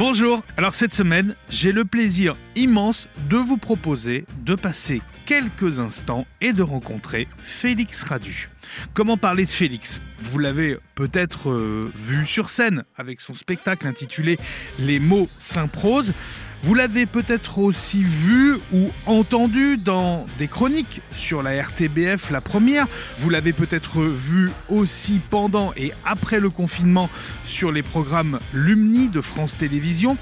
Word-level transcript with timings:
Bonjour, 0.00 0.42
alors 0.56 0.72
cette 0.72 0.94
semaine, 0.94 1.36
j'ai 1.50 1.72
le 1.72 1.84
plaisir 1.84 2.34
immense 2.56 3.06
de 3.28 3.36
vous 3.36 3.58
proposer 3.58 4.24
de 4.46 4.54
passer 4.54 5.02
quelques 5.26 5.78
instants 5.78 6.26
et 6.40 6.54
de 6.54 6.62
rencontrer 6.62 7.28
Félix 7.42 8.02
Radu. 8.04 8.48
Comment 8.94 9.18
parler 9.18 9.44
de 9.44 9.50
Félix? 9.50 10.00
Vous 10.18 10.38
l'avez 10.38 10.78
peut-être 10.94 11.50
euh, 11.50 11.92
vu 11.94 12.26
sur 12.26 12.48
scène 12.48 12.84
avec 12.96 13.20
son 13.20 13.34
spectacle 13.34 13.86
intitulé 13.86 14.38
Les 14.78 15.00
mots 15.00 15.28
Saint-Prose. 15.38 16.14
Vous 16.62 16.74
l'avez 16.74 17.06
peut-être 17.06 17.58
aussi 17.58 18.02
vu 18.02 18.58
ou 18.72 18.90
entendu 19.06 19.78
dans 19.78 20.26
des 20.38 20.46
chroniques 20.46 21.00
sur 21.10 21.42
la 21.42 21.62
RTBF, 21.62 22.30
la 22.30 22.42
première. 22.42 22.86
Vous 23.16 23.30
l'avez 23.30 23.54
peut-être 23.54 24.02
vu 24.02 24.50
aussi 24.68 25.22
pendant 25.30 25.72
et 25.78 25.92
après 26.04 26.38
le 26.38 26.50
confinement 26.50 27.08
sur 27.46 27.72
les 27.72 27.82
programmes 27.82 28.40
Lumni 28.52 29.08
de 29.08 29.22
France 29.22 29.56
Télévisions. 29.56 30.18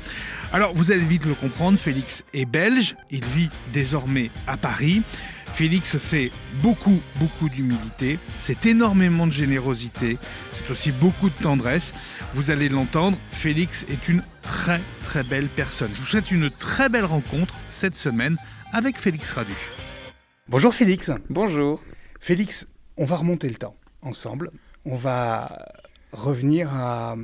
Alors 0.53 0.73
vous 0.75 0.93
allez 0.93 1.05
vite 1.05 1.27
le 1.27 1.35
comprendre, 1.35 1.77
Félix 1.77 2.23
est 2.33 2.47
belge, 2.47 2.95
il 3.11 3.25
vit 3.25 3.51
désormais 3.73 4.31
à 4.47 4.57
Paris. 4.57 5.03
Félix, 5.55 5.99
c'est 5.99 6.31
beaucoup, 6.63 7.01
beaucoup 7.17 7.49
d'humilité, 7.49 8.19
c'est 8.39 8.67
énormément 8.67 9.27
de 9.27 9.33
générosité, 9.33 10.17
c'est 10.53 10.71
aussi 10.71 10.93
beaucoup 10.93 11.31
de 11.31 11.43
tendresse. 11.43 11.95
Vous 12.35 12.51
allez 12.51 12.69
l'entendre, 12.69 13.19
Félix 13.31 13.85
est 13.89 14.09
une 14.09 14.23
très, 14.41 14.81
très 15.03 15.25
belle 15.25 15.49
personne. 15.49 15.91
Je 15.95 16.01
vous 16.01 16.07
souhaite 16.07 16.31
une 16.31 16.49
très 16.49 16.89
belle 16.89 17.05
rencontre 17.05 17.59
cette 17.69 17.97
semaine 17.97 18.37
avec 18.73 18.97
Félix 18.97 19.33
Radu. 19.33 19.55
Bonjour 20.49 20.73
Félix. 20.73 21.11
Bonjour. 21.29 21.83
Félix, 22.21 22.69
on 22.97 23.05
va 23.05 23.17
remonter 23.17 23.49
le 23.49 23.57
temps 23.57 23.77
ensemble. 24.01 24.53
On 24.85 24.97
va 24.97 25.67
revenir 26.13 26.73
à, 26.73 27.17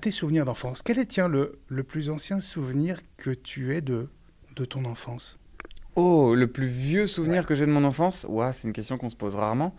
tes 0.00 0.10
souvenirs 0.10 0.44
d'enfance. 0.44 0.82
Quel 0.82 0.98
est, 0.98 1.06
tiens, 1.06 1.28
le, 1.28 1.58
le 1.66 1.82
plus 1.82 2.10
ancien 2.10 2.40
souvenir 2.40 3.00
que 3.16 3.30
tu 3.30 3.74
aies 3.74 3.80
de, 3.80 4.08
de 4.54 4.64
ton 4.64 4.84
enfance? 4.84 5.39
Oh, 5.96 6.34
le 6.34 6.46
plus 6.46 6.66
vieux 6.66 7.06
souvenir 7.06 7.46
que 7.46 7.54
j'ai 7.54 7.66
de 7.66 7.70
mon 7.70 7.84
enfance? 7.84 8.26
C'est 8.52 8.68
une 8.68 8.72
question 8.72 8.96
qu'on 8.96 9.10
se 9.10 9.16
pose 9.16 9.36
rarement. 9.36 9.74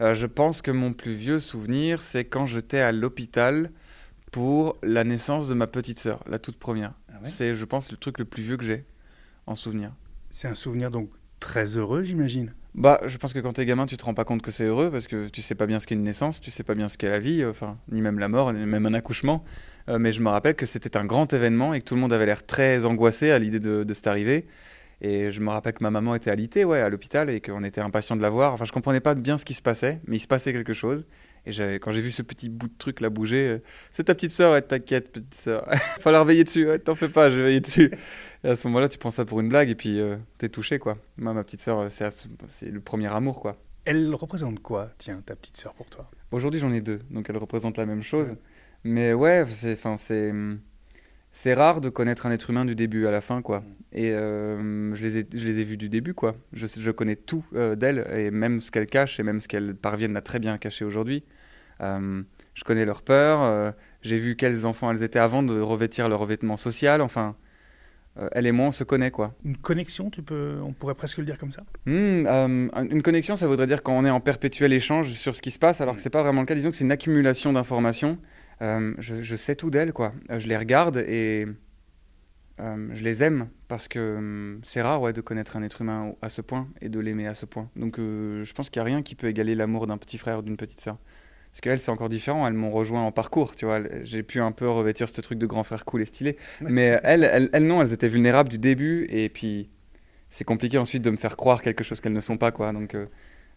Euh, 0.00 0.14
je 0.14 0.26
pense 0.26 0.60
que 0.60 0.70
mon 0.70 0.92
plus 0.92 1.14
vieux 1.14 1.40
souvenir, 1.40 2.02
c'est 2.02 2.24
quand 2.24 2.46
j'étais 2.46 2.80
à 2.80 2.92
l'hôpital 2.92 3.70
pour 4.32 4.76
la 4.82 5.04
naissance 5.04 5.48
de 5.48 5.54
ma 5.54 5.66
petite 5.66 5.98
sœur, 5.98 6.24
la 6.28 6.38
toute 6.38 6.58
première. 6.58 6.92
Ah 7.08 7.18
c'est, 7.22 7.54
je 7.54 7.64
pense, 7.64 7.90
le 7.92 7.96
truc 7.96 8.18
le 8.18 8.24
plus 8.24 8.42
vieux 8.42 8.56
que 8.56 8.64
j'ai 8.64 8.84
en 9.46 9.54
souvenir. 9.54 9.92
C'est 10.30 10.48
un 10.48 10.54
souvenir 10.54 10.90
donc 10.90 11.10
très 11.38 11.76
heureux, 11.76 12.02
j'imagine? 12.02 12.52
Bah, 12.74 13.00
je 13.06 13.16
pense 13.18 13.32
que 13.32 13.38
quand 13.38 13.52
t'es 13.52 13.66
gamin, 13.66 13.86
tu 13.86 13.96
te 13.96 14.04
rends 14.04 14.14
pas 14.14 14.24
compte 14.24 14.42
que 14.42 14.50
c'est 14.50 14.64
heureux 14.64 14.90
parce 14.90 15.06
que 15.06 15.28
tu 15.28 15.42
sais 15.42 15.54
pas 15.54 15.66
bien 15.66 15.78
ce 15.78 15.86
qu'est 15.86 15.94
une 15.94 16.02
naissance, 16.02 16.40
tu 16.40 16.50
sais 16.50 16.64
pas 16.64 16.74
bien 16.74 16.88
ce 16.88 16.98
qu'est 16.98 17.10
la 17.10 17.20
vie, 17.20 17.42
euh, 17.42 17.50
enfin, 17.50 17.78
ni 17.92 18.00
même 18.02 18.18
la 18.18 18.28
mort, 18.28 18.52
ni 18.52 18.66
même 18.66 18.86
un 18.86 18.94
accouchement. 18.94 19.44
Euh, 19.88 20.00
mais 20.00 20.10
je 20.10 20.20
me 20.20 20.28
rappelle 20.28 20.56
que 20.56 20.66
c'était 20.66 20.96
un 20.96 21.04
grand 21.04 21.32
événement 21.32 21.72
et 21.72 21.80
que 21.80 21.84
tout 21.84 21.94
le 21.94 22.00
monde 22.00 22.12
avait 22.12 22.26
l'air 22.26 22.44
très 22.44 22.84
angoissé 22.84 23.30
à 23.30 23.38
l'idée 23.38 23.60
de, 23.60 23.84
de 23.84 23.94
cette 23.94 24.08
arrivée. 24.08 24.48
Et 25.06 25.30
je 25.30 25.40
me 25.42 25.50
rappelle 25.50 25.74
que 25.74 25.82
ma 25.82 25.90
maman 25.90 26.14
était 26.14 26.30
alitée 26.30 26.64
ouais, 26.64 26.80
à 26.80 26.88
l'hôpital 26.88 27.28
et 27.28 27.42
qu'on 27.42 27.62
était 27.62 27.82
impatient 27.82 28.16
de 28.16 28.22
la 28.22 28.30
voir. 28.30 28.54
Enfin, 28.54 28.64
je 28.64 28.72
comprenais 28.72 29.00
pas 29.00 29.14
bien 29.14 29.36
ce 29.36 29.44
qui 29.44 29.52
se 29.52 29.60
passait, 29.60 30.00
mais 30.06 30.16
il 30.16 30.18
se 30.18 30.26
passait 30.26 30.50
quelque 30.50 30.72
chose. 30.72 31.04
Et 31.44 31.50
quand 31.74 31.90
j'ai 31.90 32.00
vu 32.00 32.10
ce 32.10 32.22
petit 32.22 32.48
bout 32.48 32.68
de 32.68 32.78
truc 32.78 33.02
là 33.02 33.10
bouger, 33.10 33.48
euh, 33.48 33.62
c'est 33.90 34.04
ta 34.04 34.14
petite 34.14 34.30
sœur, 34.30 34.52
ouais, 34.52 34.62
t'inquiète, 34.62 35.12
petite 35.12 35.34
sœur. 35.34 35.68
Falloir 36.00 36.24
veiller 36.24 36.44
dessus, 36.44 36.66
ouais, 36.66 36.78
t'en 36.78 36.94
fais 36.94 37.10
pas, 37.10 37.28
je 37.28 37.36
vais 37.36 37.42
veiller 37.42 37.60
dessus. 37.60 37.90
Et 38.44 38.48
à 38.48 38.56
ce 38.56 38.66
moment-là, 38.68 38.88
tu 38.88 38.96
prends 38.96 39.10
ça 39.10 39.26
pour 39.26 39.40
une 39.40 39.50
blague 39.50 39.68
et 39.68 39.74
puis 39.74 40.00
euh, 40.00 40.16
t'es 40.38 40.48
touché, 40.48 40.78
quoi. 40.78 40.96
Moi, 41.18 41.34
ma 41.34 41.44
petite 41.44 41.60
sœur, 41.60 41.80
euh, 41.80 41.88
c'est 41.90 42.70
le 42.70 42.80
premier 42.80 43.12
amour, 43.12 43.40
quoi. 43.40 43.58
Elle 43.84 44.14
représente 44.14 44.60
quoi, 44.60 44.88
tiens, 44.96 45.20
ta 45.26 45.36
petite 45.36 45.58
sœur 45.58 45.74
pour 45.74 45.90
toi? 45.90 46.10
Aujourd'hui, 46.32 46.60
j'en 46.60 46.72
ai 46.72 46.80
deux, 46.80 47.00
donc 47.10 47.28
elle 47.28 47.36
représente 47.36 47.76
la 47.76 47.84
même 47.84 48.02
chose. 48.02 48.36
Mais 48.84 49.12
ouais, 49.12 49.44
c'est. 49.48 49.76
c'est 49.98 50.30
hum, 50.30 50.60
c'est 51.36 51.52
rare 51.52 51.80
de 51.80 51.88
connaître 51.88 52.26
un 52.26 52.30
être 52.30 52.48
humain 52.48 52.64
du 52.64 52.76
début 52.76 53.08
à 53.08 53.10
la 53.10 53.20
fin, 53.20 53.42
quoi. 53.42 53.64
Et 53.92 54.12
euh, 54.12 54.94
je, 54.94 55.02
les 55.02 55.18
ai, 55.18 55.26
je 55.34 55.44
les 55.44 55.58
ai 55.58 55.64
vus 55.64 55.76
du 55.76 55.88
début, 55.88 56.14
quoi. 56.14 56.36
Je, 56.52 56.64
je 56.66 56.90
connais 56.92 57.16
tout 57.16 57.44
euh, 57.56 57.74
d'elle, 57.74 58.06
et 58.16 58.30
même 58.30 58.60
ce 58.60 58.70
qu'elle 58.70 58.86
cache, 58.86 59.18
et 59.18 59.24
même 59.24 59.40
ce 59.40 59.48
qu'elle 59.48 59.74
parviennent 59.74 60.16
à 60.16 60.20
très 60.20 60.38
bien 60.38 60.56
cacher 60.58 60.84
aujourd'hui. 60.84 61.24
Euh, 61.80 62.22
je 62.54 62.62
connais 62.62 62.84
leur 62.84 63.02
peur, 63.02 63.74
j'ai 64.02 64.16
vu 64.16 64.36
quels 64.36 64.64
enfants 64.64 64.92
elles 64.92 65.02
étaient 65.02 65.18
avant 65.18 65.42
de 65.42 65.58
revêtir 65.60 66.08
leur 66.08 66.20
revêtement 66.20 66.56
social, 66.56 67.00
enfin... 67.00 67.34
elle 68.30 68.46
et 68.46 68.52
moi, 68.52 68.66
on 68.68 68.70
se 68.70 68.84
connaît, 68.84 69.10
quoi. 69.10 69.34
Une 69.44 69.56
connexion, 69.56 70.08
tu 70.08 70.22
peux, 70.22 70.60
on 70.62 70.72
pourrait 70.72 70.94
presque 70.94 71.18
le 71.18 71.24
dire 71.24 71.36
comme 71.36 71.50
ça? 71.50 71.64
Hmm, 71.86 72.68
Une 72.92 73.02
connexion, 73.02 73.34
ça 73.34 73.48
voudrait 73.48 73.66
dire 73.66 73.82
qu'on 73.82 74.04
est 74.04 74.10
en 74.10 74.20
perpétuel 74.20 74.72
échange 74.72 75.10
sur 75.10 75.34
ce 75.34 75.42
qui 75.42 75.50
se 75.50 75.58
passe, 75.58 75.80
alors 75.80 75.96
que 75.96 76.00
c'est 76.00 76.10
pas 76.10 76.22
vraiment 76.22 76.42
le 76.42 76.46
cas. 76.46 76.54
Disons 76.54 76.70
que 76.70 76.76
c'est 76.76 76.84
une 76.84 76.92
accumulation 76.92 77.52
d'informations 77.52 78.18
euh, 78.62 78.94
je, 78.98 79.36
sais 79.36 79.56
tout 79.56 79.70
d'elles, 79.70 79.92
quoi. 79.92 80.12
Euh, 80.30 80.38
je 80.38 80.48
les 80.48 80.56
regarde 80.56 80.98
et 80.98 81.46
euh, 82.60 82.88
je 82.92 83.02
les 83.02 83.22
aime 83.24 83.48
parce 83.68 83.88
que 83.88 84.16
hum, 84.16 84.60
c'est 84.62 84.82
rare 84.82 85.02
ouais, 85.02 85.12
de 85.12 85.20
connaître 85.20 85.56
un 85.56 85.62
être 85.62 85.80
humain 85.80 86.14
à 86.22 86.28
ce 86.28 86.40
point 86.40 86.68
et 86.80 86.88
de 86.88 87.00
l'aimer 87.00 87.26
à 87.26 87.34
ce 87.34 87.46
point. 87.46 87.68
Donc 87.76 87.96
je 87.98 88.52
pense 88.52 88.70
qu'il 88.70 88.80
n'y 88.80 88.82
a 88.82 88.86
rien 88.86 89.02
qui 89.02 89.14
peut 89.14 89.28
égaler 89.28 89.54
l'amour 89.54 89.86
d'un 89.86 89.98
petit 89.98 90.18
frère 90.18 90.38
ou 90.38 90.42
d'une 90.42 90.56
petite 90.56 90.80
sœur. 90.80 90.98
Parce 91.50 91.60
qu'elles, 91.60 91.78
c'est 91.78 91.90
encore 91.90 92.08
différent. 92.08 92.48
Elles 92.48 92.54
m'ont 92.54 92.72
rejoint 92.72 93.02
en 93.02 93.12
parcours, 93.12 93.54
tu 93.54 93.64
vois. 93.64 93.78
J'ai 94.02 94.24
pu 94.24 94.40
un 94.40 94.50
peu 94.50 94.68
revêtir 94.68 95.08
ce 95.08 95.20
truc 95.20 95.38
de 95.38 95.46
grand 95.46 95.62
frère 95.62 95.84
cool 95.84 96.02
et 96.02 96.04
stylé. 96.04 96.36
Mais 96.60 96.98
elles, 97.04 97.48
elles, 97.52 97.64
non, 97.64 97.80
elles 97.80 97.92
étaient 97.92 98.08
vulnérables 98.08 98.48
du 98.48 98.58
début. 98.58 99.06
Et 99.08 99.28
puis, 99.28 99.70
c'est 100.30 100.42
compliqué 100.42 100.78
ensuite 100.78 101.02
de 101.02 101.10
me 101.10 101.16
faire 101.16 101.36
croire 101.36 101.62
quelque 101.62 101.84
chose 101.84 102.00
qu'elles 102.00 102.12
ne 102.12 102.18
sont 102.18 102.38
pas, 102.38 102.50
quoi. 102.50 102.72
Donc, 102.72 102.96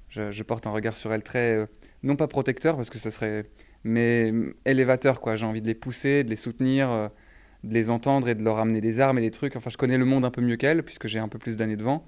je, 0.09 0.31
je, 0.31 0.43
porte 0.43 0.67
un 0.67 0.69
regard 0.69 0.95
sur 0.95 1.11
elles 1.11 1.23
très, 1.23 1.67
non 2.03 2.15
pas 2.15 2.27
protecteur, 2.27 2.75
parce 2.75 2.89
que 2.89 2.97
ce 2.97 3.09
serait 3.09 3.45
mais 3.83 4.33
élévateur, 4.65 5.21
quoi. 5.21 5.35
J'ai 5.35 5.45
envie 5.45 5.61
de 5.61 5.67
les 5.67 5.75
pousser, 5.75 6.23
de 6.23 6.29
les 6.29 6.35
soutenir, 6.35 6.89
euh, 6.89 7.07
de 7.63 7.73
les 7.73 7.89
entendre 7.89 8.27
et 8.27 8.35
de 8.35 8.43
leur 8.43 8.57
amener 8.59 8.81
des 8.81 8.99
armes 8.99 9.17
et 9.17 9.21
des 9.21 9.31
trucs. 9.31 9.55
Enfin, 9.55 9.69
je 9.69 9.77
connais 9.77 9.97
le 9.97 10.05
monde 10.05 10.25
un 10.25 10.31
peu 10.31 10.41
mieux 10.41 10.57
qu'elles, 10.57 10.83
puisque 10.83 11.07
j'ai 11.07 11.19
un 11.19 11.27
peu 11.27 11.39
plus 11.39 11.57
d'années 11.57 11.77
devant. 11.77 12.05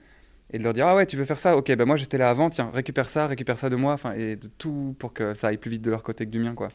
Et 0.51 0.57
de 0.57 0.63
leur 0.63 0.73
dire, 0.73 0.88
ah 0.88 0.95
ouais, 0.95 1.05
tu 1.05 1.16
veux 1.16 1.25
faire 1.25 1.39
ça? 1.39 1.55
Ok, 1.55 1.72
ben 1.75 1.85
moi 1.85 1.95
j'étais 1.95 2.17
là 2.17 2.29
avant, 2.29 2.50
tiens, 2.50 2.72
récupère 2.73 3.07
ça, 3.07 3.27
récupère 3.27 3.59
ça 3.59 3.69
de 3.69 3.75
moi. 3.75 3.94
Enfin, 3.94 4.13
et 4.13 4.35
de 4.35 4.47
tout 4.47 4.95
pour 4.97 5.13
que 5.13 5.35
ça 5.35 5.47
aille 5.47 5.57
plus 5.57 5.69
vite 5.69 5.83
de 5.83 5.91
leur 5.91 6.01
côté 6.01 6.25
que 6.25 6.31
du 6.31 6.39
mien, 6.39 6.56
quoi. 6.56 6.69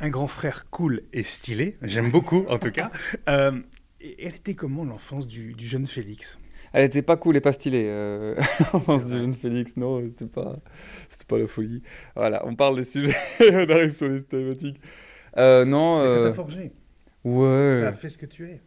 Un 0.00 0.08
grand 0.08 0.28
frère 0.28 0.70
cool 0.70 1.02
et 1.12 1.24
stylé, 1.24 1.76
j'aime 1.82 2.10
beaucoup 2.10 2.44
en 2.48 2.58
tout 2.58 2.70
cas. 2.70 2.90
Euh, 3.28 3.52
elle 4.00 4.36
était 4.36 4.54
comment 4.54 4.84
l'enfance 4.84 5.26
du, 5.26 5.52
du 5.54 5.66
jeune 5.66 5.86
Félix? 5.86 6.38
Elle 6.72 6.84
était 6.84 7.02
pas 7.02 7.16
cool 7.16 7.36
et 7.36 7.40
pas 7.40 7.52
stylée. 7.52 7.86
Euh, 7.86 8.34
l'enfance 8.72 9.06
du 9.06 9.12
jeune 9.12 9.34
Félix, 9.34 9.76
non, 9.76 10.00
c'était 10.00 10.26
pas, 10.26 10.56
c'était 11.10 11.24
pas 11.26 11.38
la 11.38 11.46
folie. 11.46 11.82
Voilà, 12.14 12.46
on 12.46 12.54
parle 12.54 12.76
des 12.76 12.84
sujets, 12.84 13.16
on 13.40 13.68
arrive 13.70 13.92
sur 13.92 14.08
les 14.08 14.22
thématiques. 14.22 14.80
Euh, 15.36 15.64
non. 15.64 16.02
Mais 16.02 16.08
ça 16.08 16.14
t'a 16.14 16.20
euh, 16.20 16.34
forgé. 16.34 16.72
Ouais. 17.24 17.80
Ça 17.80 17.88
a 17.88 17.92
fait 17.92 18.10
ce 18.10 18.18
que 18.18 18.26
tu 18.26 18.48
es. 18.48 18.60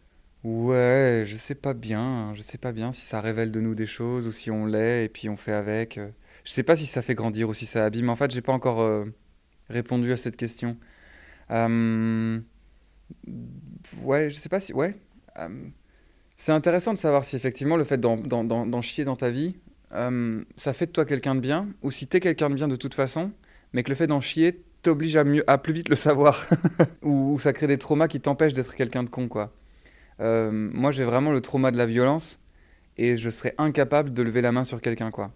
Ouais, 0.43 1.23
je 1.25 1.35
sais 1.35 1.55
pas 1.55 1.73
bien. 1.73 2.33
Je 2.35 2.41
sais 2.41 2.57
pas 2.57 2.71
bien 2.71 2.91
si 2.91 3.05
ça 3.05 3.21
révèle 3.21 3.51
de 3.51 3.59
nous 3.59 3.75
des 3.75 3.85
choses 3.85 4.27
ou 4.27 4.31
si 4.31 4.49
on 4.49 4.65
l'est 4.65 5.05
et 5.05 5.09
puis 5.09 5.29
on 5.29 5.37
fait 5.37 5.53
avec. 5.53 5.99
Je 6.43 6.51
sais 6.51 6.63
pas 6.63 6.75
si 6.75 6.87
ça 6.87 7.03
fait 7.03 7.13
grandir 7.13 7.49
ou 7.49 7.53
si 7.53 7.67
ça 7.67 7.85
abîme. 7.85 8.09
En 8.09 8.15
fait, 8.15 8.31
j'ai 8.31 8.41
pas 8.41 8.53
encore 8.53 9.05
répondu 9.69 10.11
à 10.11 10.17
cette 10.17 10.37
question. 10.37 10.77
ouais, 11.51 12.41
je 14.29 14.35
sais 14.35 14.49
pas 14.49 14.59
si. 14.59 14.73
Ouais. 14.73 14.95
C'est 16.41 16.53
intéressant 16.53 16.91
de 16.91 16.97
savoir 16.97 17.23
si 17.23 17.35
effectivement 17.35 17.77
le 17.77 17.83
fait 17.83 17.99
d'en 17.99 18.81
chier 18.81 19.05
dans 19.05 19.15
ta 19.15 19.29
vie, 19.29 19.57
euh, 19.93 20.43
ça 20.57 20.73
fait 20.73 20.87
de 20.87 20.91
toi 20.91 21.05
quelqu'un 21.05 21.35
de 21.35 21.39
bien, 21.39 21.67
ou 21.83 21.91
si 21.91 22.07
tu 22.07 22.17
es 22.17 22.19
quelqu'un 22.19 22.49
de 22.49 22.55
bien 22.55 22.67
de 22.67 22.75
toute 22.75 22.95
façon, 22.95 23.31
mais 23.73 23.83
que 23.83 23.89
le 23.89 23.95
fait 23.95 24.07
d'en 24.07 24.21
chier 24.21 24.63
t'oblige 24.81 25.15
à, 25.17 25.23
à 25.45 25.59
plus 25.59 25.71
vite 25.71 25.89
le 25.89 25.95
savoir, 25.95 26.49
ou, 27.03 27.37
ça 27.37 27.53
crée 27.53 27.67
des 27.67 27.77
traumas 27.77 28.07
qui 28.07 28.19
t'empêchent 28.19 28.53
d'être 28.53 28.73
quelqu'un 28.73 29.03
de 29.03 29.09
con, 29.11 29.27
quoi. 29.27 29.53
Euh, 30.19 30.49
moi, 30.51 30.89
j'ai 30.89 31.03
vraiment 31.03 31.31
le 31.31 31.41
trauma 31.41 31.69
de 31.69 31.77
la 31.77 31.85
violence, 31.85 32.39
et 32.97 33.17
je 33.17 33.29
serais 33.29 33.53
incapable 33.59 34.11
de 34.11 34.23
lever 34.23 34.41
la 34.41 34.51
main 34.51 34.63
sur 34.63 34.81
quelqu'un, 34.81 35.11
quoi. 35.11 35.31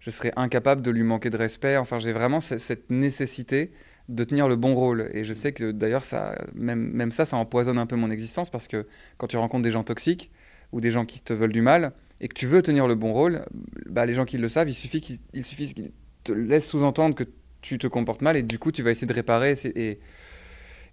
Je 0.00 0.08
serais 0.08 0.32
incapable 0.36 0.80
de 0.80 0.90
lui 0.90 1.02
manquer 1.02 1.28
de 1.28 1.36
respect. 1.36 1.76
Enfin, 1.76 1.98
j'ai 1.98 2.12
vraiment 2.14 2.40
cette 2.40 2.88
nécessité 2.88 3.70
de 4.14 4.24
tenir 4.24 4.48
le 4.48 4.56
bon 4.56 4.74
rôle. 4.74 5.10
Et 5.12 5.24
je 5.24 5.32
sais 5.32 5.52
que 5.52 5.72
d'ailleurs, 5.72 6.04
ça, 6.04 6.36
même, 6.54 6.90
même 6.92 7.12
ça, 7.12 7.24
ça 7.24 7.36
empoisonne 7.36 7.78
un 7.78 7.86
peu 7.86 7.96
mon 7.96 8.10
existence 8.10 8.50
parce 8.50 8.68
que 8.68 8.86
quand 9.16 9.26
tu 9.26 9.36
rencontres 9.36 9.62
des 9.62 9.70
gens 9.70 9.84
toxiques 9.84 10.30
ou 10.72 10.80
des 10.80 10.90
gens 10.90 11.04
qui 11.04 11.20
te 11.20 11.32
veulent 11.32 11.52
du 11.52 11.62
mal 11.62 11.92
et 12.20 12.28
que 12.28 12.34
tu 12.34 12.46
veux 12.46 12.62
tenir 12.62 12.86
le 12.86 12.94
bon 12.94 13.12
rôle, 13.12 13.44
bah, 13.86 14.06
les 14.06 14.14
gens 14.14 14.24
qui 14.24 14.38
le 14.38 14.48
savent, 14.48 14.68
il 14.68 14.74
suffit 14.74 15.00
qu'ils 15.00 15.92
te 16.24 16.32
laissent 16.32 16.68
sous-entendre 16.68 17.14
que 17.14 17.24
tu 17.62 17.78
te 17.78 17.86
comportes 17.86 18.22
mal 18.22 18.36
et 18.36 18.42
du 18.42 18.58
coup, 18.58 18.72
tu 18.72 18.82
vas 18.82 18.90
essayer 18.90 19.06
de 19.06 19.12
réparer. 19.12 19.54
Et, 19.64 19.98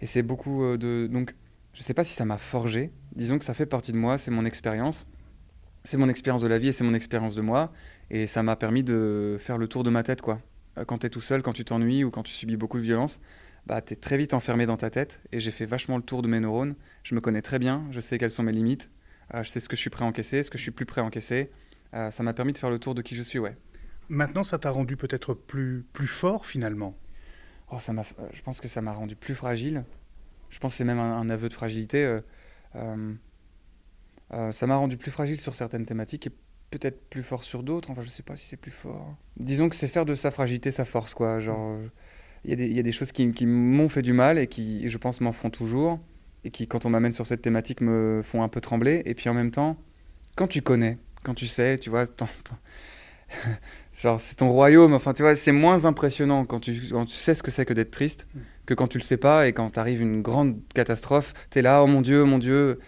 et 0.01 0.06
c'est 0.06 0.24
beaucoup 0.24 0.63
euh, 0.63 0.77
de. 0.77 1.07
Donc, 1.12 1.36
je 1.74 1.83
sais 1.83 1.94
pas 1.94 2.04
si 2.04 2.13
ça 2.13 2.25
m'a 2.25 2.38
forgé. 2.38 2.92
Disons 3.16 3.38
que 3.38 3.45
ça 3.45 3.54
fait 3.54 3.66
partie 3.66 3.92
de 3.92 3.98
moi, 3.98 4.18
c'est 4.18 4.31
mon 4.31 4.45
expérience. 4.45 5.07
C'est 5.83 5.98
mon 5.98 6.10
expérience 6.10 6.42
de 6.42 6.48
la 6.48 6.57
vie 6.57 6.69
et 6.69 6.71
c'est 6.71 6.83
mon 6.83 6.94
expérience 6.94 7.36
de 7.36 7.42
moi. 7.42 7.71
Et 8.10 8.27
ça 8.27 8.44
m'a 8.44 8.56
permis 8.56 8.83
de 8.83 9.38
faire 9.39 9.57
le 9.57 9.68
tour 9.68 9.83
de 9.83 9.89
ma 9.89 10.04
tête, 10.04 10.21
quoi. 10.21 10.39
Euh, 10.80 10.86
quand 10.86 11.00
tu 11.00 11.08
es 11.08 11.10
tout 11.10 11.22
seul, 11.22 11.42
quand 11.42 11.54
tu 11.54 11.66
t'ennuies 11.66 12.04
ou 12.04 12.12
quand 12.12 12.24
tu 12.24 12.31
subis 12.31 12.58
beaucoup 12.58 12.78
de 12.78 12.84
violence, 12.84 13.20
bah, 13.66 13.81
tu 13.81 13.94
es 13.94 13.96
très 13.96 14.18
vite 14.18 14.34
enfermé 14.34 14.66
dans 14.66 14.78
ta 14.78 14.90
tête. 14.90 15.22
Et 15.31 15.40
j'ai 15.40 15.52
fait 15.52 15.66
vachement 15.66 15.98
le 15.98 16.04
tour 16.04 16.22
de 16.22 16.28
mes 16.28 16.40
neurones. 16.40 16.76
Je 17.04 17.16
me 17.16 17.22
connais 17.22 17.42
très 17.42 17.60
bien, 17.60 17.86
je 17.92 18.00
sais 18.00 18.18
quelles 18.18 18.31
sont 18.31 18.44
mes 18.44 18.52
limites, 18.52 18.90
euh, 19.34 19.44
je 19.44 19.50
sais 19.50 19.60
ce 19.60 19.70
que 19.70 19.76
je 19.76 19.81
suis 19.81 19.90
prêt 19.90 20.06
à 20.06 20.08
encaisser, 20.08 20.44
ce 20.44 20.50
que 20.50 20.58
je 20.58 20.64
suis 20.64 20.72
plus 20.72 20.86
prêt 20.86 21.02
à 21.02 21.04
encaisser. 21.04 21.52
Euh, 21.94 22.12
ça 22.12 22.24
m'a 22.24 22.34
permis 22.34 22.54
de 22.54 22.58
faire 22.58 22.70
le 22.70 22.80
tour 22.80 22.96
de 22.96 23.02
qui 23.02 23.16
je 23.16 23.24
suis, 23.24 23.40
ouais. 23.40 23.56
Maintenant, 24.10 24.44
ça 24.44 24.58
t'a 24.58 24.72
rendu 24.72 24.98
peut-être 24.98 25.34
plus, 25.34 25.86
plus 25.94 26.08
fort 26.08 26.46
finalement? 26.46 26.98
Oh, 27.72 27.78
ça 27.80 27.94
Je 28.34 28.42
pense 28.42 28.60
que 28.60 28.68
ça 28.68 28.81
m'a 28.81 28.94
rendu 28.94 29.16
plus 29.16 29.36
fragile. 29.36 29.86
Je 30.50 30.58
pense 30.58 30.72
que 30.72 30.78
c'est 30.78 30.84
même 30.84 30.98
un, 30.98 31.30
aveu 31.30 31.48
de 31.48 31.54
fragilité. 31.54 32.20
ça 32.74 34.68
m'a 34.68 34.76
rendu 34.76 34.98
plus 34.98 35.12
fragile 35.12 35.40
sur 35.40 35.54
certaines 35.54 35.86
thématiques 35.86 36.26
et 36.26 36.31
peut-être 36.69 37.10
plus 37.10 37.24
fort 37.24 37.44
sur 37.44 37.63
d'autres. 37.63 37.89
Enfin, 37.89 38.01
je 38.01 38.10
sais 38.10 38.24
pas 38.24 38.36
si 38.36 38.48
c'est 38.48 38.57
plus 38.57 38.71
fort. 38.71 39.16
Disons 39.38 39.69
que 39.69 39.75
c'est 39.75 39.88
faire 39.88 40.06
de 40.06 40.13
sa 40.13 40.31
fragilité 40.31 40.71
sa 40.71 40.86
force, 40.86 41.13
quoi. 41.13 41.39
Genre, 41.39 41.77
il 42.45 42.60
y, 42.60 42.74
y, 42.74 42.80
a 42.80 42.83
des 42.83 42.92
choses 42.92 43.12
qui, 43.12 43.31
qui 43.31 43.45
m'ont 43.45 43.89
fait 43.89 44.01
du 44.01 44.13
mal 44.13 44.38
et 44.38 44.48
qui, 44.48 44.88
je 44.88 44.98
pense, 44.98 45.21
m'en 45.21 45.31
feront 45.31 45.50
toujours. 45.50 46.00
Et 46.44 46.51
qui, 46.51 46.68
quand 46.68 46.86
on 46.86 46.89
m'amène 46.89 47.12
sur 47.12 47.25
cette 47.25 47.42
thématique, 47.42 47.81
me 47.81 48.21
font 48.24 48.44
un 48.44 48.48
peu 48.48 48.62
trembler. 48.62 49.01
Et 49.06 49.13
puis 49.13 49.30
en 49.30 49.33
même 49.33 49.51
temps, 49.51 49.77
quand 50.36 50.48
tu 50.48 50.62
connais, 50.62 50.98
quand 51.24 51.33
tu 51.33 51.48
sais, 51.48 51.77
tu 51.77 51.89
vois, 51.89 52.06
genre 53.94 54.21
c'est 54.21 54.36
ton 54.36 54.50
royaume, 54.51 54.94
enfin 54.94 55.13
tu 55.13 55.21
vois, 55.21 55.36
c'est 55.36 55.51
moins 55.51 55.86
impressionnant 55.86 56.45
quand 56.45 56.60
tu, 56.60 56.81
quand 56.92 57.06
tu 57.06 57.16
sais 57.16 57.36
ce 57.36 57.44
que 57.44 57.51
c'est 57.51 57.66
que 57.66 57.74
d'être 57.74 57.92
triste 57.92 58.27
mm. 58.33 58.39
que 58.66 58.74
quand 58.74 58.88
tu 58.88 58.98
le 58.98 59.04
sais 59.04 59.18
pas 59.18 59.48
et 59.48 59.54
quand 59.54 59.69
t'arrive 59.71 60.01
une 60.01 60.21
grande 60.21 60.60
catastrophe, 60.74 61.33
tu 61.51 61.60
es 61.60 61.62
là, 61.62 61.83
oh 61.83 61.88
mon 61.88 62.01
Dieu, 62.01 62.24
mon 62.24 62.38
Dieu, 62.38 62.80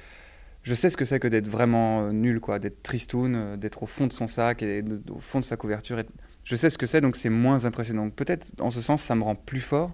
je 0.63 0.75
sais 0.75 0.89
ce 0.89 0.97
que 0.97 1.05
c'est 1.05 1.19
que 1.19 1.27
d'être 1.27 1.47
vraiment 1.47 2.03
euh, 2.03 2.11
nul, 2.11 2.39
quoi, 2.39 2.59
d'être 2.59 2.83
tristoun, 2.83 3.35
euh, 3.35 3.57
d'être 3.57 3.83
au 3.83 3.87
fond 3.87 4.07
de 4.07 4.13
son 4.13 4.27
sac 4.27 4.61
et 4.61 4.83
au 5.09 5.19
fond 5.19 5.39
de 5.39 5.43
sa 5.43 5.57
couverture. 5.57 5.99
Et 5.99 6.05
je 6.43 6.55
sais 6.55 6.69
ce 6.69 6.77
que 6.77 6.85
c'est, 6.85 7.01
donc 7.01 7.15
c'est 7.15 7.29
moins 7.29 7.65
impressionnant. 7.65 8.09
Peut-être, 8.09 8.53
en 8.59 8.69
ce 8.69 8.81
sens, 8.81 9.01
ça 9.01 9.15
me 9.15 9.23
rend 9.23 9.35
plus 9.35 9.61
fort 9.61 9.91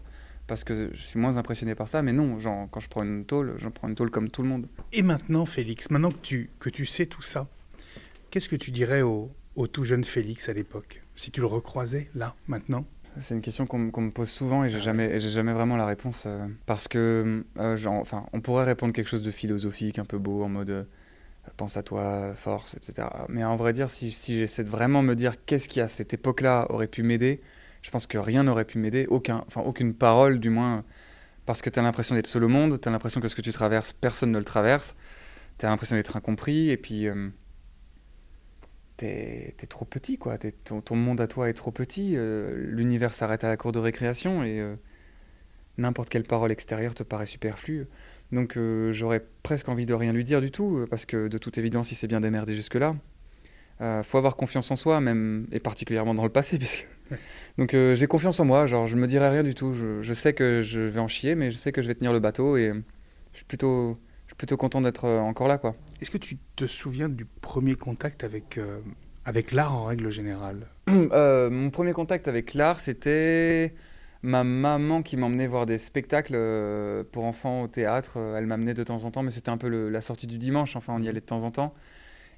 parce 0.47 0.63
que 0.63 0.89
je 0.93 1.01
suis 1.01 1.19
moins 1.19 1.37
impressionné 1.37 1.75
par 1.75 1.87
ça, 1.87 2.01
mais 2.01 2.13
non, 2.13 2.37
quand 2.71 2.79
je 2.79 2.87
prends 2.87 3.03
une 3.03 3.25
tôle, 3.25 3.55
j'en 3.57 3.71
prends 3.71 3.89
une 3.89 3.95
tôle 3.95 4.09
comme 4.09 4.29
tout 4.29 4.41
le 4.41 4.47
monde. 4.47 4.67
Et 4.93 5.01
maintenant, 5.03 5.45
Félix, 5.45 5.89
maintenant 5.89 6.11
que 6.11 6.19
tu, 6.21 6.49
que 6.59 6.69
tu 6.69 6.85
sais 6.85 7.05
tout 7.05 7.21
ça, 7.21 7.49
qu'est-ce 8.31 8.47
que 8.47 8.55
tu 8.55 8.71
dirais 8.71 9.01
au 9.01 9.29
tout 9.71 9.83
jeune 9.83 10.05
Félix 10.05 10.47
à 10.47 10.53
l'époque, 10.53 11.01
si 11.15 11.31
tu 11.31 11.41
le 11.41 11.47
recroisais 11.47 12.09
là, 12.15 12.35
maintenant? 12.47 12.85
C'est 13.21 13.35
une 13.35 13.41
question 13.41 13.65
qu'on 13.65 13.79
me 13.79 14.11
pose 14.11 14.29
souvent 14.29 14.63
et 14.63 14.69
j'ai 14.69 14.79
jamais, 14.79 15.19
j'ai 15.19 15.29
jamais 15.29 15.53
vraiment 15.53 15.77
la 15.77 15.85
réponse 15.85 16.23
euh, 16.25 16.47
parce 16.65 16.87
que, 16.87 17.45
euh, 17.57 17.77
genre, 17.77 17.95
enfin, 17.95 18.25
on 18.33 18.41
pourrait 18.41 18.65
répondre 18.65 18.93
quelque 18.93 19.07
chose 19.07 19.21
de 19.21 19.31
philosophique, 19.31 19.99
un 19.99 20.05
peu 20.05 20.17
beau, 20.17 20.43
en 20.43 20.49
mode 20.49 20.69
euh, 20.69 20.83
pense 21.55 21.77
à 21.77 21.83
toi, 21.83 22.33
force, 22.35 22.75
etc. 22.75 23.07
Mais 23.29 23.43
en 23.43 23.55
vrai 23.55 23.73
dire, 23.73 23.89
si, 23.89 24.11
si 24.11 24.37
j'essaie 24.37 24.63
de 24.63 24.69
vraiment 24.69 25.01
me 25.01 25.15
dire 25.15 25.33
qu'est-ce 25.45 25.69
qui 25.69 25.79
à 25.79 25.87
cette 25.87 26.13
époque-là 26.13 26.67
aurait 26.69 26.87
pu 26.87 27.03
m'aider, 27.03 27.41
je 27.81 27.89
pense 27.89 28.07
que 28.07 28.17
rien 28.17 28.43
n'aurait 28.43 28.65
pu 28.65 28.77
m'aider, 28.77 29.07
aucun, 29.09 29.43
enfin 29.47 29.61
aucune 29.61 29.93
parole 29.93 30.39
du 30.39 30.49
moins, 30.49 30.83
parce 31.45 31.61
que 31.61 31.69
tu 31.69 31.79
as 31.79 31.81
l'impression 31.81 32.15
d'être 32.15 32.27
seul 32.27 32.43
au 32.43 32.49
monde, 32.49 32.79
tu 32.81 32.87
as 32.87 32.91
l'impression 32.91 33.21
que 33.21 33.27
ce 33.27 33.35
que 33.35 33.41
tu 33.41 33.51
traverses, 33.51 33.93
personne 33.93 34.31
ne 34.31 34.39
le 34.39 34.45
traverse, 34.45 34.95
tu 35.57 35.65
as 35.65 35.69
l'impression 35.69 35.95
d'être 35.95 36.17
incompris, 36.17 36.69
et 36.69 36.77
puis 36.77 37.07
t'es 38.97 39.55
es 39.61 39.65
trop 39.67 39.85
petit, 39.85 40.17
quoi. 40.17 40.37
ton, 40.37 40.95
monde 40.95 41.21
à 41.21 41.27
toi 41.27 41.49
est 41.49 41.53
trop 41.53 41.71
petit. 41.71 42.13
Euh, 42.15 42.53
l'univers 42.69 43.13
s'arrête 43.13 43.43
à 43.43 43.47
la 43.47 43.57
cour 43.57 43.71
de 43.71 43.79
récréation 43.79 44.43
et 44.43 44.59
euh, 44.59 44.75
n'importe 45.77 46.09
quelle 46.09 46.23
parole 46.23 46.51
extérieure 46.51 46.95
te 46.95 47.03
paraît 47.03 47.27
superflue. 47.27 47.87
Donc 48.31 48.57
euh, 48.57 48.91
j'aurais 48.91 49.23
presque 49.43 49.69
envie 49.69 49.85
de 49.85 49.93
rien 49.93 50.11
lui 50.11 50.23
dire 50.23 50.41
du 50.41 50.51
tout, 50.51 50.85
parce 50.89 51.05
que 51.05 51.27
de 51.27 51.37
toute 51.37 51.57
évidence, 51.57 51.91
il 51.91 51.95
s'est 51.95 52.07
bien 52.07 52.19
démerdé 52.19 52.55
jusque-là. 52.55 52.95
faut 54.03 54.17
avoir 54.17 54.35
confiance 54.35 54.69
en 54.71 54.75
soi, 54.75 54.99
même 54.99 55.47
et 55.51 55.59
particulièrement 55.59 56.15
dans 56.15 56.23
le 56.23 56.29
passé. 56.29 56.59
Donc 57.57 57.71
j'ai 57.71 58.07
confiance 58.07 58.39
en 58.39 58.45
moi. 58.45 58.65
Genre, 58.65 58.87
je 58.87 58.97
me 58.97 59.07
dirai 59.07 59.29
rien 59.29 59.43
du 59.43 59.55
tout. 59.55 59.73
Je, 59.73 60.01
je, 60.01 60.13
sais 60.13 60.33
que 60.33 60.61
je 60.61 60.81
vais 60.81 60.99
en 60.99 61.07
chier, 61.07 61.35
mais 61.35 61.51
je 61.51 61.57
sais 61.57 61.71
que 61.71 61.81
je 61.81 61.87
vais 61.87 61.95
tenir 61.95 62.11
le 62.11 62.19
bateau 62.19 62.57
et 62.57 62.73
je 63.31 63.37
suis 63.37 63.45
plutôt 63.45 63.97
plutôt 64.37 64.57
content 64.57 64.81
d'être 64.81 65.05
euh, 65.05 65.19
encore 65.19 65.47
là. 65.47 65.57
quoi. 65.57 65.75
Est-ce 66.01 66.11
que 66.11 66.17
tu 66.17 66.37
te 66.55 66.65
souviens 66.65 67.09
du 67.09 67.25
premier 67.25 67.75
contact 67.75 68.23
avec, 68.23 68.57
euh, 68.57 68.79
avec 69.25 69.51
l'art 69.51 69.75
en 69.75 69.85
règle 69.85 70.09
générale 70.09 70.67
euh, 70.89 71.49
Mon 71.49 71.69
premier 71.69 71.93
contact 71.93 72.27
avec 72.27 72.53
l'art, 72.53 72.79
c'était 72.79 73.73
ma 74.23 74.43
maman 74.43 75.03
qui 75.03 75.17
m'emmenait 75.17 75.47
voir 75.47 75.65
des 75.65 75.77
spectacles 75.77 76.37
pour 77.11 77.25
enfants 77.25 77.63
au 77.63 77.67
théâtre. 77.67 78.17
Elle 78.17 78.47
m'amenait 78.47 78.73
de 78.73 78.83
temps 78.83 79.03
en 79.03 79.11
temps, 79.11 79.23
mais 79.23 79.31
c'était 79.31 79.49
un 79.49 79.57
peu 79.57 79.67
la 79.67 80.01
sortie 80.01 80.27
du 80.27 80.37
dimanche. 80.37 80.75
Enfin, 80.75 80.93
on 80.95 81.01
y 81.01 81.07
allait 81.07 81.21
de 81.21 81.25
temps 81.25 81.43
en 81.43 81.51
temps. 81.51 81.73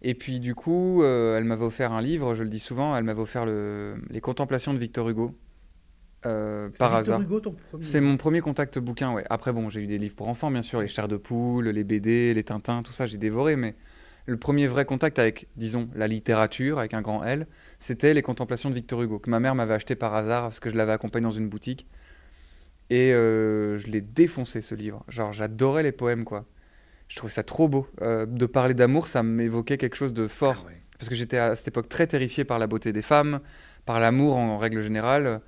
Et 0.02 0.14
puis 0.14 0.40
du 0.40 0.56
coup, 0.56 1.04
elle 1.04 1.46
m'avait 1.46 1.66
offert 1.66 1.94
un 1.94 2.02
livre, 2.02 2.36
je 2.36 2.44
le 2.44 2.50
dis 2.50 2.60
souvent, 2.60 2.96
elle 2.96 3.06
m'avait 3.06 3.22
offert 3.22 3.46
le, 3.46 3.96
Les 4.10 4.22
Contemplations 4.22 4.74
de 4.74 4.78
Victor 4.78 5.10
Hugo. 5.10 5.34
Euh, 6.26 6.70
par 6.78 6.96
hasard. 6.96 7.22
C'est 7.80 8.02
mon 8.02 8.18
premier 8.18 8.42
contact 8.42 8.78
bouquin, 8.78 9.14
ouais. 9.14 9.24
Après, 9.30 9.54
bon, 9.54 9.70
j'ai 9.70 9.82
eu 9.82 9.88
des 9.88 9.98
livres 9.98 10.16
pour 10.16 10.28
enfants, 10.28 10.52
bien 10.52 10.62
sûr, 10.62 10.82
les 10.82 10.88
chairs 10.88 11.08
de 11.08 11.16
poule, 11.16 11.70
les 11.70 11.84
BD, 11.86 12.34
les 12.34 12.44
Tintins, 12.44 12.84
tout 12.84 12.92
ça, 12.92 13.06
j'ai 13.06 13.18
dévoré, 13.18 13.56
mais 13.56 13.76
le 14.26 14.36
premier 14.36 14.68
vrai 14.68 14.84
contact 14.84 15.18
avec, 15.18 15.48
disons, 15.56 15.90
la 15.96 16.08
littérature, 16.08 16.78
avec 16.78 16.94
un 16.94 17.02
grand 17.02 17.24
L, 17.24 17.48
c'était 17.80 18.14
les 18.14 18.22
contemplations 18.22 18.70
de 18.70 18.76
Victor 18.76 19.02
Hugo, 19.02 19.20
que 19.20 19.30
ma 19.30 19.40
mère 19.40 19.56
m'avait 19.56 19.74
acheté 19.74 19.96
par 19.96 20.14
hasard, 20.14 20.44
parce 20.44 20.60
que 20.60 20.70
je 20.70 20.76
l'avais 20.76 20.92
accompagné 20.92 21.24
dans 21.24 21.32
une 21.32 21.48
boutique. 21.48 21.88
Et 22.90 23.14
euh, 23.14 23.78
je 23.78 23.88
l'ai 23.88 24.02
défoncé, 24.02 24.62
ce 24.62 24.76
livre. 24.76 25.06
Genre, 25.08 25.32
j'adorais 25.32 25.84
les 25.84 25.92
poèmes, 25.94 26.26
quoi. 26.26 26.46
Je 27.08 27.16
trouvais 27.16 27.32
ça 27.32 27.44
trop 27.44 27.70
beau. 27.70 27.88
Euh, 28.02 28.26
de 28.26 28.46
parler 28.46 28.74
d'amour, 28.74 29.08
ça 29.08 29.24
m'évoquait 29.24 29.78
quelque 29.78 29.96
chose 29.96 30.14
de 30.14 30.28
fort. 30.28 30.66
Ah 30.68 30.74
parce 30.98 31.08
que 31.08 31.16
j'étais 31.16 31.38
à 31.38 31.56
cette 31.56 31.70
époque 31.70 31.88
très 31.88 32.08
terrifié 32.08 32.44
par 32.44 32.60
la 32.60 32.68
beauté 32.68 32.92
des 32.92 33.02
femmes, 33.02 33.40
par 33.86 34.02
l'amour 34.02 34.36
en 34.36 34.58
règle 34.58 34.82
générale 34.82 35.42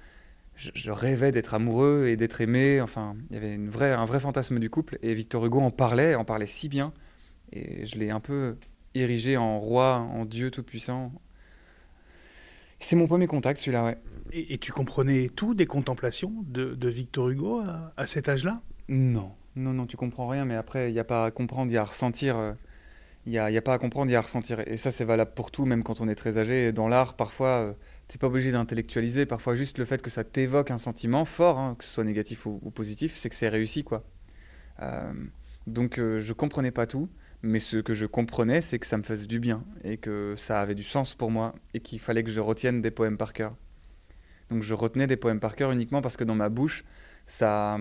je, 0.74 0.92
rêvais 0.92 1.32
d'être 1.32 1.54
amoureux 1.54 2.08
et 2.08 2.16
d'être 2.16 2.42
aimé. 2.42 2.82
Enfin, 2.82 3.16
il 3.30 3.36
y 3.36 3.38
avait 3.38 3.54
une 3.54 3.70
vraie, 3.70 3.92
un 3.92 4.06
vrai 4.06 4.20
fantasme 4.20 4.60
du 4.60 4.70
couple. 4.70 4.98
Et 5.02 5.14
Victor 5.14 5.46
Hugo 5.46 5.60
en 5.60 5.72
parlait, 5.72 6.16
en 6.16 6.26
parlait 6.26 6.48
si 6.48 6.70
bien. 6.70 6.94
Et 7.52 7.86
je 7.86 7.98
l'ai 7.98 8.12
un 8.12 8.20
peu 8.20 8.56
érigé 8.94 9.38
en 9.38 9.60
roi, 9.60 9.98
en 9.98 10.26
Dieu 10.26 10.52
tout-puissant. 10.52 11.12
C'est 12.80 12.96
mon 12.96 13.08
premier 13.08 13.28
contact, 13.28 13.60
celui-là, 13.60 13.86
ouais. 13.86 13.98
Et, 14.34 14.58
tu 14.58 14.72
comprenais 14.72 15.30
tout 15.30 15.54
des 15.54 15.66
contemplations 15.66 16.34
de, 16.48 16.88
Victor 16.88 17.30
Hugo 17.30 17.62
à, 17.98 18.06
cet 18.06 18.30
âge-là? 18.30 18.62
Non, 18.88 19.32
non, 19.56 19.74
non, 19.74 19.86
tu 19.86 19.98
comprends 19.98 20.26
rien. 20.26 20.46
Mais 20.46 20.56
après, 20.56 20.90
il 20.90 20.94
n'y 20.94 21.00
a 21.00 21.04
pas 21.04 21.26
à 21.26 21.32
comprendre, 21.32 21.72
il 21.72 21.74
y 21.74 21.78
a 21.78 21.82
à 21.82 21.86
ressentir. 21.86 22.38
Euh, 22.38 22.54
il 23.26 23.34
n'y 23.34 23.38
a, 23.38 23.46
a, 23.46 23.62
pas 23.62 23.74
à 23.74 23.78
comprendre, 23.78 24.10
il 24.10 24.14
y 24.14 24.16
a 24.16 24.20
à 24.20 24.24
ressentir. 24.24 24.62
Et 24.68 24.78
ça, 24.78 24.90
c'est 24.90 25.06
valable 25.06 25.32
pour 25.36 25.52
tout, 25.52 25.66
même 25.66 25.84
quand 25.84 26.02
on 26.02 26.08
est 26.08 26.16
très 26.16 26.38
âgé. 26.38 26.72
Dans 26.72 26.88
l'art, 26.88 27.16
parfois, 27.16 27.48
euh, 27.48 27.74
t'es 28.12 28.18
pas 28.18 28.28
obligé 28.28 28.52
d'intellectualiser. 28.52 29.26
Parfois, 29.26 29.56
juste 29.56 29.78
le 29.78 29.86
fait 29.86 30.02
que 30.02 30.10
ça 30.10 30.26
t'évoque 30.26 30.70
un 30.70 30.78
sentiment 30.78 31.24
fort, 31.24 31.58
hein, 31.58 31.76
que 31.78 31.86
ce 31.86 31.94
soit 31.94 32.04
négatif 32.04 32.46
ou, 32.46 32.60
positif, 32.72 33.16
c'est 33.16 33.30
que 33.30 33.36
c'est 33.36 33.48
réussi, 33.48 33.86
quoi. 33.86 34.04
Euh, 34.82 35.14
donc, 35.66 35.98
euh, 35.98 36.20
je 36.20 36.34
comprenais 36.34 36.72
pas 36.72 36.88
tout, 36.88 37.08
mais 37.42 37.60
ce 37.60 37.78
que 37.78 37.94
je 37.94 38.06
comprenais, 38.06 38.60
c'est 38.60 38.80
que 38.80 38.86
ça 38.86 38.98
me 38.98 39.04
faisait 39.04 39.28
du 39.28 39.40
bien 39.40 39.64
et 39.86 39.96
que 39.96 40.34
ça 40.36 40.60
avait 40.60 40.76
du 40.76 40.84
sens 40.84 41.16
pour 41.16 41.32
moi 41.32 41.56
et 41.74 41.80
qu'il 41.80 42.00
fallait 42.00 42.24
que 42.24 42.32
je 42.32 42.42
retienne 42.42 42.82
des 42.82 42.92
poèmes 42.92 43.18
par 43.18 43.32
cœur. 43.32 43.56
Donc, 44.50 44.62
je 44.62 44.74
retenais 44.74 45.08
des 45.08 45.16
poèmes 45.16 45.40
par 45.40 45.56
cœur 45.56 45.72
uniquement 45.72 46.02
parce 46.02 46.18
que 46.18 46.26
dans 46.26 46.36
ma 46.36 46.50
bouche, 46.50 46.84
ça. 47.28 47.80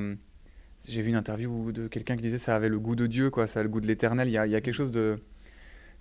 J'ai 0.88 1.02
vu 1.02 1.10
une 1.10 1.16
interview 1.16 1.72
de 1.72 1.88
quelqu'un 1.88 2.16
qui 2.16 2.22
disait 2.22 2.38
ça 2.38 2.56
avait 2.56 2.70
le 2.70 2.78
goût 2.78 2.96
de 2.96 3.06
Dieu, 3.06 3.28
quoi, 3.28 3.46
ça 3.46 3.60
a 3.60 3.62
le 3.62 3.68
goût 3.68 3.82
de 3.82 3.86
l'éternel. 3.86 4.28
Il 4.28 4.30
y, 4.30 4.34
y 4.34 4.36
a, 4.38 4.60
quelque 4.62 4.72
chose 4.72 4.92
de 4.92 5.18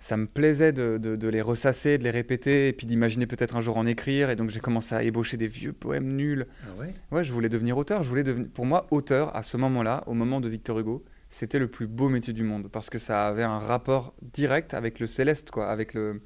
ça 0.00 0.16
me 0.16 0.26
plaisait 0.26 0.72
de, 0.72 0.98
de, 0.98 1.28
les 1.28 1.42
ressasser, 1.42 1.98
de 1.98 2.04
les 2.04 2.10
répéter, 2.10 2.68
et 2.68 2.72
puis 2.72 2.86
d'imaginer 2.86 3.26
peut-être 3.26 3.54
un 3.54 3.60
jour 3.60 3.76
en 3.76 3.86
écrire. 3.86 4.30
Et 4.30 4.36
donc 4.36 4.48
j'ai 4.48 4.58
commencé 4.58 4.94
à 4.94 5.02
ébaucher 5.02 5.36
des 5.36 5.46
vieux 5.46 5.74
poèmes 5.74 6.16
nuls. 6.16 6.46
Ah 6.64 6.80
ouais? 6.80 6.94
Ouais, 7.12 7.22
je 7.22 7.32
voulais 7.32 7.50
devenir 7.50 7.76
auteur. 7.76 8.02
Je 8.02 8.08
voulais 8.08 8.24
devenir... 8.24 8.48
Pour 8.48 8.64
moi, 8.64 8.86
auteur, 8.90 9.36
à 9.36 9.42
ce 9.42 9.58
moment-là, 9.58 10.02
au 10.06 10.14
moment 10.14 10.40
de 10.40 10.48
Victor 10.48 10.78
Hugo, 10.78 11.04
c'était 11.28 11.58
le 11.58 11.68
plus 11.68 11.86
beau 11.86 12.08
métier 12.08 12.32
du 12.32 12.42
monde, 12.42 12.68
parce 12.72 12.88
que 12.88 12.98
ça 12.98 13.26
avait 13.26 13.42
un 13.44 13.58
rapport 13.58 14.14
direct 14.22 14.72
avec 14.72 15.00
le 15.00 15.06
céleste, 15.06 15.50
quoi, 15.50 15.68
avec, 15.68 15.92
le, 15.92 16.22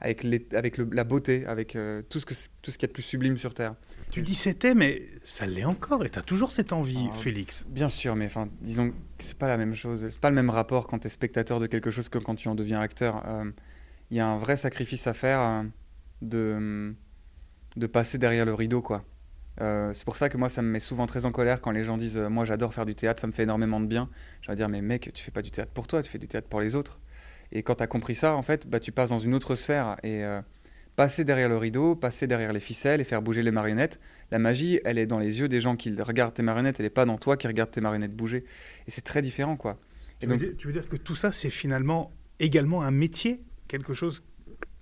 avec, 0.00 0.24
les, 0.24 0.46
avec 0.54 0.78
le, 0.78 0.88
la 0.90 1.04
beauté, 1.04 1.44
avec 1.46 1.76
euh, 1.76 2.02
tout 2.08 2.18
ce 2.18 2.26
qu'il 2.26 2.36
tout 2.62 2.70
ce 2.70 2.78
y 2.80 2.84
a 2.84 2.88
de 2.88 2.92
plus 2.92 3.02
sublime 3.02 3.36
sur 3.36 3.52
Terre. 3.52 3.74
Tu 4.10 4.22
dis 4.22 4.34
c'était, 4.34 4.74
mais 4.74 5.02
ça 5.22 5.46
l'est 5.46 5.64
encore. 5.64 6.04
Et 6.04 6.10
tu 6.10 6.18
as 6.18 6.22
toujours 6.22 6.50
cette 6.50 6.72
envie, 6.72 7.08
ah, 7.10 7.14
Félix. 7.14 7.64
Bien 7.68 7.88
sûr, 7.88 8.16
mais 8.16 8.26
enfin, 8.26 8.48
disons 8.60 8.90
que 8.90 8.94
c'est 9.18 9.38
pas 9.38 9.46
la 9.46 9.56
même 9.56 9.74
chose. 9.74 10.08
C'est 10.10 10.20
pas 10.20 10.30
le 10.30 10.34
même 10.34 10.50
rapport 10.50 10.88
quand 10.88 10.98
tu 10.98 11.06
es 11.06 11.10
spectateur 11.10 11.60
de 11.60 11.66
quelque 11.66 11.90
chose 11.90 12.08
que 12.08 12.18
quand 12.18 12.34
tu 12.34 12.48
en 12.48 12.56
deviens 12.56 12.80
acteur. 12.80 13.22
Il 13.24 13.30
euh, 13.30 13.50
y 14.10 14.20
a 14.20 14.26
un 14.26 14.38
vrai 14.38 14.56
sacrifice 14.56 15.06
à 15.06 15.14
faire 15.14 15.40
euh, 15.40 15.62
de, 16.22 16.94
de 17.76 17.86
passer 17.86 18.18
derrière 18.18 18.44
le 18.44 18.54
rideau, 18.54 18.82
quoi. 18.82 19.04
Euh, 19.60 19.92
c'est 19.94 20.04
pour 20.04 20.16
ça 20.16 20.28
que 20.28 20.38
moi, 20.38 20.48
ça 20.48 20.62
me 20.62 20.68
met 20.68 20.80
souvent 20.80 21.06
très 21.06 21.26
en 21.26 21.32
colère 21.32 21.60
quand 21.60 21.70
les 21.70 21.84
gens 21.84 21.96
disent 21.96 22.18
Moi, 22.18 22.44
j'adore 22.44 22.74
faire 22.74 22.86
du 22.86 22.96
théâtre, 22.96 23.20
ça 23.20 23.28
me 23.28 23.32
fait 23.32 23.44
énormément 23.44 23.78
de 23.78 23.86
bien. 23.86 24.08
Je 24.42 24.50
vais 24.50 24.56
dire 24.56 24.68
Mais 24.68 24.80
mec, 24.80 25.10
tu 25.14 25.22
fais 25.22 25.30
pas 25.30 25.42
du 25.42 25.52
théâtre 25.52 25.70
pour 25.72 25.86
toi, 25.86 26.02
tu 26.02 26.10
fais 26.10 26.18
du 26.18 26.26
théâtre 26.26 26.48
pour 26.48 26.60
les 26.60 26.74
autres. 26.74 26.98
Et 27.52 27.62
quand 27.62 27.76
tu 27.76 27.82
as 27.84 27.86
compris 27.86 28.16
ça, 28.16 28.34
en 28.34 28.42
fait, 28.42 28.66
bah, 28.68 28.80
tu 28.80 28.90
passes 28.90 29.10
dans 29.10 29.18
une 29.18 29.34
autre 29.34 29.54
sphère. 29.54 29.96
Et 30.02 30.24
passer 30.96 31.24
derrière 31.24 31.48
le 31.48 31.56
rideau, 31.56 31.96
passer 31.96 32.26
derrière 32.26 32.52
les 32.52 32.60
ficelles 32.60 33.00
et 33.00 33.04
faire 33.04 33.22
bouger 33.22 33.42
les 33.42 33.50
marionnettes. 33.50 34.00
La 34.30 34.38
magie, 34.38 34.80
elle 34.84 34.98
est 34.98 35.06
dans 35.06 35.18
les 35.18 35.40
yeux 35.40 35.48
des 35.48 35.60
gens 35.60 35.76
qui 35.76 35.94
regardent 36.00 36.34
tes 36.34 36.42
marionnettes, 36.42 36.80
elle 36.80 36.86
n'est 36.86 36.90
pas 36.90 37.04
dans 37.04 37.18
toi 37.18 37.36
qui 37.36 37.46
regarde 37.46 37.70
tes 37.70 37.80
marionnettes 37.80 38.14
bouger. 38.14 38.44
Et 38.86 38.90
c'est 38.90 39.00
très 39.00 39.22
différent, 39.22 39.56
quoi. 39.56 39.78
Tu, 40.20 40.26
veux 40.26 40.36
dire, 40.36 40.52
tu, 40.58 40.66
veux 40.66 40.72
dire, 40.72 40.88
que 40.88 40.96
tout 40.96 41.14
ça, 41.14 41.32
c'est 41.32 41.48
finalement 41.48 42.12
également 42.38 42.82
un 42.82 42.90
métier 42.90 43.40
Quelque 43.70 43.94
chose? 43.94 44.24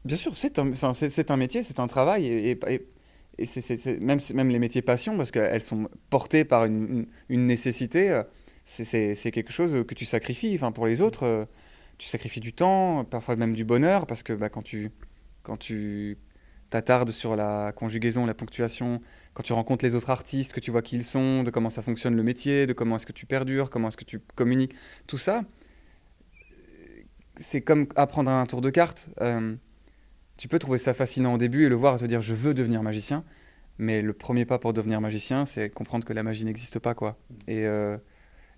Bien 0.06 0.16
sûr, 0.16 0.34
c'est 0.34 0.58
un, 0.58 0.70
enfin, 0.70 0.94
c'est, 0.94 1.30
un 1.30 1.36
métier, 1.36 1.62
c'est 1.62 1.78
un 1.78 1.86
travail. 1.88 2.24
Et, 2.24 2.58
et, 3.36 3.44
c'est, 3.44 4.00
même, 4.00 4.18
même 4.32 4.48
les 4.48 4.58
métiers 4.58 4.80
passion, 4.80 5.14
parce 5.18 5.30
qu'elles 5.30 5.60
sont 5.60 5.90
portées 6.08 6.46
par 6.46 6.64
une, 6.64 7.06
une, 7.28 7.46
nécessité, 7.46 8.10
euh, 8.10 8.22
c'est, 8.64 9.30
quelque 9.30 9.52
chose 9.52 9.84
que 9.86 9.94
tu 9.94 10.06
sacrifies. 10.06 10.54
Enfin, 10.54 10.72
pour 10.72 10.86
les 10.86 11.02
autres, 11.02 11.24
euh, 11.24 11.44
tu 11.98 12.08
sacrifies 12.08 12.40
du 12.40 12.54
temps, 12.54 13.04
parfois 13.04 13.36
même 13.36 13.52
du 13.52 13.66
bonheur, 13.66 14.06
parce 14.06 14.22
que 14.22 14.32
bah, 14.32 14.48
quand 14.48 14.62
tu 14.62 14.90
quand 15.48 15.56
tu 15.56 16.18
t'attardes 16.68 17.10
sur 17.10 17.36
la 17.36 17.72
conjugaison, 17.72 18.26
la 18.26 18.34
ponctuation, 18.34 19.00
quand 19.32 19.42
tu 19.42 19.54
rencontres 19.54 19.82
les 19.82 19.94
autres 19.94 20.10
artistes, 20.10 20.52
que 20.52 20.60
tu 20.60 20.70
vois 20.70 20.82
qui 20.82 20.96
ils 20.96 21.04
sont, 21.04 21.42
de 21.42 21.50
comment 21.50 21.70
ça 21.70 21.80
fonctionne 21.80 22.14
le 22.14 22.22
métier, 22.22 22.66
de 22.66 22.74
comment 22.74 22.96
est-ce 22.96 23.06
que 23.06 23.12
tu 23.12 23.24
perdures, 23.24 23.70
comment 23.70 23.88
est-ce 23.88 23.96
que 23.96 24.04
tu 24.04 24.20
communiques, 24.36 24.74
tout 25.06 25.16
ça, 25.16 25.42
c'est 27.36 27.62
comme 27.62 27.86
apprendre 27.96 28.30
un 28.30 28.44
tour 28.44 28.60
de 28.60 28.68
cartes. 28.68 29.08
Euh, 29.22 29.56
tu 30.36 30.48
peux 30.48 30.58
trouver 30.58 30.76
ça 30.76 30.92
fascinant 30.92 31.32
au 31.34 31.38
début 31.38 31.64
et 31.64 31.68
le 31.70 31.76
voir 31.76 31.96
et 31.96 31.98
te 31.98 32.04
dire 32.04 32.20
je 32.20 32.34
veux 32.34 32.52
devenir 32.52 32.82
magicien. 32.82 33.24
Mais 33.78 34.02
le 34.02 34.12
premier 34.12 34.44
pas 34.44 34.58
pour 34.58 34.74
devenir 34.74 35.00
magicien, 35.00 35.44
c'est 35.44 35.70
comprendre 35.70 36.04
que 36.04 36.12
la 36.12 36.24
magie 36.24 36.44
n'existe 36.44 36.80
pas, 36.80 36.94
quoi. 36.94 37.16
Et, 37.46 37.64
euh, 37.64 37.96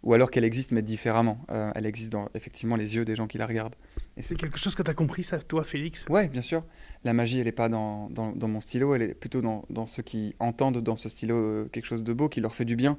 ou 0.03 0.15
alors 0.15 0.31
qu'elle 0.31 0.45
existe, 0.45 0.73
mais 0.73 0.83
différemment. 0.83 1.45
Euh, 1.51 1.73
elle 1.75 1.87
existe 1.87 2.11
dans 2.11 2.29
effectivement 2.35 2.77
les 2.77 2.97
yeux 2.97 3.05
des 3.05 3.17
gens 3.17 3.27
qui 3.27 3.39
la 3.39 3.47
regardent. 3.47 3.75
Et 4.17 4.23
c'est 4.23 4.35
quelque 4.35 4.59
chose 4.59 4.75
que 4.75 4.83
tu 4.83 4.91
as 4.91 4.95
compris, 4.95 5.23
ça, 5.23 5.39
toi, 5.39 5.63
Félix? 5.63 6.07
Ouais, 6.09 6.29
bien 6.29 6.43
sûr. 6.43 6.65
La 7.05 7.13
magie, 7.13 7.39
elle 7.39 7.45
n'est 7.45 7.53
pas 7.53 7.69
dans, 7.69 8.09
dans, 8.11 8.33
dans, 8.33 8.49
mon 8.49 8.61
stylo, 8.61 8.95
elle 8.95 9.03
est 9.03 9.15
plutôt 9.15 9.41
dans, 9.43 9.65
dans, 9.71 9.87
ceux 9.87 10.03
qui 10.03 10.35
entendent 10.39 10.83
dans 10.83 10.97
ce 10.97 11.09
stylo 11.09 11.69
quelque 11.73 11.87
chose 11.87 12.03
de 12.03 12.13
beau, 12.13 12.29
qui 12.29 12.41
leur 12.41 12.55
fait 12.55 12.65
du 12.65 12.77
bien. 12.77 12.97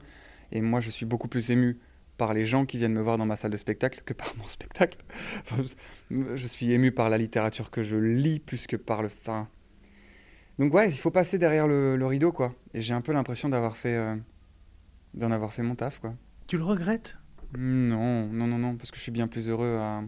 Et 0.51 0.61
moi, 0.61 0.79
je 0.79 0.89
suis 0.89 1.05
beaucoup 1.05 1.27
plus 1.27 1.51
ému 1.51 1.79
par 2.17 2.33
les 2.35 2.45
gens 2.45 2.65
qui 2.65 2.77
viennent 2.77 2.93
me 2.93 3.01
voir 3.01 3.17
dans 3.17 3.25
ma 3.25 3.35
salle 3.35 3.51
de 3.51 3.57
spectacle 3.57 4.03
que 4.05 4.13
par 4.13 4.33
mon 4.37 4.45
spectacle. 4.45 4.99
je 6.11 6.47
suis 6.47 6.71
ému 6.71 6.91
par 6.91 7.09
la 7.09 7.17
littérature 7.17 7.71
que 7.71 7.81
je 7.81 7.97
lis 7.97 8.39
plus 8.39 8.67
que 8.67 8.75
par 8.75 9.01
le. 9.01 9.07
Enfin... 9.07 9.47
Donc 10.59 10.73
ouais, 10.73 10.87
il 10.87 10.97
faut 10.97 11.11
passer 11.11 11.39
derrière 11.39 11.67
le, 11.67 12.05
rideau, 12.05 12.31
quoi. 12.31 12.53
Et 12.75 12.81
j'ai 12.81 12.93
un 12.93 13.01
peu 13.01 13.11
l'impression 13.11 13.49
d'avoir 13.49 13.75
fait, 13.75 13.95
euh, 13.95 14.15
d'en 15.15 15.31
avoir 15.31 15.51
fait 15.51 15.63
mon 15.63 15.73
taf, 15.73 15.99
quoi. 15.99 16.13
Tu 16.51 16.57
le 16.57 16.65
regrettes? 16.65 17.15
Non, 17.57 18.27
non, 18.27 18.45
non, 18.45 18.57
non, 18.57 18.75
parce 18.75 18.91
que 18.91 18.97
je 18.97 19.01
suis 19.01 19.11
bien 19.13 19.29
plus 19.29 19.49
heureux 19.49 19.77
à. 19.79 20.03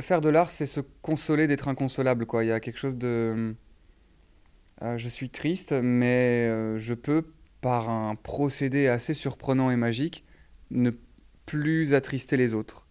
faire 0.00 0.22
de 0.22 0.30
l'art, 0.30 0.48
c'est 0.50 0.64
se 0.64 0.80
consoler 0.80 1.46
d'être 1.46 1.68
inconsolable, 1.68 2.24
quoi. 2.24 2.42
Il 2.42 2.46
y 2.46 2.52
a 2.52 2.58
quelque 2.58 2.78
chose 2.78 2.96
de. 2.96 3.54
Euh, 4.80 4.96
je 4.96 5.08
suis 5.10 5.28
triste, 5.28 5.72
mais 5.72 6.48
euh, 6.48 6.78
je 6.78 6.94
peux, 6.94 7.26
par 7.60 7.90
un 7.90 8.14
procédé 8.14 8.88
assez 8.88 9.12
surprenant 9.12 9.70
et 9.70 9.76
magique, 9.76 10.24
ne 10.70 10.90
plus 11.44 11.92
attrister 11.92 12.38
les 12.38 12.54
autres. 12.54 12.86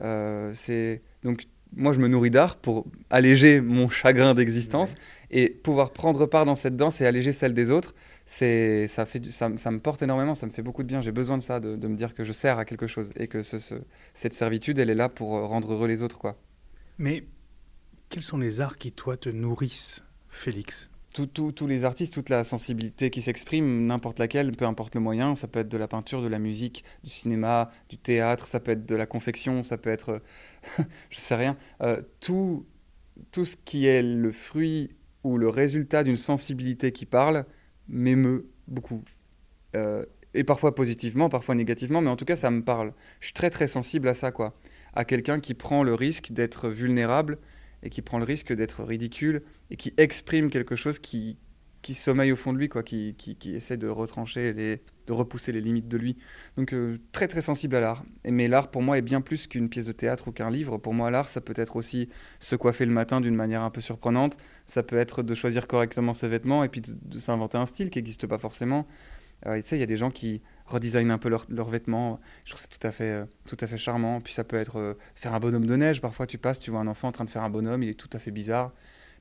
Euh, 0.00 0.52
c'est 0.54 1.02
donc 1.22 1.42
moi 1.74 1.92
je 1.92 2.00
me 2.00 2.08
nourris 2.08 2.30
d'art 2.30 2.56
pour 2.56 2.86
alléger 3.10 3.60
mon 3.60 3.88
chagrin 3.88 4.34
d'existence 4.34 4.94
et 5.30 5.50
pouvoir 5.50 5.92
prendre 5.92 6.26
part 6.26 6.44
dans 6.44 6.54
cette 6.54 6.76
danse 6.76 7.00
et 7.00 7.06
alléger 7.06 7.32
celle 7.32 7.54
des 7.54 7.70
autres. 7.70 7.94
C'est 8.24 8.86
ça 8.86 9.06
fait 9.06 9.24
ça, 9.30 9.50
ça, 9.56 9.70
me 9.70 9.78
porte 9.78 10.02
énormément, 10.02 10.34
ça 10.34 10.46
me 10.46 10.52
fait 10.52 10.62
beaucoup 10.62 10.82
de 10.82 10.88
bien. 10.88 11.00
J'ai 11.00 11.12
besoin 11.12 11.36
de 11.36 11.42
ça, 11.42 11.60
de, 11.60 11.88
me 11.88 11.96
dire 11.96 12.14
que 12.14 12.24
je 12.24 12.32
sers 12.32 12.58
à 12.58 12.64
quelque 12.64 12.86
chose 12.86 13.10
et 13.16 13.28
que 13.28 13.42
ce, 13.42 13.56
cette 14.14 14.32
servitude 14.32 14.78
elle 14.78 14.90
est 14.90 14.94
là 14.94 15.08
pour 15.08 15.30
rendre 15.30 15.72
heureux 15.72 15.88
les 15.88 16.02
autres 16.02 16.18
quoi. 16.18 16.38
Mais 16.98 17.24
quels 18.08 18.22
sont 18.22 18.38
les 18.38 18.60
arts 18.60 18.78
qui 18.78 18.92
toi 18.92 19.16
te 19.16 19.28
nourrissent, 19.28 20.04
Félix? 20.28 20.90
Tous 21.24 21.66
les 21.66 21.84
artistes, 21.84 22.14
toute 22.14 22.28
la 22.28 22.44
sensibilité 22.44 23.10
qui 23.10 23.22
s'exprime, 23.22 23.86
n'importe 23.86 24.18
laquelle, 24.18 24.52
peu 24.52 24.64
importe 24.64 24.94
le 24.94 25.00
moyen, 25.00 25.34
ça 25.34 25.48
peut 25.48 25.60
être 25.60 25.68
de 25.68 25.78
la 25.78 25.88
peinture, 25.88 26.22
de 26.22 26.28
la 26.28 26.38
musique, 26.38 26.84
du 27.02 27.10
cinéma, 27.10 27.70
du 27.88 27.96
théâtre, 27.96 28.46
ça 28.46 28.60
peut 28.60 28.72
être 28.72 28.86
de 28.86 28.94
la 28.94 29.06
confection, 29.06 29.62
ça 29.62 29.78
peut 29.78 29.90
être, 29.90 30.22
je 31.10 31.18
sais 31.18 31.34
rien, 31.34 31.56
euh, 31.82 32.02
tout, 32.20 32.66
tout 33.32 33.44
ce 33.44 33.56
qui 33.56 33.86
est 33.86 34.02
le 34.02 34.32
fruit 34.32 34.90
ou 35.24 35.38
le 35.38 35.48
résultat 35.48 36.04
d'une 36.04 36.16
sensibilité 36.16 36.92
qui 36.92 37.06
parle 37.06 37.46
m'émeut 37.88 38.48
beaucoup. 38.68 39.02
Euh, 39.74 40.04
et 40.34 40.44
parfois 40.44 40.74
positivement, 40.74 41.28
parfois 41.28 41.54
négativement, 41.54 42.00
mais 42.00 42.10
en 42.10 42.16
tout 42.16 42.26
cas 42.26 42.36
ça 42.36 42.50
me 42.50 42.62
parle. 42.62 42.92
Je 43.20 43.26
suis 43.26 43.34
très 43.34 43.50
très 43.50 43.66
sensible 43.66 44.08
à 44.08 44.14
ça, 44.14 44.32
quoi. 44.32 44.54
À 44.92 45.04
quelqu'un 45.04 45.40
qui 45.40 45.54
prend 45.54 45.82
le 45.82 45.94
risque 45.94 46.32
d'être 46.32 46.68
vulnérable 46.68 47.38
et 47.86 47.88
qui 47.88 48.02
prend 48.02 48.18
le 48.18 48.24
risque 48.24 48.52
d'être 48.52 48.82
ridicule 48.82 49.42
et 49.70 49.76
qui 49.76 49.94
exprime 49.96 50.50
quelque 50.50 50.74
chose 50.74 50.98
qui, 50.98 51.38
qui 51.82 51.94
sommeille 51.94 52.32
au 52.32 52.36
fond 52.36 52.52
de 52.52 52.58
lui, 52.58 52.68
quoi, 52.68 52.82
qui, 52.82 53.14
qui, 53.14 53.54
essaie 53.54 53.76
de 53.76 53.86
retrancher, 53.86 54.52
les, 54.52 54.82
de 55.06 55.12
repousser 55.12 55.52
les 55.52 55.60
limites 55.60 55.86
de 55.86 55.96
lui. 55.96 56.16
Donc 56.56 56.74
euh, 56.74 56.98
très 57.12 57.28
très 57.28 57.40
sensible 57.40 57.76
à 57.76 57.80
l'art. 57.80 58.04
Mais 58.24 58.48
l'art 58.48 58.72
pour 58.72 58.82
moi 58.82 58.98
est 58.98 59.02
bien 59.02 59.20
plus 59.20 59.46
qu'une 59.46 59.68
pièce 59.68 59.86
de 59.86 59.92
théâtre 59.92 60.26
ou 60.26 60.32
qu'un 60.32 60.50
livre. 60.50 60.78
Pour 60.78 60.94
moi 60.94 61.12
l'art 61.12 61.28
ça 61.28 61.40
peut 61.40 61.54
être 61.56 61.76
aussi 61.76 62.08
se 62.40 62.56
coiffer 62.56 62.86
le 62.86 62.92
matin 62.92 63.20
d'une 63.20 63.36
manière 63.36 63.62
un 63.62 63.70
peu 63.70 63.80
surprenante, 63.80 64.36
ça 64.66 64.82
peut 64.82 64.96
être 64.96 65.22
de 65.22 65.34
choisir 65.36 65.68
correctement 65.68 66.12
ses 66.12 66.26
vêtements 66.26 66.64
et 66.64 66.68
puis 66.68 66.80
de, 66.80 67.18
s'inventer 67.20 67.56
un 67.56 67.66
style 67.66 67.88
qui 67.90 67.98
n'existe 68.00 68.26
pas 68.26 68.38
forcément. 68.38 68.88
Euh, 69.46 69.54
tu 69.60 69.62
sais, 69.62 69.76
il 69.76 69.80
y 69.80 69.84
a 69.84 69.86
des 69.86 69.96
gens 69.96 70.10
qui 70.10 70.42
redesignent 70.66 71.10
un 71.10 71.18
peu 71.18 71.28
leurs 71.28 71.68
vêtements. 71.68 72.20
Je 72.44 72.50
trouve 72.50 72.62
ça 72.62 72.68
tout 72.68 72.86
à 72.86 72.92
fait, 72.92 73.12
euh, 73.12 73.24
tout 73.46 73.56
à 73.60 73.66
fait 73.66 73.78
charmant. 73.78 74.20
Puis 74.20 74.34
ça 74.34 74.44
peut 74.44 74.56
être 74.56 74.96
faire 75.14 75.34
un 75.34 75.40
bonhomme 75.40 75.66
de 75.66 75.76
neige. 75.76 76.00
Parfois 76.00 76.26
tu 76.26 76.38
passes, 76.38 76.60
tu 76.60 76.70
vois 76.70 76.80
un 76.80 76.86
enfant 76.86 77.08
en 77.08 77.12
train 77.12 77.24
de 77.24 77.30
faire 77.30 77.42
un 77.42 77.50
bonhomme, 77.50 77.82
il 77.82 77.88
est 77.88 77.94
tout 77.94 78.10
à 78.12 78.18
fait 78.18 78.30
bizarre 78.30 78.72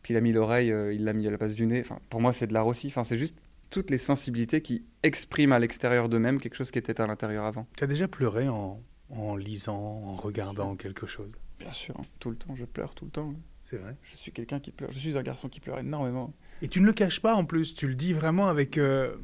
puis 0.05 0.13
il 0.13 0.17
a 0.17 0.21
mis 0.21 0.33
l'oreille, 0.33 0.71
euh, 0.71 0.93
il 0.93 1.03
l'a 1.03 1.13
mis 1.13 1.25
à 1.25 1.31
la 1.31 1.37
base 1.37 1.55
du 1.55 1.65
nez. 1.65 1.79
Enfin, 1.79 1.97
pour 2.11 2.21
moi, 2.21 2.31
c'est 2.31 2.45
de 2.45 2.53
l'art 2.53 2.67
aussi. 2.67 2.85
Enfin, 2.89 3.03
c'est 3.03 3.17
juste 3.17 3.35
toutes 3.71 3.89
les 3.89 3.97
sensibilités 3.97 4.61
qui 4.61 4.85
expriment 5.01 5.53
à 5.53 5.57
l'extérieur 5.57 6.09
d'eux-mêmes 6.09 6.39
quelque 6.39 6.53
chose 6.53 6.69
qui 6.69 6.77
était 6.77 7.01
à 7.01 7.07
l'intérieur 7.07 7.43
avant. 7.43 7.65
Tu 7.75 7.83
as 7.83 7.87
déjà 7.87 8.07
pleuré 8.07 8.47
en, 8.47 8.79
en, 9.09 9.35
lisant, 9.35 9.73
en 9.75 10.15
regardant 10.15 10.75
quelque 10.75 11.07
chose? 11.07 11.31
Bien 11.57 11.71
sûr, 11.71 11.95
tout 12.19 12.29
le 12.29 12.35
temps, 12.35 12.55
je 12.55 12.65
pleure 12.65 12.93
tout 12.93 13.05
le 13.05 13.09
temps. 13.09 13.33
C'est 13.63 13.77
vrai? 13.77 13.95
Je 14.03 14.15
suis 14.15 14.31
quelqu'un 14.31 14.59
qui 14.59 14.69
pleure. 14.69 14.91
Je 14.91 14.99
suis 14.99 15.17
un 15.17 15.23
garçon 15.23 15.49
qui 15.49 15.59
pleure 15.59 15.79
énormément. 15.79 16.31
Et 16.61 16.67
tu 16.67 16.81
ne 16.81 16.85
le 16.85 16.93
caches 16.93 17.21
pas 17.21 17.35
en 17.35 17.45
plus, 17.45 17.73
tu 17.73 17.87
le 17.87 17.95
dis 17.95 18.13
vraiment 18.13 18.47
avec. 18.47 18.77
Euh, 18.77 19.15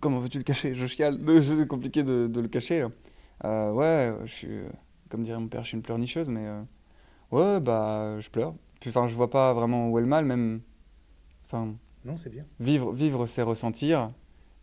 Comment 0.00 0.18
veux-tu 0.18 0.38
le 0.38 0.44
cacher? 0.44 0.74
Je 0.74 0.86
chiale. 0.86 1.18
C'est 1.40 1.68
compliqué 1.68 2.02
de, 2.02 2.26
de, 2.26 2.40
le 2.40 2.48
cacher. 2.48 2.86
Euh, 3.44 3.72
ouais, 3.72 4.12
je 4.24 4.32
suis. 4.32 4.48
Comme 5.08 5.22
dirait 5.22 5.38
mon 5.38 5.48
père, 5.48 5.62
je 5.62 5.68
suis 5.68 5.76
une 5.76 5.82
pleurnicheuse, 5.82 6.28
mais. 6.28 6.46
Ouais, 7.30 7.60
bah, 7.60 8.18
je 8.20 8.28
pleure. 8.30 8.54
Enfin, 8.86 9.06
je 9.06 9.14
vois 9.14 9.30
pas 9.30 9.52
vraiment 9.52 9.90
où 9.90 9.98
est 9.98 10.02
le 10.02 10.08
mal, 10.08 10.24
même. 10.24 10.60
Enfin. 11.46 11.74
Non, 12.04 12.16
c'est 12.16 12.30
bien. 12.30 12.44
Vivre, 12.58 12.92
vivre 12.92 13.26
c'est 13.26 13.42
ressentir. 13.42 14.10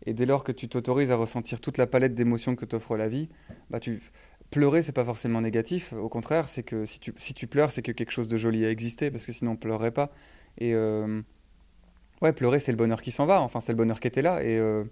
Et 0.06 0.14
dès 0.14 0.26
lors 0.26 0.44
que 0.44 0.52
tu 0.52 0.68
t'autorises 0.68 1.10
à 1.10 1.16
ressentir 1.16 1.60
toute 1.60 1.78
la 1.78 1.86
palette 1.86 2.14
d'émotions 2.14 2.56
que 2.56 2.64
t'offre 2.64 2.96
la 2.96 3.08
vie, 3.08 3.28
bah 3.68 3.80
tu 3.80 4.00
pleurer 4.50 4.82
c'est 4.82 4.92
pas 4.92 5.04
forcément 5.04 5.40
négatif. 5.40 5.92
Au 5.92 6.08
contraire, 6.08 6.48
c'est 6.48 6.62
que 6.62 6.84
si 6.84 7.00
tu, 7.00 7.12
si 7.16 7.34
tu 7.34 7.46
pleures, 7.46 7.70
c'est 7.70 7.82
que 7.82 7.92
quelque 7.92 8.10
chose 8.10 8.28
de 8.28 8.36
joli 8.36 8.64
a 8.64 8.70
existé, 8.70 9.10
parce 9.10 9.26
que 9.26 9.32
sinon 9.32 9.52
on 9.52 9.56
pleurerait 9.56 9.92
pas. 9.92 10.10
Et 10.58 10.74
euh, 10.74 11.22
ouais, 12.20 12.32
pleurer 12.32 12.58
c'est 12.58 12.72
le 12.72 12.78
bonheur 12.78 13.02
qui 13.02 13.10
s'en 13.10 13.26
va. 13.26 13.40
Enfin, 13.40 13.60
c'est 13.60 13.72
le 13.72 13.76
bonheur 13.76 14.00
qui 14.00 14.08
était 14.08 14.22
là. 14.22 14.42
Et 14.42 14.58
euh, 14.58 14.84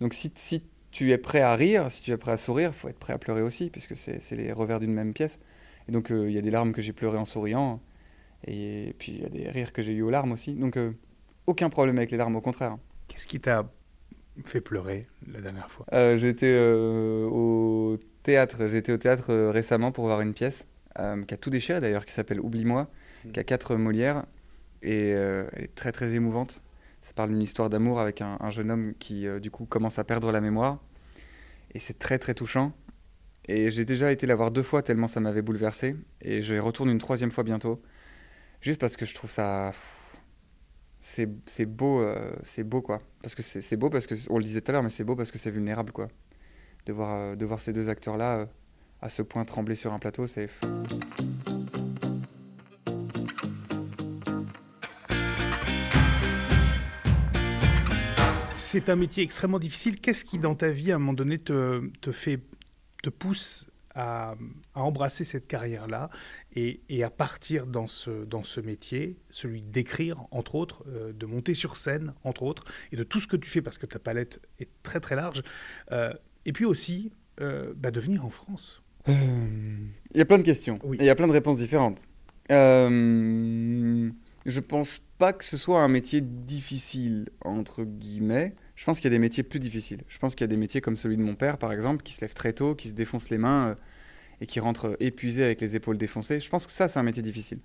donc 0.00 0.14
si, 0.14 0.32
si 0.34 0.62
tu 0.90 1.12
es 1.12 1.18
prêt 1.18 1.40
à 1.40 1.54
rire, 1.54 1.90
si 1.90 2.02
tu 2.02 2.10
es 2.10 2.16
prêt 2.16 2.32
à 2.32 2.36
sourire, 2.36 2.74
faut 2.74 2.88
être 2.88 2.98
prêt 2.98 3.12
à 3.12 3.18
pleurer 3.18 3.42
aussi, 3.42 3.70
puisque 3.70 3.96
c'est 3.96 4.32
les 4.32 4.52
revers 4.52 4.80
d'une 4.80 4.92
même 4.92 5.12
pièce. 5.12 5.38
Et 5.88 5.92
donc 5.92 6.10
euh, 6.10 6.28
il 6.28 6.34
y 6.34 6.38
a 6.38 6.42
des 6.42 6.50
larmes 6.50 6.72
que 6.72 6.82
j'ai 6.82 6.92
pleurées 6.92 7.18
en 7.18 7.24
souriant. 7.24 7.80
Et 8.46 8.94
puis 8.98 9.12
il 9.12 9.22
y 9.22 9.24
a 9.24 9.28
des 9.28 9.50
rires 9.50 9.72
que 9.72 9.82
j'ai 9.82 9.92
eu 9.92 10.02
aux 10.02 10.10
larmes 10.10 10.32
aussi. 10.32 10.54
Donc 10.54 10.76
euh, 10.76 10.92
aucun 11.46 11.70
problème 11.70 11.98
avec 11.98 12.10
les 12.10 12.16
larmes, 12.16 12.36
au 12.36 12.40
contraire. 12.40 12.76
Qu'est-ce 13.08 13.26
qui 13.26 13.40
t'a 13.40 13.70
fait 14.44 14.60
pleurer 14.60 15.06
la 15.26 15.40
dernière 15.40 15.70
fois? 15.70 15.86
J'étais 16.16 16.56
au 16.56 17.98
théâtre. 18.22 18.68
J'étais 18.68 18.92
au 18.92 18.98
théâtre 18.98 19.34
récemment 19.50 19.90
pour 19.90 20.04
voir 20.04 20.20
une 20.20 20.34
pièce 20.34 20.66
qui 20.94 21.34
a 21.34 21.36
tout 21.36 21.50
déchiré 21.50 21.80
d'ailleurs, 21.80 22.04
qui 22.04 22.12
s'appelle 22.12 22.40
Oublie-moi, 22.40 22.88
mm. 23.24 23.30
qui 23.32 23.40
a 23.40 23.44
quatre 23.44 23.76
Molières 23.76 24.24
et 24.82 25.08
elle 25.10 25.64
est 25.64 25.74
très 25.74 25.90
très 25.90 26.14
émouvante. 26.14 26.62
Ça 27.08 27.14
parle 27.14 27.30
d'une 27.30 27.40
histoire 27.40 27.70
d'amour 27.70 28.00
avec 28.00 28.20
un, 28.20 28.36
un, 28.38 28.50
jeune 28.50 28.70
homme 28.70 28.92
qui 28.98 29.26
du 29.40 29.50
coup 29.50 29.64
commence 29.64 29.98
à 29.98 30.04
perdre 30.04 30.30
la 30.30 30.42
mémoire 30.42 30.78
et 31.72 31.78
c'est 31.78 31.98
très 31.98 32.18
très 32.18 32.34
touchant. 32.34 32.74
Et 33.46 33.70
j'ai 33.70 33.86
déjà 33.86 34.12
été 34.12 34.26
la 34.26 34.34
voir 34.34 34.50
deux 34.50 34.62
fois 34.62 34.82
tellement 34.82 35.08
ça 35.08 35.20
m'avait 35.20 35.40
bouleversé 35.40 35.96
et 36.20 36.42
je 36.42 36.56
retourne 36.56 36.90
une 36.90 36.98
troisième 36.98 37.30
fois 37.30 37.44
bientôt. 37.44 37.80
Juste 38.60 38.80
parce 38.80 38.96
que 38.96 39.06
je 39.06 39.14
trouve 39.14 39.30
ça. 39.30 39.72
C'est 41.00 41.64
beau, 41.64 42.00
euh, 42.00 42.36
c'est 42.42 42.64
beau 42.64 42.82
quoi. 42.82 43.00
Parce 43.22 43.34
que 43.34 43.42
c'est 43.42 43.76
beau 43.76 43.88
parce 43.88 44.06
que, 44.06 44.14
on 44.30 44.38
le 44.38 44.44
disait 44.44 44.60
tout 44.60 44.70
à 44.70 44.72
l'heure, 44.72 44.82
mais 44.82 44.88
c'est 44.90 45.04
beau 45.04 45.16
parce 45.16 45.30
que 45.30 45.38
c'est 45.38 45.50
vulnérable 45.50 45.92
quoi. 45.92 46.08
De 46.86 46.92
voir, 46.92 47.16
euh, 47.16 47.36
de 47.36 47.46
voir 47.46 47.60
ces 47.60 47.72
deux 47.72 47.88
acteurs-là 47.88 48.38
euh, 48.38 48.46
à 49.00 49.08
ce 49.08 49.22
point 49.22 49.44
trembler 49.44 49.76
sur 49.76 49.92
un 49.92 49.98
plateau, 49.98 50.26
c'est. 50.26 50.50
C'est 58.58 58.88
un 58.88 58.96
métier 58.96 59.22
extrêmement 59.22 59.60
difficile. 59.60 60.00
Qu'est-ce 60.00 60.24
qui, 60.24 60.38
dans 60.38 60.56
ta 60.56 60.68
vie, 60.68 60.90
à 60.90 60.96
un 60.96 60.98
moment 60.98 61.12
donné, 61.12 61.38
te, 61.38 61.80
te 62.00 62.10
fait, 62.10 62.40
te 63.04 63.08
pousse 63.08 63.70
à, 63.94 64.34
embrasser 64.74 65.22
cette 65.24 65.46
carrière-là 65.46 66.10
et, 66.54 66.80
à 67.04 67.08
partir 67.08 67.66
dans 67.66 67.86
ce, 67.86 68.24
dans 68.24 68.42
ce 68.42 68.60
métier, 68.60 69.16
celui 69.30 69.62
d'écrire, 69.62 70.24
entre 70.32 70.56
autres, 70.56 70.84
euh, 70.88 71.12
de 71.12 71.24
monter 71.24 71.54
sur 71.54 71.76
scène, 71.76 72.14
entre 72.24 72.42
autres, 72.42 72.64
et 72.90 72.96
de 72.96 73.04
tout 73.04 73.20
ce 73.20 73.28
que 73.28 73.36
tu 73.36 73.48
fais, 73.48 73.62
parce 73.62 73.78
que 73.78 73.86
ta 73.86 74.00
palette 74.00 74.40
est 74.58 74.68
très 74.82 74.98
très 74.98 75.14
large, 75.14 75.44
euh, 75.92 76.12
et 76.44 76.52
puis 76.52 76.64
aussi 76.64 77.12
euh, 77.40 77.72
bah, 77.76 77.92
de 77.92 78.00
venir 78.00 78.24
en 78.24 78.30
France? 78.30 78.82
Il 79.06 80.16
y 80.16 80.20
a 80.20 80.24
plein 80.24 80.38
de 80.38 80.42
questions, 80.42 80.80
il 80.92 81.04
y 81.04 81.10
a 81.10 81.14
plein 81.14 81.28
de 81.28 81.32
réponses 81.32 81.58
différentes. 81.58 82.02
Je 84.48 84.60
pense 84.60 85.02
pas 85.18 85.34
que 85.34 85.44
ce 85.44 85.58
soit 85.58 85.82
un 85.82 85.88
métier 85.88 86.22
difficile, 86.22 87.28
entre 87.44 87.84
guillemets. 87.84 88.54
Je 88.76 88.84
pense 88.84 88.98
qu'il 88.98 89.04
y 89.04 89.08
a 89.08 89.16
des 89.16 89.18
métiers 89.18 89.42
plus 89.42 89.60
difficiles. 89.60 90.02
Je 90.08 90.18
pense 90.18 90.34
qu'il 90.34 90.42
y 90.42 90.44
a 90.44 90.48
des 90.48 90.56
métiers 90.56 90.80
comme 90.80 90.96
celui 90.96 91.18
de 91.18 91.22
mon 91.22 91.34
père, 91.34 91.58
par 91.58 91.70
exemple, 91.70 92.02
qui 92.02 92.14
se 92.14 92.22
lève 92.22 92.32
très 92.32 92.54
tôt, 92.54 92.74
qui 92.74 92.88
se 92.88 92.94
défonce 92.94 93.28
les 93.28 93.36
mains 93.36 93.68
euh, 93.68 93.74
et 94.40 94.46
qui 94.46 94.58
rentre 94.58 94.96
épuisé 95.00 95.44
avec 95.44 95.60
les 95.60 95.76
épaules 95.76 95.98
défoncées. 95.98 96.40
Je 96.40 96.48
pense 96.48 96.66
que 96.66 96.72
ça, 96.72 96.88
c'est 96.88 96.98
un 96.98 97.02
métier 97.02 97.22
difficile. 97.22 97.58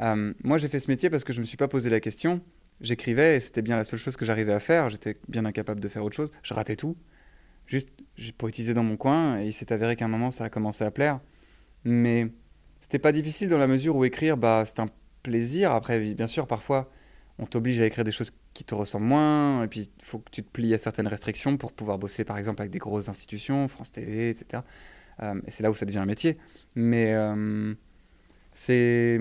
Euh, 0.00 0.32
moi, 0.44 0.58
j'ai 0.58 0.68
fait 0.68 0.78
ce 0.78 0.88
métier 0.88 1.10
parce 1.10 1.24
que 1.24 1.32
je 1.32 1.38
ne 1.38 1.42
me 1.42 1.46
suis 1.46 1.56
pas 1.56 1.66
posé 1.66 1.90
la 1.90 1.98
question. 1.98 2.40
J'écrivais 2.80 3.36
et 3.36 3.40
c'était 3.40 3.62
bien 3.62 3.74
la 3.74 3.82
seule 3.82 3.98
chose 3.98 4.16
que 4.16 4.24
j'arrivais 4.24 4.52
à 4.52 4.60
faire. 4.60 4.90
J'étais 4.90 5.16
bien 5.26 5.44
incapable 5.44 5.80
de 5.80 5.88
faire 5.88 6.04
autre 6.04 6.14
chose. 6.14 6.30
Je 6.44 6.54
ratais 6.54 6.76
tout. 6.76 6.96
Juste, 7.66 7.88
j'ai 8.16 8.30
poétisé 8.30 8.74
dans 8.74 8.84
mon 8.84 8.96
coin 8.96 9.40
et 9.40 9.46
il 9.46 9.52
s'est 9.52 9.72
avéré 9.72 9.96
qu'à 9.96 10.04
un 10.04 10.08
moment, 10.08 10.30
ça 10.30 10.44
a 10.44 10.50
commencé 10.50 10.84
à 10.84 10.92
plaire. 10.92 11.20
Mais 11.84 12.28
c'était 12.78 13.00
pas 13.00 13.10
difficile 13.10 13.48
dans 13.48 13.58
la 13.58 13.66
mesure 13.66 13.96
où 13.96 14.04
écrire, 14.04 14.36
bah, 14.36 14.62
c'est 14.64 14.78
un 14.78 14.88
plaisir. 15.28 15.72
Après, 15.72 16.00
bien 16.14 16.26
sûr, 16.26 16.46
parfois, 16.46 16.90
on 17.38 17.46
t'oblige 17.46 17.80
à 17.80 17.86
écrire 17.86 18.04
des 18.04 18.10
choses 18.10 18.32
qui 18.54 18.64
te 18.64 18.74
ressemblent 18.74 19.06
moins, 19.06 19.62
et 19.62 19.68
puis 19.68 19.90
il 19.96 20.04
faut 20.04 20.18
que 20.18 20.30
tu 20.30 20.42
te 20.42 20.50
plies 20.50 20.74
à 20.74 20.78
certaines 20.78 21.06
restrictions 21.06 21.56
pour 21.56 21.72
pouvoir 21.72 21.98
bosser, 21.98 22.24
par 22.24 22.38
exemple, 22.38 22.60
avec 22.60 22.72
des 22.72 22.78
grosses 22.78 23.08
institutions, 23.08 23.68
France 23.68 23.92
TV, 23.92 24.30
etc. 24.30 24.62
Euh, 25.22 25.40
et 25.46 25.50
c'est 25.50 25.62
là 25.62 25.70
où 25.70 25.74
ça 25.74 25.86
devient 25.86 25.98
un 25.98 26.06
métier. 26.06 26.38
Mais 26.74 27.14
euh, 27.14 27.74
c'est 28.52 29.18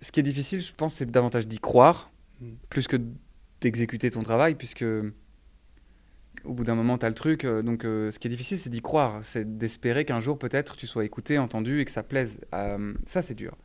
ce 0.00 0.12
qui 0.12 0.20
est 0.20 0.24
difficile, 0.24 0.60
je 0.60 0.72
pense, 0.72 0.94
c'est 0.94 1.10
davantage 1.10 1.46
d'y 1.46 1.58
croire, 1.58 2.10
mm. 2.40 2.46
plus 2.70 2.88
que 2.88 2.96
d'exécuter 3.60 4.10
ton 4.10 4.22
travail, 4.22 4.54
puisque 4.54 4.84
au 6.44 6.54
bout 6.54 6.64
d'un 6.64 6.76
moment, 6.76 6.98
tu 6.98 7.06
as 7.06 7.08
le 7.08 7.14
truc. 7.14 7.44
Euh, 7.44 7.62
donc, 7.62 7.82
ce 7.82 8.18
qui 8.18 8.26
est 8.26 8.30
difficile, 8.30 8.58
c'est 8.58 8.70
d'y 8.70 8.82
croire. 8.82 9.20
C'est 9.22 9.58
d'espérer 9.58 10.04
qu'un 10.04 10.20
jour, 10.20 10.38
peut-être, 10.38 10.76
tu 10.76 10.86
sois 10.88 11.04
écouté, 11.04 11.38
entendu 11.38 11.80
et 11.80 11.84
que 11.84 11.90
ça 11.90 12.02
plaise. 12.02 12.40
ça, 13.06 13.22
c'est 13.22 13.34
dur. 13.34 13.56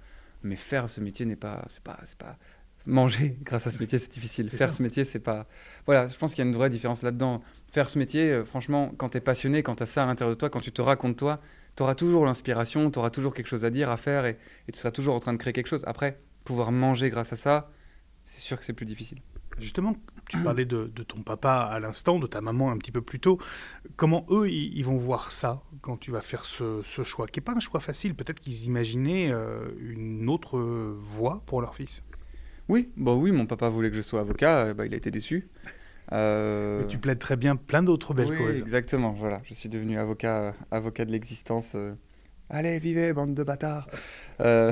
Mais 0.44 0.56
faire 0.56 0.90
ce 0.90 1.00
métier 1.02 1.26
n'est 1.26 1.36
pas, 1.36 1.66
c'est 1.70 1.84
pas, 1.84 2.00
c'est 2.04 2.18
pas, 2.18 2.38
manger 2.86 3.38
grâce 3.44 3.68
à 3.68 3.72
ce 3.72 3.80
métier, 3.80 4.00
c'est 4.00 4.12
difficile. 4.12 4.50
Faire 4.50 4.72
ce 4.72 4.82
métier, 4.84 5.04
c'est 5.04 5.20
pas. 5.20 5.48
Voilà, 5.86 6.08
je 6.08 6.18
pense 6.18 6.34
qu'il 6.34 6.44
y 6.44 6.48
a 6.48 6.50
une 6.50 6.56
vraie 6.56 6.70
différence 6.70 7.04
là-dedans. 7.04 7.42
Faire 7.68 7.90
ce 7.90 7.98
métier, 7.98 8.32
euh, 8.32 8.46
franchement, 8.46 8.94
quand 8.98 9.10
tu 9.10 9.18
es 9.18 9.22
passionné, 9.22 9.64
quand 9.64 9.76
tu 9.76 9.84
as 9.84 9.88
ça 9.88 10.04
à 10.04 10.06
l'intérieur 10.06 10.36
de 10.36 10.40
toi, 10.40 10.50
quand 10.50 10.62
tu 10.62 10.72
te 10.72 10.82
racontes 10.82 11.18
toi, 11.18 11.40
tu 11.76 11.84
auras 11.84 11.96
toujours 11.96 12.26
l'inspiration, 12.26 12.92
tu 12.92 13.00
auras 13.00 13.10
toujours 13.10 13.34
quelque 13.34 13.48
chose 13.48 13.66
à 13.66 13.70
dire, 13.70 13.90
à 13.90 13.98
faire 13.98 14.26
et, 14.26 14.38
tu 14.72 14.78
seras 14.78 14.92
toujours 14.92 15.16
en 15.16 15.20
train 15.20 15.34
de 15.34 15.38
créer 15.38 15.54
quelque 15.54 15.68
chose. 15.68 15.84
Après, 15.88 16.20
pouvoir 16.44 16.72
manger 16.72 17.10
grâce 17.10 17.34
à 17.34 17.36
ça, 17.36 17.72
c'est 18.24 18.42
sûr 18.42 18.60
que 18.60 18.66
c'est 18.66 18.74
plus 18.74 18.86
difficile. 18.86 19.20
Justement, 19.60 19.96
tu 20.30 20.38
parlais 20.40 20.66
de, 20.66 20.88
ton 21.08 21.22
papa 21.22 21.70
à 21.72 21.80
l'instant, 21.80 22.20
de 22.20 22.28
ta 22.28 22.42
maman 22.42 22.72
un 22.72 22.78
petit 22.78 22.92
peu 22.92 23.02
plus 23.02 23.20
tôt. 23.20 23.40
Comment 23.96 24.26
eux, 24.30 24.50
ils, 24.50 24.84
vont 24.84 24.98
voir 24.98 25.32
ça 25.32 25.62
quand 25.82 25.98
tu 25.98 26.12
vas 26.12 26.22
faire 26.22 26.46
ce, 26.46 26.82
choix, 27.04 27.28
qui 27.28 27.40
n'est 27.40 27.44
pas 27.44 27.54
un 27.54 27.60
choix 27.60 27.80
facile 27.80 28.16
Peut-être 28.16 28.40
qu'ils 28.40 28.66
imaginaient 28.66 29.32
euh, 29.32 29.68
une 29.80 30.30
autre 30.30 30.60
voie 30.60 31.44
pour 31.46 31.62
leur 31.62 31.76
fils. 31.76 32.04
Oui, 32.70 32.90
bah 32.96 33.14
oui, 33.14 33.32
mon 33.32 33.46
papa 33.46 33.70
voulait 33.70 33.90
que 33.90 33.96
je 33.96 34.02
sois 34.02 34.22
avocat, 34.22 34.74
bah, 34.74 34.86
il 34.86 34.94
a 34.94 34.98
été 34.98 35.12
déçu. 35.12 35.50
Euh... 36.12 36.86
tu 36.88 36.98
plaides 36.98 37.20
très 37.20 37.38
bien 37.38 37.56
plein 37.56 37.82
d'autres 37.82 38.14
belles 38.14 38.32
oui, 38.32 38.38
causes. 38.38 38.62
Exactement, 38.62 39.12
voilà, 39.12 39.42
je 39.46 39.54
suis 39.54 39.70
devenu 39.70 39.98
avocat, 39.98 40.54
avocat 40.72 41.06
de 41.06 41.12
l'existence. 41.12 41.74
Euh. 41.76 41.96
Allez, 42.50 42.78
vivez, 42.78 43.14
bande 43.14 43.34
de 43.34 43.44
bâtards. 43.44 43.88
Euh, 44.42 44.72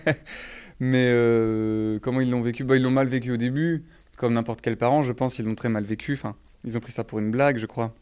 mais 0.80 1.08
euh, 1.10 1.98
comment 2.00 2.20
ils 2.20 2.30
l'ont 2.30 2.42
vécu? 2.42 2.64
Bah, 2.64 2.76
Ils 2.76 2.82
l'ont 2.82 2.90
mal 2.90 3.08
vécu 3.08 3.32
au 3.32 3.36
début, 3.36 3.84
comme 4.22 4.34
n'importe 4.34 4.60
quel 4.60 4.76
parent, 4.76 5.02
je 5.02 5.12
pense, 5.12 5.40
ils 5.40 5.44
l'ont 5.44 5.56
très 5.56 5.68
mal 5.68 5.82
vécu. 5.82 6.12
Enfin, 6.12 6.36
ils 6.62 6.78
ont 6.78 6.80
pris 6.80 6.92
ça 6.92 7.02
pour 7.02 7.18
une 7.18 7.32
blague, 7.32 7.58
je 7.58 7.66
crois. 7.66 7.92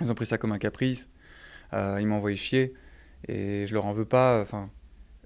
Ils 0.00 0.10
ont 0.10 0.14
pris 0.14 0.24
ça 0.24 0.38
comme 0.38 0.50
un 0.52 0.58
caprice. 0.58 1.10
ils 1.74 2.06
m'ont 2.06 2.16
envoyé 2.16 2.38
chier 2.38 2.72
et 3.28 3.66
je 3.66 3.74
leur 3.74 3.84
en 3.84 3.92
veux 3.92 4.06
pas. 4.06 4.40
Enfin, 4.40 4.70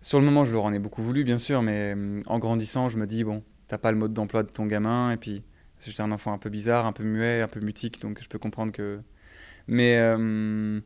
sur 0.01 0.19
le 0.19 0.25
moment, 0.25 0.45
je 0.45 0.53
leur 0.53 0.65
en 0.65 0.73
ai 0.73 0.81
beaucoup 0.81 1.05
voulu, 1.05 1.23
bien 1.23 1.39
sûr, 1.39 1.63
mais 1.63 1.93
hum, 1.93 2.23
en 2.27 2.41
grandissant, 2.41 2.89
je 2.89 2.99
me 2.99 3.07
dis, 3.07 3.23
bon, 3.23 3.45
t'as 3.69 3.79
pas 3.79 3.93
le 3.93 3.99
mode 3.99 4.13
d'emploi 4.13 4.43
de 4.43 4.49
ton 4.49 4.67
gamin, 4.67 5.13
et 5.13 5.17
puis 5.17 5.45
j'étais 5.81 6.01
un 6.01 6.11
enfant 6.11 6.33
un 6.33 6.39
peu 6.39 6.51
bizarre, 6.51 6.87
un 6.87 6.93
peu 6.93 7.05
muet, 7.05 7.41
un 7.41 7.49
peu 7.49 7.61
mutique, 7.61 8.01
donc 8.01 8.21
je 8.21 8.29
peux 8.29 8.39
comprendre 8.41 8.73
que. 8.73 8.99
Mais 9.69 9.97
hum, 10.01 10.83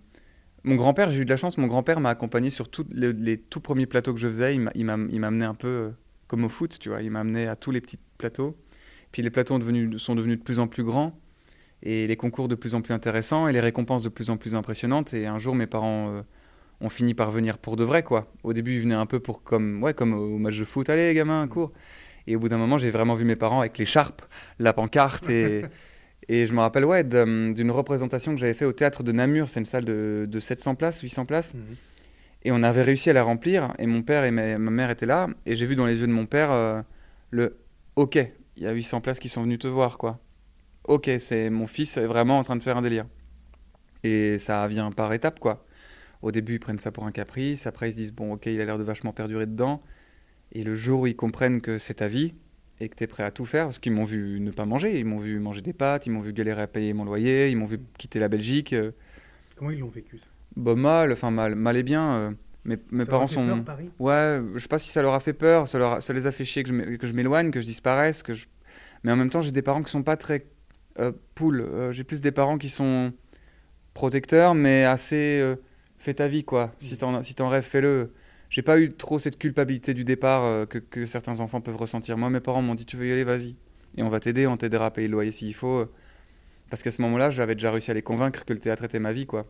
mon 0.65 0.75
grand-père, 0.75 1.11
j'ai 1.13 1.21
eu 1.23 1.25
de 1.25 1.31
la 1.31 1.39
chance, 1.39 1.57
mon 1.57 1.67
grand-père 1.67 1.99
m'a 2.01 2.11
accompagné 2.11 2.51
sur 2.51 2.69
tous 2.69 2.85
les, 2.93 3.39
tout 3.39 3.61
premiers 3.61 3.87
plateaux 3.87 4.13
que 4.13 4.21
je 4.21 4.29
faisais, 4.29 4.55
il 4.55 4.85
m'a 4.85 4.93
amené 4.93 5.47
un 5.47 5.55
peu 5.55 5.69
euh, 5.69 5.91
comme 6.27 6.45
au 6.45 6.51
foot, 6.51 6.79
tu 6.79 6.91
vois, 6.91 7.01
il 7.01 7.11
m'a 7.11 7.21
amené 7.21 7.47
à 7.47 7.57
tous 7.57 7.71
les 7.71 7.81
petits 7.81 7.99
plateaux. 8.19 8.55
Puis 9.15 9.23
les 9.23 9.31
plateaux 9.31 9.55
sont 9.55 9.61
devenus, 9.61 10.03
sont 10.03 10.17
devenus 10.17 10.39
de 10.41 10.43
plus 10.43 10.59
en 10.59 10.67
plus 10.67 10.83
grands, 10.83 11.17
et 11.85 12.09
les 12.09 12.17
concours 12.17 12.49
de 12.49 12.57
plus 12.57 12.75
en 12.75 12.81
plus 12.81 12.93
intéressants, 12.93 13.47
et 13.47 13.53
les 13.53 13.61
récompenses 13.61 14.03
de 14.03 14.09
plus 14.09 14.29
en 14.29 14.37
plus 14.37 14.57
impressionnantes, 14.57 15.15
et 15.15 15.29
un 15.29 15.39
jour, 15.39 15.55
mes 15.55 15.69
parents. 15.69 16.09
Euh, 16.09 16.23
on 16.81 16.89
finit 16.89 17.15
par 17.15 17.31
venir 17.31 17.59
pour 17.59 17.77
de 17.77 17.85
vrai, 17.85 18.03
quoi. 18.03 18.27
Au 18.43 18.53
début, 18.53 18.75
ils 18.75 18.81
venaient 18.81 18.97
un 18.97 19.07
peu 19.07 19.21
pour 19.21 19.45
comme, 19.45 19.81
ouais, 19.85 19.95
comme 19.95 20.15
au 20.15 20.39
match 20.39 20.59
de 20.59 20.65
foot, 20.65 20.91
allez, 20.91 21.15
gamin, 21.15 21.47
cours. 21.47 21.71
Et 22.27 22.35
au 22.35 22.41
bout 22.41 22.49
d'un 22.49 22.57
moment, 22.57 22.77
j'ai 22.77 22.91
vraiment 22.91 23.15
vu 23.15 23.25
mes 23.25 23.37
parents 23.37 23.61
avec 23.61 23.79
l'écharpe, 23.79 24.23
la 24.59 24.73
pancarte 24.73 25.31
et. 25.31 25.65
Et 26.27 26.47
je 26.47 26.55
me 26.55 26.61
rappelle 26.61 26.87
ouais, 26.87 27.05
d'une 27.05 27.71
représentation 27.71 28.33
que 28.33 28.41
j'avais 28.41 28.55
fait 28.55 28.65
au 28.65 28.73
théâtre 28.73 29.03
de 29.03 29.13
Namur. 29.13 29.51
C'est 29.51 29.61
une 29.61 29.67
salle 29.67 29.85
de, 29.85 30.39
700 30.41 30.75
places, 30.75 31.03
800 31.03 31.27
places. 31.27 31.53
Mhm. 31.53 31.61
Et 32.45 32.51
on 32.51 32.63
avait 32.63 32.81
réussi 32.81 33.11
à 33.11 33.13
la 33.13 33.23
remplir. 33.23 33.75
Et 33.79 33.87
mon 33.87 34.03
père 34.03 34.25
et 34.25 34.31
ma, 34.31 34.57
mère 34.57 34.89
étaient 34.89 35.05
là. 35.05 35.29
Et 35.45 35.55
j'ai 35.55 35.67
vu 35.67 35.77
dans 35.77 35.85
les 35.85 36.01
yeux 36.01 36.07
de 36.07 36.13
mon 36.13 36.25
père 36.25 36.51
euh, 36.51 36.81
le 37.31 37.59
OK, 37.97 38.19
il 38.57 38.63
y 38.63 38.67
a 38.67 38.73
800 38.73 39.01
places 39.01 39.19
qui 39.19 39.29
sont 39.29 39.43
venues 39.43 39.59
te 39.59 39.69
voir, 39.69 39.99
quoi. 39.99 40.21
OK, 40.85 41.11
c'est 41.19 41.51
mon 41.51 41.67
fils 41.67 41.97
est 41.97 42.07
vraiment 42.07 42.39
en 42.39 42.43
train 42.43 42.57
de 42.57 42.63
faire 42.63 42.77
un 42.77 42.83
délire. 42.83 43.07
Et 44.03 44.39
ça 44.39 44.67
vient 44.69 44.91
par 44.91 45.13
étapes, 45.13 45.41
quoi. 45.41 45.65
Au 46.23 46.31
début, 46.31 46.55
ils 46.55 46.61
prennent 46.61 46.79
ça 46.79 46.93
pour 46.93 47.05
un 47.07 47.13
caprice. 47.13 47.67
Après, 47.67 47.89
ils 47.89 47.93
se 47.93 47.97
disent, 47.97 48.13
bon, 48.13 48.35
ok, 48.35 48.47
il 48.47 48.61
a 48.61 48.65
l'air 48.65 48.79
de 48.79 48.85
vachement 48.85 49.13
perdurer 49.13 49.47
dedans. 49.47 49.83
Et 50.53 50.63
le 50.63 50.75
jour 50.75 51.01
où 51.01 51.07
ils 51.07 51.17
comprennent 51.17 51.61
que 51.61 51.79
c'est 51.79 51.95
ta 51.95 52.09
vie 52.09 52.35
et 52.81 52.89
que 52.89 52.97
tu 52.97 53.05
es 53.05 53.07
prêt 53.07 53.23
à 53.23 53.31
tout 53.31 53.45
faire, 53.45 53.67
parce 53.67 53.79
qu'ils 53.79 53.93
m'ont 53.93 54.05
vu 54.05 54.41
ne 54.41 54.51
pas 54.51 54.67
manger, 54.67 54.99
ils 54.99 55.05
m'ont 55.05 55.19
vu 55.19 55.39
manger 55.39 55.63
des 55.63 55.73
pâtes, 55.73 56.07
ils 56.07 56.11
m'ont 56.11 56.21
vu 56.21 56.33
galérer 56.33 56.63
à 56.63 56.67
payer 56.67 56.93
mon 56.93 57.05
loyer, 57.05 57.51
ils 57.51 57.57
m'ont 57.57 57.67
vu 57.67 57.81
quitter 57.99 58.19
la 58.19 58.29
Belgique. 58.29 58.73
Euh. 58.73 58.93
Comment 59.57 59.71
ils 59.71 59.79
l'ont 59.79 59.89
vécu 59.89 60.19
ça? 60.19 60.27
Bah, 60.57 60.75
Mal, 60.75 61.13
enfin 61.13 61.31
mal, 61.31 61.55
mal 61.55 61.77
et 61.77 61.83
bien. 61.83 62.37
Euh. 62.67 62.71
Mes, 62.71 62.79
mes 62.91 63.05
parents 63.05 63.27
sont. 63.27 63.47
Peur, 63.47 63.65
Paris? 63.65 63.91
Ouais, 63.99 64.41
je 64.55 64.59
sais 64.59 64.69
pas 64.69 64.79
si 64.79 64.89
ça 64.89 65.03
leur 65.03 65.15
a 65.15 65.21
fait 65.21 65.33
peur, 65.33 65.69
ça, 65.69 65.79
leur 65.79 66.03
ça 66.03 66.13
les 66.13 66.27
a 66.27 66.33
fait 66.33 66.45
chier 66.45 66.63
que 66.63 67.07
je 67.07 67.13
m'éloigne, 67.13 67.51
que 67.51 67.61
je 67.61 67.67
disparaisse. 67.67 68.23
Que 68.23 68.35
je... 68.35 68.47
Mais 69.03 69.13
en 69.13 69.17
même 69.17 69.31
temps, 69.31 69.41
j'ai 69.41 69.53
des 69.53 69.63
parents 69.63 69.83
qui 69.83 69.91
sont 69.91 70.03
pas 70.03 70.17
très 70.17 70.47
euh, 70.99 71.13
poule. 71.35 71.69
j'ai 71.91 72.05
plus 72.05 72.21
des 72.21 72.33
parents 72.33 72.59
qui 72.59 72.69
sont 72.69 73.13
protecteurs, 73.93 74.55
mais 74.55 74.85
assez 74.85 75.57
fais 76.05 76.15
ta 76.15 76.29
vie, 76.29 76.45
quoi. 76.45 76.73
Si 76.79 76.97
t'en 76.99 77.23
si 77.23 77.35
en 77.41 77.49
rêves, 77.49 77.65
fais-le. 77.65 78.13
J'ai 78.51 78.63
pas 78.63 78.79
eu 78.79 78.93
trop 78.93 79.19
cette 79.19 79.39
culpabilité 79.39 79.95
du 79.95 80.05
départ 80.05 80.45
euh, 80.45 80.67
que, 80.67 80.79
que, 80.79 81.07
certains 81.07 81.41
enfants 81.41 81.61
peuvent 81.61 81.77
ressentir. 81.77 82.17
Moi, 82.17 82.31
mes 82.31 82.41
parents 82.41 82.63
m'ont 82.63 82.77
dit 82.77 82.85
Tu 82.85 82.97
veux 82.97 83.09
y 83.09 83.13
aller, 83.13 83.25
vas-y. 83.25 83.57
Et 83.97 84.03
on 84.03 84.09
va 84.11 84.21
t'aider, 84.21 84.47
on 84.47 84.57
t'aidera 84.57 84.87
à 84.87 84.91
payer 84.91 85.09
le 85.09 85.13
loyer 85.13 85.31
s'il 85.31 85.55
faut. 85.55 85.87
Parce 86.71 86.83
qu'à 86.83 86.91
ce 86.91 87.03
moment-là, 87.03 87.31
j'avais 87.31 87.55
déjà 87.55 87.73
réussi 87.73 87.91
à 87.91 87.95
les 87.95 88.03
convaincre 88.03 88.45
que 88.45 88.53
le 88.53 88.61
théâtre 88.61 88.85
était 88.85 88.99
ma 88.99 89.13
vie, 89.13 89.27
quoi. 89.27 89.47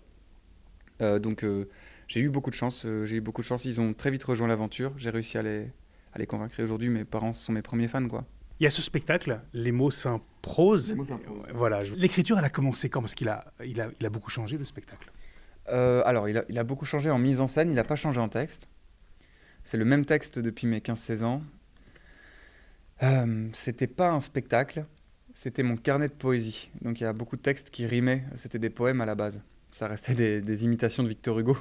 Euh, 1.03 1.19
donc, 1.19 1.45
euh, 1.45 1.69
j'ai 2.09 2.21
eu 2.21 2.29
beaucoup 2.29 2.51
de 2.51 2.55
chance. 2.55 2.87
j'ai 3.05 3.17
eu 3.17 3.21
beaucoup 3.21 3.43
de 3.43 3.47
chance. 3.47 3.65
Ils 3.65 3.81
ont 3.81 3.95
très 3.95 4.11
vite 4.11 4.25
rejoint 4.25 4.49
l'aventure. 4.49 4.93
J'ai 4.97 5.11
réussi 5.11 5.39
à 5.39 5.43
les, 5.43 5.71
à 6.13 6.19
les 6.19 6.27
convaincre. 6.27 6.59
Et 6.59 6.63
aujourd'hui, 6.63 6.89
mes 6.89 7.05
parents 7.05 7.33
sont 7.33 7.53
mes 7.53 7.63
premiers 7.63 7.89
fans, 7.89 8.09
quoi. 8.09 8.25
Il 8.61 8.65
y 8.65 8.67
a 8.67 8.71
ce 8.71 8.83
spectacle, 8.83 9.41
Les 9.53 9.73
mots 9.73 9.91
s'improsent. 9.91 10.95
Voilà. 11.53 11.83
L'écriture, 11.97 12.39
elle 12.39 12.45
a 12.45 12.51
commencé 12.51 12.89
quand? 12.89 13.01
Parce 13.01 13.15
qu'il 13.15 13.29
a, 13.29 13.53
il 13.65 13.81
a, 13.81 13.89
il 13.99 14.07
a 14.07 14.11
beaucoup 14.11 14.31
changé, 14.31 14.57
le 14.57 14.65
spectacle. 14.65 15.11
Euh, 15.69 16.03
alors, 16.05 16.29
il 16.29 16.59
a, 16.59 16.65
beaucoup 16.65 16.85
changé 16.85 17.11
en 17.11 17.19
mise 17.19 17.41
en 17.41 17.47
scène, 17.47 17.69
il 17.69 17.75
n'a 17.75 17.85
pas 17.85 17.97
changé 17.97 18.21
en 18.21 18.29
texte. 18.29 18.69
C'est 19.65 19.77
le 19.77 19.85
même 19.85 20.05
texte 20.05 20.39
depuis 20.39 20.67
mes 20.67 20.81
15-16 20.81 21.25
ans. 21.25 21.43
Euh, 23.03 23.49
c'était 23.53 23.87
pas 23.87 24.11
un 24.11 24.21
spectacle, 24.21 24.85
c'était 25.33 25.63
mon 25.63 25.77
carnet 25.77 26.09
de 26.09 26.13
poésie. 26.13 26.71
Donc 26.83 27.01
il 27.01 27.05
y 27.05 27.07
a 27.07 27.13
beaucoup 27.13 27.37
de 27.37 27.43
textes 27.43 27.71
qui 27.71 27.87
rimaient, 27.87 28.25
c'était 28.37 28.59
des 28.59 28.71
poèmes 28.71 29.01
à 29.01 29.07
la 29.07 29.15
base. 29.15 29.43
Ça 29.71 29.89
restait 29.89 30.15
des, 30.15 30.65
imitations 30.65 31.03
de 31.03 31.09
Victor 31.09 31.39
Hugo 31.39 31.57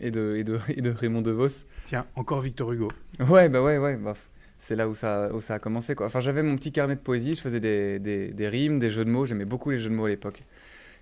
et 0.00 0.10
de, 0.10 0.36
et 0.36 0.44
de, 0.44 0.58
et 0.68 0.80
de 0.80 0.90
Raymond 0.90 1.22
DeVos. 1.22 1.66
Tiens, 1.84 2.06
encore 2.16 2.40
Victor 2.40 2.72
Hugo. 2.72 2.90
Ouais, 3.20 3.48
bah 3.48 3.62
ouais, 3.62 3.78
ouais. 3.78 3.96
Bah, 3.96 4.14
c'est 4.58 4.76
là 4.76 4.88
où 4.88 4.94
ça, 4.94 5.30
où 5.34 5.40
ça 5.40 5.54
a 5.54 5.58
commencé. 5.58 5.94
Quoi. 5.94 6.06
Enfin, 6.06 6.20
j'avais 6.20 6.42
mon 6.42 6.56
petit 6.56 6.70
carnet 6.70 6.94
de 6.94 7.00
poésie, 7.00 7.34
je 7.34 7.40
faisais 7.40 7.60
des, 7.60 7.98
des 7.98 8.48
rimes, 8.48 8.78
des 8.78 8.90
jeux 8.90 9.04
de 9.04 9.10
mots. 9.10 9.26
J'aimais 9.26 9.44
beaucoup 9.44 9.70
les 9.70 9.78
jeux 9.78 9.90
de 9.90 9.94
mots 9.94 10.04
à 10.04 10.08
l'époque. 10.08 10.42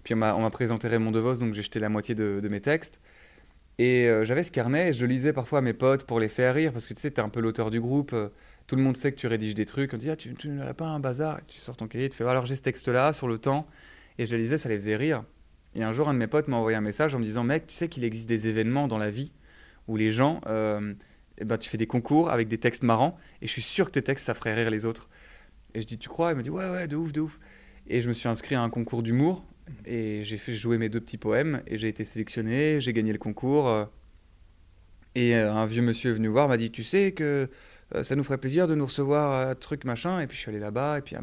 Puis 0.03 0.15
on 0.15 0.17
m'a 0.17 0.51
présenté 0.51 0.89
Raymond 0.89 1.11
DeVos, 1.11 1.37
donc 1.37 1.55
j'ai 1.55 1.63
jeté 1.63 1.79
la 1.79 1.89
moitié 1.89 2.15
de, 2.15 2.49
mes 2.49 2.61
textes. 2.61 3.01
Et 3.79 4.07
euh, 4.09 4.25
j'avais 4.25 4.43
ce 4.43 4.51
carnet 4.51 4.91
et 4.91 4.93
je 4.93 5.07
le 5.07 5.11
lisais 5.11 5.33
parfois 5.33 5.61
à 5.61 5.63
mes 5.63 5.73
potes 5.73 6.05
pour 6.05 6.21
les 6.21 6.29
faire 6.29 6.55
rire, 6.55 6.73
parce 6.73 6.87
que 6.87 6.95
tu 6.95 7.01
sais, 7.01 7.11
t'es 7.11 7.23
un 7.23 7.29
peu 7.29 7.41
l'auteur 7.41 7.71
du 7.71 7.81
groupe. 7.81 8.13
Euh, 8.13 8.29
tout 8.67 8.77
le 8.77 8.83
monde 8.83 8.97
sait 8.97 9.11
que 9.11 9.17
tu 9.17 9.27
rédiges 9.27 9.55
des 9.55 9.67
trucs. 9.67 9.93
On 9.95 9.97
dit, 9.97 10.11
ah, 10.11 10.17
tu, 10.17 10.35
tu 10.35 10.49
n'aurais 10.49 10.75
pas 10.75 10.87
un 10.87 11.01
bazar 11.01 11.39
et 11.39 11.43
Tu 11.47 11.59
sors 11.59 11.77
ton 11.77 11.89
cahier, 11.89 12.09
tu 12.09 12.17
fais, 12.17 12.25
alors 12.25 12.47
j'ai 12.47 12.57
ce 12.57 12.63
texte-là 12.63 13.13
sur 13.13 13.27
le 13.27 13.39
temps. 13.39 13.67
Et 14.19 14.27
je 14.27 14.37
le 14.37 14.43
lisais, 14.43 14.59
ça 14.59 14.69
les 14.69 14.77
faisait 14.77 14.97
rire. 14.97 15.25
Et 15.75 15.83
un 15.83 15.93
jour, 15.93 16.09
un 16.09 16.15
de 16.15 16.19
mes 16.19 16.27
potes 16.27 16.49
m'a 16.49 16.57
envoyé 16.57 16.77
un 16.77 16.81
message 16.81 17.15
en 17.15 17.19
me 17.19 17.25
disant, 17.25 17.45
mec, 17.45 17.67
tu 17.67 17.75
sais 17.75 17.89
qu'il 17.89 18.05
existe 18.05 18.29
des 18.29 18.47
événements 18.47 18.89
dans 18.89 18.99
la 18.99 19.11
vie 19.11 19.33
où 19.87 19.97
les 19.97 20.11
gens, 20.11 20.41
euh, 20.47 20.95
eh 21.39 21.45
ben, 21.45 21.59
tu 21.59 21.69
fais 21.69 21.79
des 21.79 21.87
concours 21.87 22.31
avec 22.31 22.49
des 22.49 22.59
textes 22.59 22.83
marrants, 22.83 23.17
et 23.41 23.47
je 23.47 23.53
suis 23.53 23.63
sûr 23.63 23.87
que 23.87 23.93
tes 23.93 24.03
textes, 24.03 24.27
ça 24.27 24.35
ferait 24.35 24.55
rire 24.55 24.71
les 24.71 24.85
autres. 24.85 25.09
Et 25.75 25.81
je 25.81 25.87
dis, 25.87 25.99
tu 25.99 26.09
crois? 26.09 26.33
Il 26.33 26.37
me 26.37 26.43
dit, 26.43 26.51
ouais, 26.51 26.69
ouais, 26.69 26.89
de 26.89 26.97
ouf, 26.97 27.13
de 27.13 27.21
ouf. 27.21 27.39
Et 27.87 28.01
je 28.01 28.09
me 28.09 28.13
suis 28.13 28.29
inscrit 28.29 28.55
à 28.55 28.63
un 28.63 28.71
concours 28.71 29.03
d'humour 29.03 29.45
et 29.85 30.23
j'ai 30.25 30.37
fait 30.37 30.53
jouer 30.53 30.79
mes 30.79 30.89
deux 30.89 31.01
petits 31.01 31.17
poèmes 31.17 31.63
et 31.67 31.77
j'ai 31.77 31.89
été 31.89 32.05
sélectionné, 32.05 32.81
j'ai 32.81 32.93
gagné 32.93 33.13
le 33.13 33.19
concours. 33.19 33.69
Euh, 33.69 33.85
et 35.15 35.35
euh, 35.35 35.53
un 35.53 35.67
vieux 35.67 35.83
monsieur 35.83 36.11
est 36.11 36.15
venu 36.15 36.29
voir, 36.29 36.49
m'a 36.49 36.57
dit 36.57 36.71
Tu 36.71 36.85
sais 36.85 37.13
que 37.13 37.49
ça 38.03 38.15
nous 38.15 38.23
ferait 38.23 38.39
plaisir 38.39 38.69
de 38.69 38.77
nous 38.77 38.87
recevoir 38.87 39.59
truc 39.59 39.85
machin. 39.85 40.21
Et 40.21 40.29
puis 40.29 40.37
je 40.37 40.43
suis 40.43 40.51
allé 40.51 40.61
là-bas 40.61 40.99
et 40.99 41.03
puis. 41.03 41.17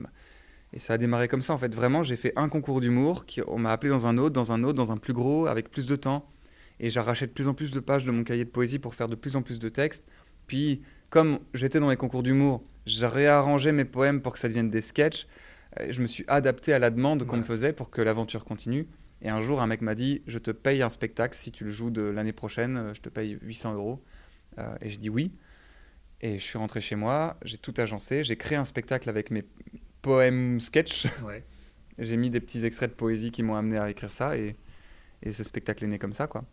Et 0.73 0.79
ça 0.79 0.93
a 0.93 0.97
démarré 0.97 1.27
comme 1.27 1.41
ça 1.41 1.53
en 1.53 1.57
fait. 1.57 1.73
Vraiment, 1.73 2.03
j'ai 2.03 2.15
fait 2.15 2.33
un 2.35 2.49
concours 2.49 2.81
d'humour, 2.81 3.25
qui, 3.25 3.41
on 3.47 3.57
m'a 3.57 3.71
appelé 3.71 3.89
dans 3.89 4.07
un 4.07 4.17
autre, 4.17 4.33
dans 4.33 4.51
un 4.51 4.63
autre, 4.63 4.77
dans 4.77 4.91
un 4.91 4.97
plus 4.97 5.13
gros, 5.13 5.47
avec 5.47 5.71
plus 5.71 5.87
de 5.87 5.95
temps. 5.95 6.29
Et 6.79 6.89
j'arrachais 6.89 7.27
de 7.27 7.31
plus 7.31 7.47
en 7.47 7.53
plus 7.53 7.71
de 7.71 7.79
pages 7.79 8.05
de 8.05 8.11
mon 8.11 8.23
cahier 8.23 8.45
de 8.45 8.49
poésie 8.49 8.79
pour 8.79 8.93
faire 8.93 9.07
de 9.07 9.15
plus 9.15 9.35
en 9.35 9.41
plus 9.41 9.59
de 9.59 9.69
textes. 9.69 10.03
Puis, 10.45 10.81
comme 11.09 11.39
j'étais 11.53 11.79
dans 11.79 11.89
les 11.89 11.97
concours 11.97 12.21
d'humour, 12.21 12.63
j'ai 12.85 13.07
réarrangé 13.07 13.71
mes 13.71 13.85
poèmes 13.85 14.21
pour 14.21 14.33
que 14.33 14.39
ça 14.39 14.47
devienne 14.47 14.69
des 14.69 14.81
sketchs 14.81 15.27
je 15.89 16.01
me 16.01 16.07
suis 16.07 16.23
adapté 16.27 16.73
à 16.73 16.79
la 16.79 16.89
demande 16.89 17.25
qu'on 17.25 17.37
me 17.37 17.43
faisait 17.43 17.73
pour 17.73 17.89
que 17.89 18.01
l'aventure 18.01 18.45
continue. 18.45 18.87
Et 19.21 19.29
un 19.29 19.41
jour, 19.41 19.61
un 19.61 19.67
mec 19.67 19.81
m'a 19.81 19.95
dit 19.95 20.21
Je 20.27 20.37
te 20.37 20.51
paye 20.51 20.81
un 20.81 20.89
spectacle 20.89 21.35
si 21.35 21.51
tu 21.51 21.63
le 21.63 21.71
joues 21.71 21.89
de 21.89 22.01
l'année 22.01 22.33
prochaine, 22.33 22.77
euh, 22.77 22.93
je 22.93 23.01
te 23.01 23.09
paye 23.09 23.37
800 23.41 23.73
euros. 23.73 24.03
Euh, 24.59 24.75
et 24.81 24.89
j'ai 24.89 24.97
dit 24.97 25.09
oui. 25.09 25.31
Et 26.21 26.39
je 26.39 26.43
suis 26.43 26.57
rentré 26.57 26.81
chez 26.81 26.95
moi, 26.95 27.37
j'ai 27.43 27.57
tout 27.57 27.73
agencé, 27.77 28.23
j'ai 28.23 28.37
créé 28.37 28.57
un 28.57 28.65
spectacle 28.65 29.07
avec 29.09 29.29
mes 29.29 29.45
poèmes 30.01 30.59
sketch. 30.59 31.05
Ouais. 31.25 31.43
j'ai 31.99 32.17
mis 32.17 32.29
des 32.29 32.39
petits 32.39 32.65
extraits 32.65 32.91
de 32.91 32.95
poésie 32.95 33.31
qui 33.31 33.43
m'ont 33.43 33.55
amené 33.55 33.77
à 33.77 33.89
écrire 33.89 34.11
ça. 34.11 34.37
Et, 34.37 34.55
et 35.23 35.33
ce 35.33 35.43
spectacle 35.43 35.83
est 35.83 35.87
né 35.87 35.99
comme 35.99 36.13
ça, 36.13 36.27
quoi. 36.27 36.45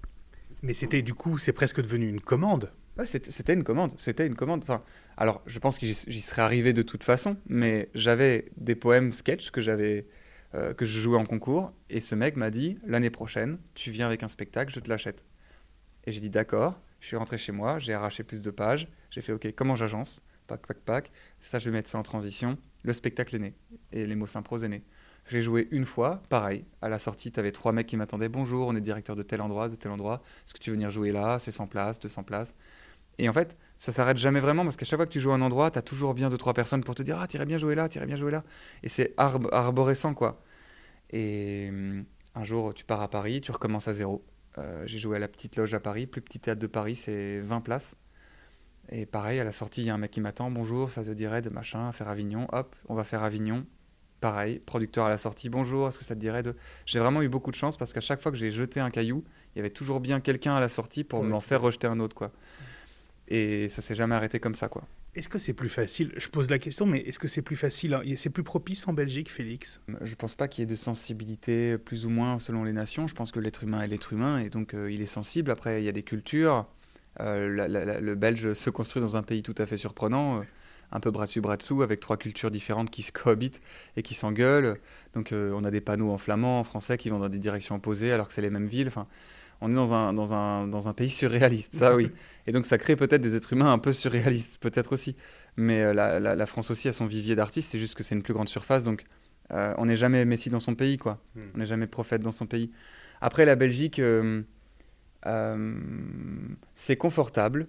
Mais 0.63 0.75
c'était 0.75 1.03
du 1.03 1.15
coup, 1.15 1.37
c'est 1.39 1.53
presque 1.53 1.83
devenu 1.83 2.09
une 2.09 2.21
commande. 2.21 2.73
Ouais, 2.97 3.07
c'était 3.07 3.55
une 3.55 3.65
commande. 3.65 3.93
C'était 3.99 4.27
une 4.27 4.37
commande. 4.37 4.63
Enfin, 4.63 4.83
alors, 5.17 5.43
je 5.47 5.59
pense 5.59 5.79
que 5.79 5.87
j'y 5.87 5.95
j'y 6.07 6.21
serais 6.21 6.43
arrivé 6.43 6.73
de 6.73 6.83
toute 6.83 7.03
façon, 7.05 7.37
mais 7.47 7.91
j'avais 7.95 8.51
des 8.57 8.75
poèmes 8.75 9.13
sketch 9.13 9.51
que 9.51 9.61
j'avais 9.61 10.07
euh, 10.55 10.73
que 10.73 10.85
je 10.85 11.01
jouais 11.01 11.19
en 11.19 11.27
concours, 11.27 11.73
et 11.91 12.01
ce 12.01 12.15
mec 12.15 12.37
m'a 12.37 12.51
dit 12.51 12.79
l'année 12.87 13.11
prochaine, 13.11 13.59
tu 13.75 13.91
viens 13.91 14.07
avec 14.07 14.23
un 14.23 14.29
spectacle, 14.29 14.73
je 14.73 14.79
te 14.79 14.89
l'achète. 14.89 15.25
Et 16.05 16.13
j'ai 16.13 16.21
dit 16.21 16.31
d'accord. 16.31 16.81
Je 17.01 17.09
suis 17.09 17.17
rentré 17.17 17.37
chez 17.39 17.51
moi, 17.53 17.79
j'ai 17.81 17.93
arraché 17.93 18.23
plus 18.23 18.41
de 18.41 18.51
pages, 18.51 18.89
j'ai 19.11 19.21
fait 19.21 19.33
ok, 19.33 19.53
comment 19.57 19.75
j'agence? 19.75 20.23
Pac, 20.47 20.67
pac, 20.67 20.79
pac. 20.81 21.11
Ça, 21.41 21.59
je 21.59 21.67
vais 21.71 21.71
mettre 21.77 21.89
ça 21.89 21.99
en 21.99 22.03
transition. 22.03 22.59
Le 22.83 22.93
spectacle 22.93 23.35
est 23.37 23.39
né 23.39 23.55
et 23.93 24.07
les 24.07 24.15
mots 24.15 24.27
symprose 24.27 24.63
est 24.65 24.69
né. 24.69 24.83
J'ai 25.27 25.41
joué 25.41 25.69
une 25.71 25.87
fois, 25.87 26.23
pareil. 26.29 26.67
À 26.83 26.91
la 26.91 26.99
sortie, 26.99 27.33
tu 27.33 27.41
avais 27.41 27.51
trois 27.53 27.73
mecs 27.73 27.87
qui 27.87 27.97
m'attendaient. 27.97 28.29
Bonjour, 28.29 28.69
on 28.69 28.77
est 28.77 28.81
directeur 28.83 29.17
de 29.17 29.23
tel 29.23 29.41
endroit, 29.41 29.71
de 29.71 29.77
tel 29.77 29.91
endroit. 29.91 30.21
Est-ce 30.47 30.53
que 30.53 30.59
tu 30.59 30.69
veux 30.71 30.77
venir 30.77 30.91
jouer 30.91 31.13
là? 31.13 31.39
C'est 31.39 31.51
100 31.51 31.67
places, 31.67 31.99
200 31.99 32.25
places. 32.25 32.55
Et 33.19 33.29
en 33.29 33.33
fait, 33.35 33.57
ça 33.79 33.93
s'arrête 33.93 34.19
jamais 34.19 34.41
vraiment 34.41 34.65
parce 34.65 34.77
qu'à 34.77 34.87
chaque 34.87 34.99
fois 34.99 35.07
que 35.07 35.13
tu 35.13 35.21
joues 35.21 35.33
à 35.33 35.35
un 35.37 35.43
endroit, 35.43 35.71
tu 35.71 35.79
as 35.79 35.83
toujours 35.83 36.15
bien 36.15 36.31
deux, 36.31 36.39
trois 36.39 36.55
personnes 36.55 36.85
pour 36.85 36.95
te 36.95 37.03
dire 37.03 37.19
Ah, 37.21 37.27
t'irais 37.29 37.47
bien 37.47 37.59
jouer 37.59 37.75
là, 37.75 37.89
t'irais 37.89 38.07
bien 38.07 38.17
jouer 38.17 38.33
là. 38.33 38.45
Et 38.83 38.89
c'est 38.91 39.15
arb- 39.19 39.49
arborescent, 39.53 40.15
quoi. 40.15 40.43
Et 41.11 41.69
hum, 41.71 42.05
un 42.35 42.45
jour, 42.45 42.75
tu 42.75 42.85
pars 42.85 43.03
à 43.03 43.09
Paris, 43.11 43.41
tu 43.41 43.53
recommences 43.53 43.89
à 43.89 43.93
zéro. 43.95 44.25
Euh, 44.59 44.85
J'ai 44.87 44.99
joué 44.99 45.17
à 45.17 45.21
la 45.21 45.29
petite 45.29 45.57
loge 45.57 45.75
à 45.75 45.81
Paris, 45.81 46.07
plus 46.07 46.23
petit 46.23 46.41
théâtre 46.41 46.61
de 46.61 46.67
Paris, 46.69 46.97
c'est 46.97 47.41
20 47.41 47.61
places. 47.63 47.97
Et 48.91 49.07
pareil, 49.07 49.41
à 49.41 49.45
la 49.45 49.53
sortie, 49.53 49.83
il 49.83 49.87
y 49.87 49.91
a 49.91 49.95
un 49.95 49.99
mec 49.99 50.11
qui 50.11 50.21
m'attend. 50.21 50.51
Bonjour, 50.51 50.91
ça 50.91 51.03
te 51.05 51.11
dirait 51.11 51.43
de 51.43 51.51
machin, 51.51 51.91
faire 51.93 52.09
Avignon. 52.09 52.47
Hop, 52.53 52.77
on 52.89 52.95
va 52.95 53.05
faire 53.05 53.23
Avignon. 53.23 53.65
Pareil, 54.21 54.59
producteur 54.59 55.05
à 55.07 55.09
la 55.09 55.19
sortie. 55.19 55.49
Bonjour, 55.51 55.89
est-ce 55.89 55.99
que 55.99 56.05
ça 56.05 56.15
te 56.15 56.21
dirait 56.21 56.43
de. 56.43 56.55
J'ai 56.87 56.99
vraiment 56.99 57.21
eu 57.23 57.29
beaucoup 57.29 57.51
de 57.51 57.57
chance 57.57 57.77
parce 57.77 57.93
qu'à 57.93 58.01
chaque 58.01 58.21
fois 58.23 58.31
que 58.33 58.39
j'ai 58.39 58.51
jeté 58.51 58.81
un 58.81 58.91
caillou, 58.91 59.25
il 59.55 59.59
y 59.59 59.61
avait 59.61 59.71
toujours 59.71 60.01
bien 60.01 60.21
quelqu'un 60.21 60.55
à 60.55 60.61
la 60.61 60.69
sortie 60.69 61.05
pour 61.05 61.21
Ouais. 61.21 61.27
m'en 61.29 61.41
faire 61.41 61.61
rejeter 61.61 61.87
un 61.87 62.01
autre, 62.01 62.15
quoi. 62.17 62.33
Et 63.29 63.69
ça 63.69 63.81
s'est 63.83 63.95
jamais 63.95 64.15
arrêté 64.15 64.39
comme 64.41 64.55
ça, 64.55 64.69
quoi. 64.69 64.85
Est-ce 65.15 65.29
que 65.29 65.39
c'est 65.39 65.53
plus 65.55 65.69
facile? 65.69 66.13
Je 66.17 66.29
pose 66.29 66.51
la 66.51 66.59
question, 66.59 66.87
mais 66.87 66.99
est-ce 67.01 67.19
que 67.21 67.29
c'est 67.29 67.41
plus 67.43 67.55
facile 67.57 67.95
hein, 67.95 68.03
C'est 68.17 68.31
plus 68.31 68.43
propice 68.43 68.89
en 68.89 68.93
Belgique, 68.93 69.31
Félix? 69.31 69.81
Je 70.01 70.15
pense 70.17 70.35
pas 70.35 70.49
qu'il 70.49 70.63
y 70.63 70.65
ait 70.65 70.71
de 70.71 70.75
sensibilité 70.75 71.79
plus 71.79 72.05
ou 72.05 72.11
moins 72.11 72.39
selon 72.41 72.65
les 72.65 72.73
nations. 72.73 73.07
Je 73.07 73.15
pense 73.15 73.31
que 73.31 73.39
l'être 73.41 73.63
humain 73.63 73.83
est 73.83 73.87
l'être 73.87 74.13
humain 74.13 74.39
et 74.41 74.51
donc 74.51 74.75
euh, 74.75 74.91
il 74.91 75.01
est 75.01 75.07
sensible. 75.07 75.51
Après, 75.53 75.81
il 75.81 75.85
y 75.85 75.89
a 75.89 75.93
des 75.93 76.03
cultures. 76.03 76.67
Euh, 77.21 77.49
la- 77.49 77.69
la- 77.69 77.85
la- 77.85 78.01
le 78.01 78.15
Belge 78.15 78.53
se 78.55 78.71
construit 78.71 79.01
dans 79.03 79.17
un 79.17 79.23
pays 79.23 79.43
tout 79.43 79.55
à 79.59 79.67
fait 79.67 79.77
surprenant, 79.77 80.41
euh, 80.41 80.43
un 80.93 81.01
peu 81.01 81.11
bras 81.11 81.27
dessus 81.27 81.41
bras 81.41 81.57
dessous, 81.57 81.83
avec 81.83 82.01
trois 82.01 82.17
cultures 82.17 82.51
différentes 82.51 82.91
qui 82.91 83.03
se 83.03 83.13
cohabitent 83.13 83.61
et 83.97 84.03
qui 84.03 84.15
s'engueulent. 84.15 84.79
Donc 85.15 85.33
euh, 85.33 85.53
on 85.55 85.65
a 85.65 85.71
des 85.71 85.81
panneaux 85.81 86.11
en 86.11 86.19
flamand, 86.19 86.61
en 86.61 86.65
français 86.65 86.97
qui 86.99 87.11
vont 87.11 87.19
dans 87.19 87.29
des 87.29 87.39
directions 87.39 87.77
opposées 87.77 88.13
alors 88.13 88.29
que 88.29 88.35
c'est 88.35 88.43
les 88.43 88.51
mêmes 88.51 88.67
villes. 88.67 88.89
Enfin, 88.89 89.07
on 89.61 89.71
est 89.71 89.75
dans 89.75 89.95
un, 89.95 90.13
dans, 90.13 90.35
un, 90.35 90.67
dans 90.67 90.89
un 90.89 90.93
pays 90.93 91.09
surréaliste, 91.09 91.75
ça 91.77 91.95
oui. 91.95 92.11
Et 92.47 92.53
donc 92.53 92.67
ça 92.67 92.79
crée 92.79 92.97
peut-être 92.97 93.23
des 93.23 93.37
êtres 93.37 93.53
humains 93.53 93.73
un 93.73 93.79
peu 93.79 93.93
surréalistes, 93.93 94.59
peut-être 94.59 94.93
aussi. 94.93 95.17
Mais 95.57 95.83
euh, 95.83 95.95
la, 95.95 96.19
la- 96.21 96.35
la 96.35 96.47
France 96.47 96.71
aussi 96.71 96.89
a 96.89 96.93
son 96.93 97.07
vivier 97.07 97.37
d'artistes, 97.37 97.71
c'est 97.71 97.79
juste 97.79 97.95
que 97.95 98.03
c'est 98.03 98.15
une 98.17 98.23
plus 98.23 98.35
grande 98.35 98.49
surface. 98.49 98.83
Donc 98.83 99.05
euh, 99.53 99.73
on 99.79 99.87
n'est 99.87 99.97
jamais 99.97 100.25
Messi 100.25 100.51
dans 100.51 100.61
son 100.61 100.75
pays, 100.75 100.99
quoi. 100.99 101.21
Hmm. 101.37 101.41
On 101.55 101.59
n'est 101.59 101.67
jamais 101.67 101.87
prophète 101.87 102.23
dans 102.23 102.33
son 102.33 102.47
pays. 102.47 102.71
Après, 103.21 103.45
la 103.45 103.57
Belgique, 103.57 104.01
euh, 105.27 105.75
c'est 106.75 106.97
confortable. 106.97 107.69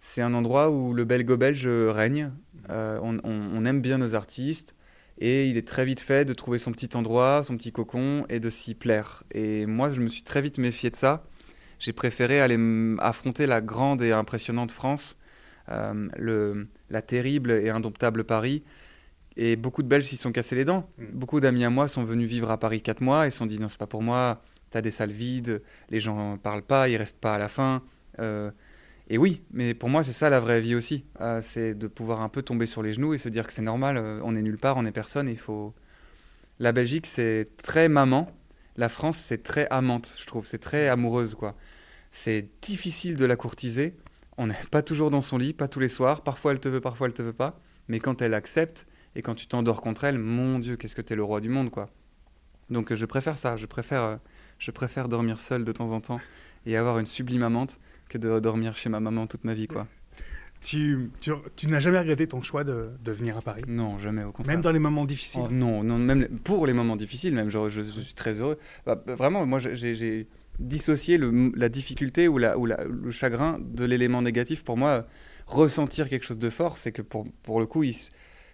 C'est 0.00 0.22
un 0.22 0.34
endroit 0.34 0.70
où 0.70 0.94
le 0.94 1.04
belgo-belge 1.04 1.66
règne. 1.66 2.32
Euh, 2.70 2.98
on, 3.02 3.18
on- 3.24 3.50
on 3.54 3.64
aime 3.64 3.80
bien 3.82 3.98
nos 3.98 4.14
artistes. 4.14 4.74
Et 5.18 5.46
il 5.48 5.56
est 5.58 5.66
très 5.66 5.84
vite 5.84 6.00
fait 6.00 6.24
de 6.24 6.32
trouver 6.32 6.58
son 6.58 6.72
petit 6.72 6.96
endroit, 6.96 7.42
son 7.44 7.56
petit 7.56 7.72
cocon, 7.72 8.24
et 8.30 8.40
de 8.40 8.48
s'y 8.48 8.74
plaire. 8.74 9.22
Et 9.32 9.66
moi, 9.66 9.90
je 9.90 10.00
me 10.00 10.08
suis 10.08 10.22
très 10.22 10.40
vite 10.40 10.56
méfié 10.58 10.88
de 10.90 10.96
ça. 10.96 11.24
J'ai 11.78 11.92
préféré 11.92 12.40
aller 12.40 12.58
affronter 13.00 13.46
la 13.46 13.60
grande 13.60 14.02
et 14.02 14.12
impressionnante 14.12 14.70
France, 14.70 15.18
euh, 15.70 16.08
le, 16.16 16.68
la 16.90 17.02
terrible 17.02 17.50
et 17.52 17.70
indomptable 17.70 18.24
Paris. 18.24 18.62
Et 19.36 19.56
beaucoup 19.56 19.82
de 19.82 19.88
Belges 19.88 20.04
s'y 20.06 20.16
sont 20.16 20.32
cassés 20.32 20.56
les 20.56 20.64
dents. 20.64 20.90
Mm. 20.98 21.04
Beaucoup 21.12 21.40
d'amis 21.40 21.64
à 21.64 21.70
moi 21.70 21.88
sont 21.88 22.04
venus 22.04 22.28
vivre 22.28 22.50
à 22.50 22.58
Paris 22.58 22.82
4 22.82 23.00
mois 23.02 23.26
et 23.26 23.30
se 23.30 23.38
sont 23.38 23.46
dit 23.46 23.58
non, 23.58 23.68
c'est 23.68 23.78
pas 23.78 23.86
pour 23.86 24.02
moi, 24.02 24.42
t'as 24.70 24.80
des 24.80 24.90
salles 24.90 25.10
vides, 25.10 25.62
les 25.90 26.00
gens 26.00 26.38
parlent 26.38 26.62
pas, 26.62 26.88
ils 26.88 26.96
restent 26.96 27.20
pas 27.20 27.34
à 27.34 27.38
la 27.38 27.48
fin. 27.48 27.82
Euh, 28.18 28.50
et 29.12 29.18
oui, 29.18 29.42
mais 29.50 29.74
pour 29.74 29.88
moi, 29.88 30.04
c'est 30.04 30.12
ça 30.12 30.30
la 30.30 30.38
vraie 30.38 30.60
vie 30.60 30.76
aussi. 30.76 31.04
Euh, 31.20 31.40
c'est 31.42 31.74
de 31.74 31.88
pouvoir 31.88 32.22
un 32.22 32.28
peu 32.28 32.42
tomber 32.42 32.66
sur 32.66 32.80
les 32.80 32.92
genoux 32.92 33.12
et 33.12 33.18
se 33.18 33.28
dire 33.28 33.44
que 33.44 33.52
c'est 33.52 33.60
normal, 33.60 33.96
euh, 33.96 34.20
on 34.22 34.36
est 34.36 34.42
nulle 34.42 34.56
part, 34.56 34.76
on 34.76 34.86
est 34.86 34.92
personne, 34.92 35.28
il 35.28 35.36
faut. 35.38 35.74
La 36.60 36.70
Belgique, 36.70 37.06
c'est 37.06 37.48
très 37.56 37.88
maman. 37.88 38.32
La 38.76 38.88
France, 38.88 39.18
c'est 39.18 39.42
très 39.42 39.66
amante, 39.70 40.14
je 40.16 40.26
trouve. 40.26 40.46
C'est 40.46 40.58
très 40.58 40.88
amoureuse, 40.88 41.34
quoi. 41.34 41.56
C'est 42.12 42.48
difficile 42.62 43.16
de 43.16 43.24
la 43.24 43.34
courtiser. 43.34 43.96
On 44.38 44.46
n'est 44.46 44.54
pas 44.70 44.82
toujours 44.82 45.10
dans 45.10 45.20
son 45.22 45.38
lit, 45.38 45.54
pas 45.54 45.68
tous 45.68 45.80
les 45.80 45.88
soirs. 45.88 46.22
Parfois, 46.22 46.52
elle 46.52 46.60
te 46.60 46.68
veut, 46.68 46.80
parfois, 46.80 47.08
elle 47.08 47.14
te 47.14 47.22
veut 47.22 47.32
pas. 47.32 47.58
Mais 47.88 47.98
quand 47.98 48.22
elle 48.22 48.34
accepte 48.34 48.86
et 49.16 49.22
quand 49.22 49.34
tu 49.34 49.48
t'endors 49.48 49.80
contre 49.80 50.04
elle, 50.04 50.18
mon 50.18 50.60
Dieu, 50.60 50.76
qu'est-ce 50.76 50.94
que 50.94 51.02
t'es 51.02 51.16
le 51.16 51.24
roi 51.24 51.40
du 51.40 51.48
monde, 51.48 51.70
quoi. 51.70 51.90
Donc, 52.68 52.94
je 52.94 53.06
préfère 53.06 53.38
ça. 53.38 53.56
Je 53.56 53.66
préfère, 53.66 54.20
je 54.60 54.70
préfère 54.70 55.08
dormir 55.08 55.40
seul 55.40 55.64
de 55.64 55.72
temps 55.72 55.90
en 55.90 56.00
temps 56.00 56.20
et 56.66 56.76
avoir 56.76 57.00
une 57.00 57.06
sublime 57.06 57.42
amante 57.42 57.80
que 58.08 58.18
de 58.18 58.38
dormir 58.38 58.76
chez 58.76 58.88
ma 58.88 59.00
maman 59.00 59.26
toute 59.26 59.42
ma 59.44 59.54
vie, 59.54 59.66
quoi. 59.66 59.88
Tu, 60.62 61.10
tu, 61.20 61.32
tu 61.56 61.68
n'as 61.68 61.80
jamais 61.80 61.98
regretté 61.98 62.28
ton 62.28 62.42
choix 62.42 62.64
de, 62.64 62.90
de 63.02 63.12
venir 63.12 63.38
à 63.38 63.40
Paris? 63.40 63.62
Non, 63.66 63.98
jamais, 63.98 64.24
au 64.24 64.30
contraire. 64.30 64.56
Même 64.56 64.62
dans 64.62 64.72
les 64.72 64.78
moments 64.78 65.06
difficiles? 65.06 65.42
Oh, 65.46 65.50
non, 65.50 65.82
non, 65.82 65.96
même 65.96 66.28
pour 66.44 66.66
les 66.66 66.74
moments 66.74 66.96
difficiles, 66.96 67.34
même, 67.34 67.48
genre, 67.48 67.70
je, 67.70 67.80
je 67.82 68.00
suis 68.00 68.12
très 68.14 68.40
heureux. 68.40 68.58
Bah, 68.84 68.94
bah, 68.94 69.14
vraiment, 69.14 69.46
moi, 69.46 69.58
j'ai- 69.58 70.26
dissocié 70.58 71.16
le- 71.16 71.52
la 71.56 71.70
difficulté 71.70 72.28
ou, 72.28 72.36
la, 72.36 72.58
ou 72.58 72.66
la- 72.66 72.84
le 72.84 73.10
chagrin 73.10 73.58
de 73.58 73.86
l'élément 73.86 74.20
négatif. 74.20 74.62
Pour 74.62 74.76
moi, 74.76 75.06
ressentir 75.46 76.10
quelque 76.10 76.26
chose 76.26 76.38
de 76.38 76.50
fort, 76.50 76.76
c'est 76.76 76.92
que 76.92 77.00
pour, 77.00 77.26
pour 77.42 77.60
le 77.60 77.66
coup, 77.66 77.82
il 77.82 77.94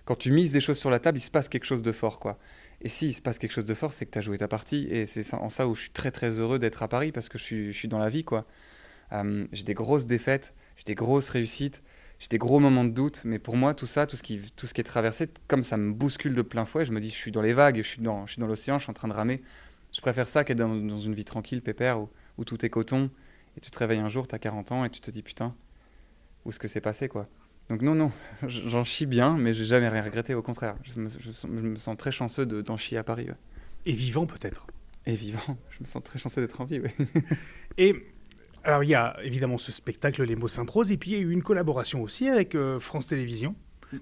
quand 0.04 0.14
tu 0.14 0.30
mises 0.30 0.52
des 0.52 0.60
choses 0.60 0.78
sur 0.78 0.88
la 0.88 1.00
table, 1.00 1.18
il 1.18 1.20
se 1.20 1.32
passe 1.32 1.48
quelque 1.48 1.64
chose 1.64 1.82
de 1.82 1.90
fort, 1.90 2.20
quoi. 2.20 2.38
Et 2.82 2.88
s'il 2.88 3.14
se 3.14 3.22
passe 3.22 3.38
quelque 3.38 3.52
chose 3.52 3.66
de 3.66 3.74
fort, 3.74 3.94
c'est 3.94 4.06
que 4.06 4.10
tu 4.10 4.18
as 4.18 4.22
joué 4.22 4.38
ta 4.38 4.48
partie. 4.48 4.86
Et 4.90 5.06
c'est 5.06 5.34
en 5.34 5.50
ça 5.50 5.66
où 5.66 5.74
je 5.74 5.82
suis 5.82 5.90
très, 5.90 6.10
très 6.10 6.40
heureux 6.40 6.58
d'être 6.58 6.82
à 6.82 6.88
Paris 6.88 7.12
parce 7.12 7.28
que 7.28 7.38
je 7.38 7.72
suis, 7.72 7.88
dans 7.88 7.98
la 7.98 8.08
vie, 8.08 8.24
quoi. 8.24 8.46
J'ai 9.52 9.62
des 9.64 9.74
grosses 9.74 10.06
défaites, 10.06 10.54
j'ai 10.76 10.84
des 10.84 10.94
grosses 10.94 11.30
réussites, 11.30 11.82
j'ai 12.18 12.28
des 12.28 12.38
gros 12.38 12.60
moments 12.60 12.84
de 12.84 12.90
doute, 12.90 13.22
mais 13.24 13.38
pour 13.38 13.56
moi, 13.56 13.74
tout 13.74 13.86
ça, 13.86 14.06
tout 14.06 14.16
ce 14.16 14.22
qui, 14.22 14.40
tout 14.56 14.66
ce 14.66 14.74
qui 14.74 14.80
est 14.80 14.84
traversé, 14.84 15.28
comme 15.48 15.64
ça 15.64 15.76
me 15.76 15.92
bouscule 15.92 16.34
de 16.34 16.42
plein 16.42 16.64
fouet, 16.64 16.84
je 16.84 16.92
me 16.92 17.00
dis, 17.00 17.10
je 17.10 17.14
suis 17.14 17.32
dans 17.32 17.42
les 17.42 17.52
vagues, 17.52 17.76
je 17.76 17.88
suis 17.88 18.02
dans, 18.02 18.26
je 18.26 18.32
suis 18.32 18.40
dans 18.40 18.46
l'océan, 18.46 18.78
je 18.78 18.84
suis 18.84 18.90
en 18.90 18.94
train 18.94 19.08
de 19.08 19.12
ramer. 19.12 19.42
Je 19.92 20.00
préfère 20.00 20.28
ça 20.28 20.44
qu'être 20.44 20.58
dans, 20.58 20.74
dans 20.74 20.98
une 20.98 21.14
vie 21.14 21.24
tranquille, 21.24 21.62
pépère, 21.62 22.00
où, 22.00 22.08
où 22.38 22.44
tout 22.44 22.64
est 22.64 22.70
coton, 22.70 23.10
et 23.56 23.60
tu 23.60 23.70
te 23.70 23.78
réveilles 23.78 24.00
un 24.00 24.08
jour, 24.08 24.26
tu 24.28 24.34
as 24.34 24.38
40 24.38 24.72
ans, 24.72 24.84
et 24.84 24.90
tu 24.90 25.00
te 25.00 25.10
dis, 25.10 25.22
putain, 25.22 25.54
où 26.44 26.50
est-ce 26.50 26.58
que 26.58 26.68
c'est 26.68 26.80
passé, 26.80 27.08
quoi. 27.08 27.28
Donc 27.68 27.82
non, 27.82 27.94
non, 27.94 28.12
j'en 28.46 28.84
chie 28.84 29.06
bien, 29.06 29.36
mais 29.36 29.52
j'ai 29.52 29.64
jamais 29.64 29.88
rien 29.88 30.02
regretté, 30.02 30.34
au 30.34 30.42
contraire. 30.42 30.76
Je 30.84 31.00
me, 31.00 31.08
je, 31.08 31.32
je 31.32 31.46
me 31.48 31.76
sens 31.76 31.96
très 31.96 32.12
chanceux 32.12 32.46
de- 32.46 32.62
d'en 32.62 32.76
chier 32.76 32.96
à 32.98 33.02
Paris, 33.02 33.26
ouais. 33.28 33.36
et 33.86 33.92
vivant 33.92 34.26
peut-être. 34.26 34.66
Et 35.04 35.14
vivant, 35.16 35.40
je 35.70 35.78
me 35.80 35.86
sens 35.86 36.02
très 36.04 36.18
chanceux 36.18 36.40
d'être 36.42 36.60
en 36.60 36.64
vie, 36.64 36.80
ouais. 36.80 36.94
Et 37.78 38.06
alors, 38.64 38.82
il 38.84 38.88
y 38.90 38.94
a 38.94 39.16
évidemment 39.22 39.58
ce 39.58 39.70
spectacle 39.72 40.22
Les 40.24 40.36
mots 40.36 40.48
s'improsent, 40.48 40.92
et 40.92 40.96
puis 40.96 41.10
il 41.10 41.16
y 41.16 41.20
a 41.20 41.22
eu 41.22 41.30
une 41.32 41.42
collaboration 41.42 42.02
aussi 42.02 42.28
avec 42.28 42.54
euh, 42.54 42.78
France 42.80 43.06
Télévisions. 43.08 43.54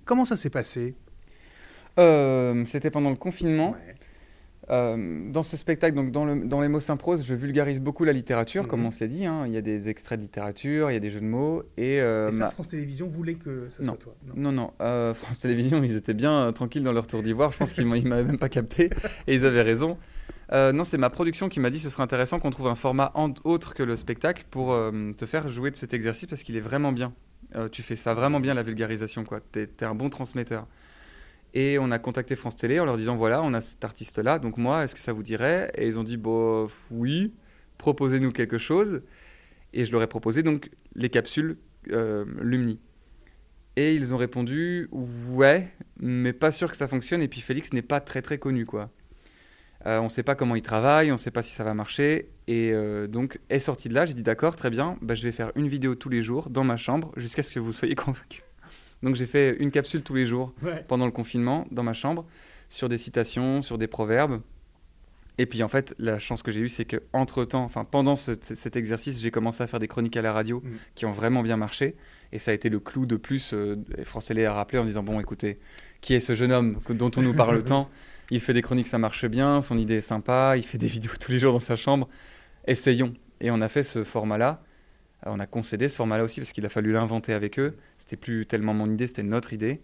Comment 0.04 0.24
ça 0.24 0.36
s'est 0.36 0.50
passé? 0.50 0.94
Euh, 1.98 2.64
C'était 2.66 2.90
pendant 2.90 3.10
le 3.10 3.16
confinement. 3.16 3.76
Euh, 4.70 5.30
dans 5.30 5.42
ce 5.42 5.56
spectacle, 5.56 5.94
donc 5.94 6.10
dans, 6.10 6.24
le- 6.24 6.46
dans 6.46 6.60
les 6.60 6.68
mots 6.68 6.80
symprose, 6.80 7.24
je 7.24 7.34
vulgarise 7.34 7.80
beaucoup 7.80 8.04
la 8.04 8.12
littérature, 8.14 8.62
Mhm. 8.62 8.68
comme 8.68 8.86
on 8.86 8.90
se 8.90 9.00
l'a 9.04 9.08
dit. 9.08 9.26
hein. 9.26 9.44
Il 9.46 9.52
y 9.52 9.56
a 9.56 9.60
des 9.60 9.88
extraits 9.90 10.18
de 10.18 10.22
littérature, 10.24 10.90
il 10.90 10.94
y 10.94 10.96
a 10.96 11.00
des 11.00 11.10
jeux 11.10 11.20
de 11.20 11.26
mots. 11.26 11.62
Et, 11.76 12.00
euh, 12.00 12.30
Et 12.30 12.32
ça, 12.32 12.38
ma- 12.38 12.50
France 12.50 12.68
Télévisions 12.68 13.06
voulait 13.08 13.34
que 13.34 13.68
ça 13.70 13.82
Non. 13.82 13.92
soit 13.94 14.02
toi 14.02 14.14
Non, 14.34 14.52
non, 14.52 14.72
euh, 14.80 15.12
France 15.14 15.38
Télévisions, 15.38 15.82
ils 15.82 15.96
étaient 15.96 16.14
bien 16.14 16.50
tranquilles 16.52 16.82
dans 16.82 16.92
leur 16.92 17.06
tour 17.06 17.22
d'ivoire. 17.22 17.52
Je 17.52 17.58
pense 17.58 17.72
qu'ils 17.74 17.86
ils 17.96 18.08
m'avaient 18.08 18.24
même 18.24 18.38
pas 18.38 18.48
capté 18.48 18.88
et 19.26 19.34
ils 19.34 19.44
avaient 19.44 19.62
raison. 19.62 19.98
Non, 20.52 20.84
c'est 20.84 20.98
ma 20.98 21.10
production 21.10 21.48
qui 21.48 21.58
m'a 21.60 21.68
dit 21.70 21.78
ce 21.80 21.90
serait 21.90 22.02
intéressant 22.04 22.38
qu'on 22.38 22.50
trouve 22.50 22.68
un 22.68 22.74
format 22.76 23.12
autre 23.44 23.74
que 23.74 23.82
le 23.82 23.96
spectacle 23.96 24.44
pour 24.50 24.68
te 25.16 25.26
faire 25.26 25.48
jouer 25.48 25.70
de 25.72 25.76
cet 25.76 25.92
exercice 25.94 26.26
parce 26.28 26.42
qu'il 26.44 26.56
est 26.56 26.60
vraiment 26.60 26.92
bien. 26.92 27.12
Tu 27.72 27.82
fais 27.82 27.96
ça 27.96 28.14
vraiment 28.14 28.40
bien, 28.40 28.54
la 28.54 28.62
vulgarisation, 28.62 29.24
quoi. 29.24 29.40
T'es 29.40 29.68
es 29.80 29.84
un 29.84 29.94
bon 29.94 30.10
transmetteur. 30.10 30.66
Et 31.54 31.78
on 31.78 31.90
a 31.92 31.98
contacté 31.98 32.34
France 32.36 32.56
Télé 32.56 32.80
en 32.80 32.84
leur 32.84 32.96
disant 32.96 33.16
voilà, 33.16 33.42
on 33.42 33.54
a 33.54 33.60
cet 33.60 33.84
artiste-là, 33.84 34.38
donc 34.40 34.58
moi, 34.58 34.84
est-ce 34.84 34.94
que 34.94 35.00
ça 35.00 35.12
vous 35.12 35.22
dirait? 35.22 35.70
Et 35.76 35.86
ils 35.86 35.98
ont 35.98 36.04
dit 36.04 36.16
bon, 36.16 36.68
oui, 36.90 37.32
proposez-nous 37.78 38.32
quelque 38.32 38.58
chose. 38.58 39.02
Et 39.72 39.84
je 39.84 39.92
leur 39.92 40.02
ai 40.02 40.06
proposé 40.06 40.42
donc 40.42 40.70
les 40.94 41.10
capsules 41.10 41.56
euh, 41.90 42.24
Lumni. 42.40 42.80
Et 43.76 43.94
ils 43.94 44.14
ont 44.14 44.16
répondu 44.16 44.88
ouais, 44.92 45.68
mais 45.98 46.32
pas 46.32 46.52
sûr 46.52 46.70
que 46.70 46.76
ça 46.76 46.88
fonctionne. 46.88 47.22
Et 47.22 47.28
puis 47.28 47.40
Félix 47.40 47.72
n'est 47.72 47.82
pas 47.82 48.00
très 48.00 48.22
très 48.22 48.38
connu 48.38 48.66
quoi. 48.66 48.90
Euh, 49.86 49.98
on 49.98 50.04
ne 50.04 50.08
sait 50.08 50.22
pas 50.22 50.34
comment 50.34 50.56
il 50.56 50.62
travaille, 50.62 51.10
on 51.10 51.14
ne 51.14 51.18
sait 51.18 51.30
pas 51.30 51.42
si 51.42 51.52
ça 51.52 51.62
va 51.62 51.74
marcher. 51.74 52.30
Et 52.46 52.72
euh, 52.72 53.06
donc, 53.06 53.38
est 53.50 53.58
sorti 53.58 53.88
de 53.88 53.94
là, 53.94 54.06
j'ai 54.06 54.14
dit 54.14 54.22
d'accord, 54.22 54.56
très 54.56 54.70
bien, 54.70 54.96
bah, 55.02 55.14
je 55.14 55.22
vais 55.22 55.32
faire 55.32 55.52
une 55.56 55.68
vidéo 55.68 55.94
tous 55.94 56.08
les 56.08 56.22
jours 56.22 56.48
dans 56.48 56.64
ma 56.64 56.76
chambre 56.76 57.12
jusqu'à 57.16 57.42
ce 57.42 57.54
que 57.54 57.60
vous 57.60 57.72
soyez 57.72 57.94
convaincus. 57.94 58.43
Donc, 59.04 59.14
j'ai 59.14 59.26
fait 59.26 59.56
une 59.58 59.70
capsule 59.70 60.02
tous 60.02 60.14
les 60.14 60.26
jours 60.26 60.52
pendant 60.88 61.06
le 61.06 61.12
confinement 61.12 61.66
dans 61.70 61.82
ma 61.82 61.92
chambre 61.92 62.26
sur 62.68 62.88
des 62.88 62.98
citations, 62.98 63.60
sur 63.60 63.78
des 63.78 63.86
proverbes. 63.86 64.40
Et 65.36 65.46
puis 65.46 65.62
en 65.62 65.68
fait, 65.68 65.94
la 65.98 66.18
chance 66.18 66.42
que 66.42 66.52
j'ai 66.52 66.60
eue, 66.60 66.68
c'est 66.68 66.84
que 66.84 67.02
entre 67.12 67.44
temps, 67.44 67.64
enfin 67.64 67.84
pendant 67.84 68.14
cet 68.14 68.76
exercice, 68.76 69.20
j'ai 69.20 69.32
commencé 69.32 69.62
à 69.62 69.66
faire 69.66 69.80
des 69.80 69.88
chroniques 69.88 70.16
à 70.16 70.22
la 70.22 70.32
radio 70.32 70.60
mm. 70.60 70.70
qui 70.94 71.06
ont 71.06 71.10
vraiment 71.10 71.42
bien 71.42 71.56
marché. 71.56 71.96
Et 72.32 72.38
ça 72.38 72.52
a 72.52 72.54
été 72.54 72.68
le 72.68 72.78
clou 72.78 73.04
de 73.04 73.16
plus. 73.16 73.52
Euh, 73.52 73.76
France 74.04 74.26
Télé 74.26 74.44
a 74.44 74.52
rappelé 74.52 74.78
en 74.78 74.84
disant 74.84 75.02
bon, 75.02 75.18
écoutez, 75.20 75.58
qui 76.00 76.14
est 76.14 76.20
ce 76.20 76.34
jeune 76.34 76.52
homme 76.52 76.78
dont 76.88 77.10
on 77.16 77.22
nous 77.22 77.34
parle 77.34 77.64
tant? 77.64 77.90
Il 78.30 78.40
fait 78.40 78.54
des 78.54 78.62
chroniques, 78.62 78.86
ça 78.86 78.98
marche 78.98 79.26
bien, 79.26 79.60
son 79.60 79.76
idée 79.76 79.96
est 79.96 80.00
sympa, 80.00 80.54
il 80.56 80.62
fait 80.62 80.78
des 80.78 80.86
vidéos 80.96 81.12
tous 81.20 81.32
les 81.32 81.38
jours 81.38 81.52
dans 81.52 81.60
sa 81.60 81.76
chambre. 81.76 82.08
Essayons. 82.66 83.14
Et 83.40 83.50
on 83.50 83.60
a 83.60 83.68
fait 83.68 83.82
ce 83.82 84.04
format-là. 84.04 84.62
On 85.26 85.38
a 85.40 85.46
concédé 85.46 85.88
ce 85.88 85.96
format-là 85.96 86.24
aussi 86.24 86.40
parce 86.40 86.52
qu'il 86.52 86.66
a 86.66 86.68
fallu 86.68 86.92
l'inventer 86.92 87.32
avec 87.32 87.58
eux. 87.58 87.76
C'était 87.98 88.16
plus 88.16 88.46
tellement 88.46 88.74
mon 88.74 88.90
idée, 88.90 89.06
c'était 89.06 89.22
notre 89.22 89.52
idée. 89.52 89.80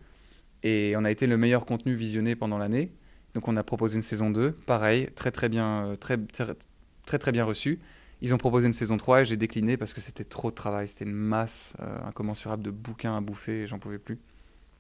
Et 0.62 0.94
on 0.96 1.05
a 1.05 1.11
été 1.11 1.26
le 1.26 1.37
meilleur 1.37 1.66
contenu 1.66 1.94
visionné 1.94 2.37
pendant 2.37 2.59
l'année. 2.59 2.92
Donc 3.35 3.48
on 3.48 3.57
a 3.57 3.62
proposé 3.62 3.96
une 3.96 4.03
saison 4.03 4.31
2, 4.31 4.53
pareil, 4.53 5.09
très 5.14 5.31
très 5.31 5.48
bien, 5.48 5.87
euh, 5.87 5.96
très, 5.96 6.18
très, 6.18 7.18
très, 7.18 7.33
bien 7.33 7.44
reçu. 7.44 7.79
Ils 8.22 8.35
ont 8.35 8.38
proposé 8.38 8.66
une 8.66 8.72
saison 8.72 8.96
3 8.96 9.22
et 9.22 9.24
j'ai 9.24 9.37
décliné 9.37 9.76
parce 9.76 9.94
que 9.94 10.00
c'était 10.00 10.24
trop 10.24 10.50
de 10.50 10.55
travail, 10.55 10.88
c'était 10.88 11.05
une 11.05 11.14
masse 11.14 11.74
euh, 11.81 11.96
incommensurable 12.05 12.62
de 12.62 12.70
bouquins 12.70 13.16
à 13.16 13.20
bouffer 13.20 13.62
et 13.62 13.66
j'en 13.66 13.79
pouvais 13.79 13.98
plus. 13.98 14.18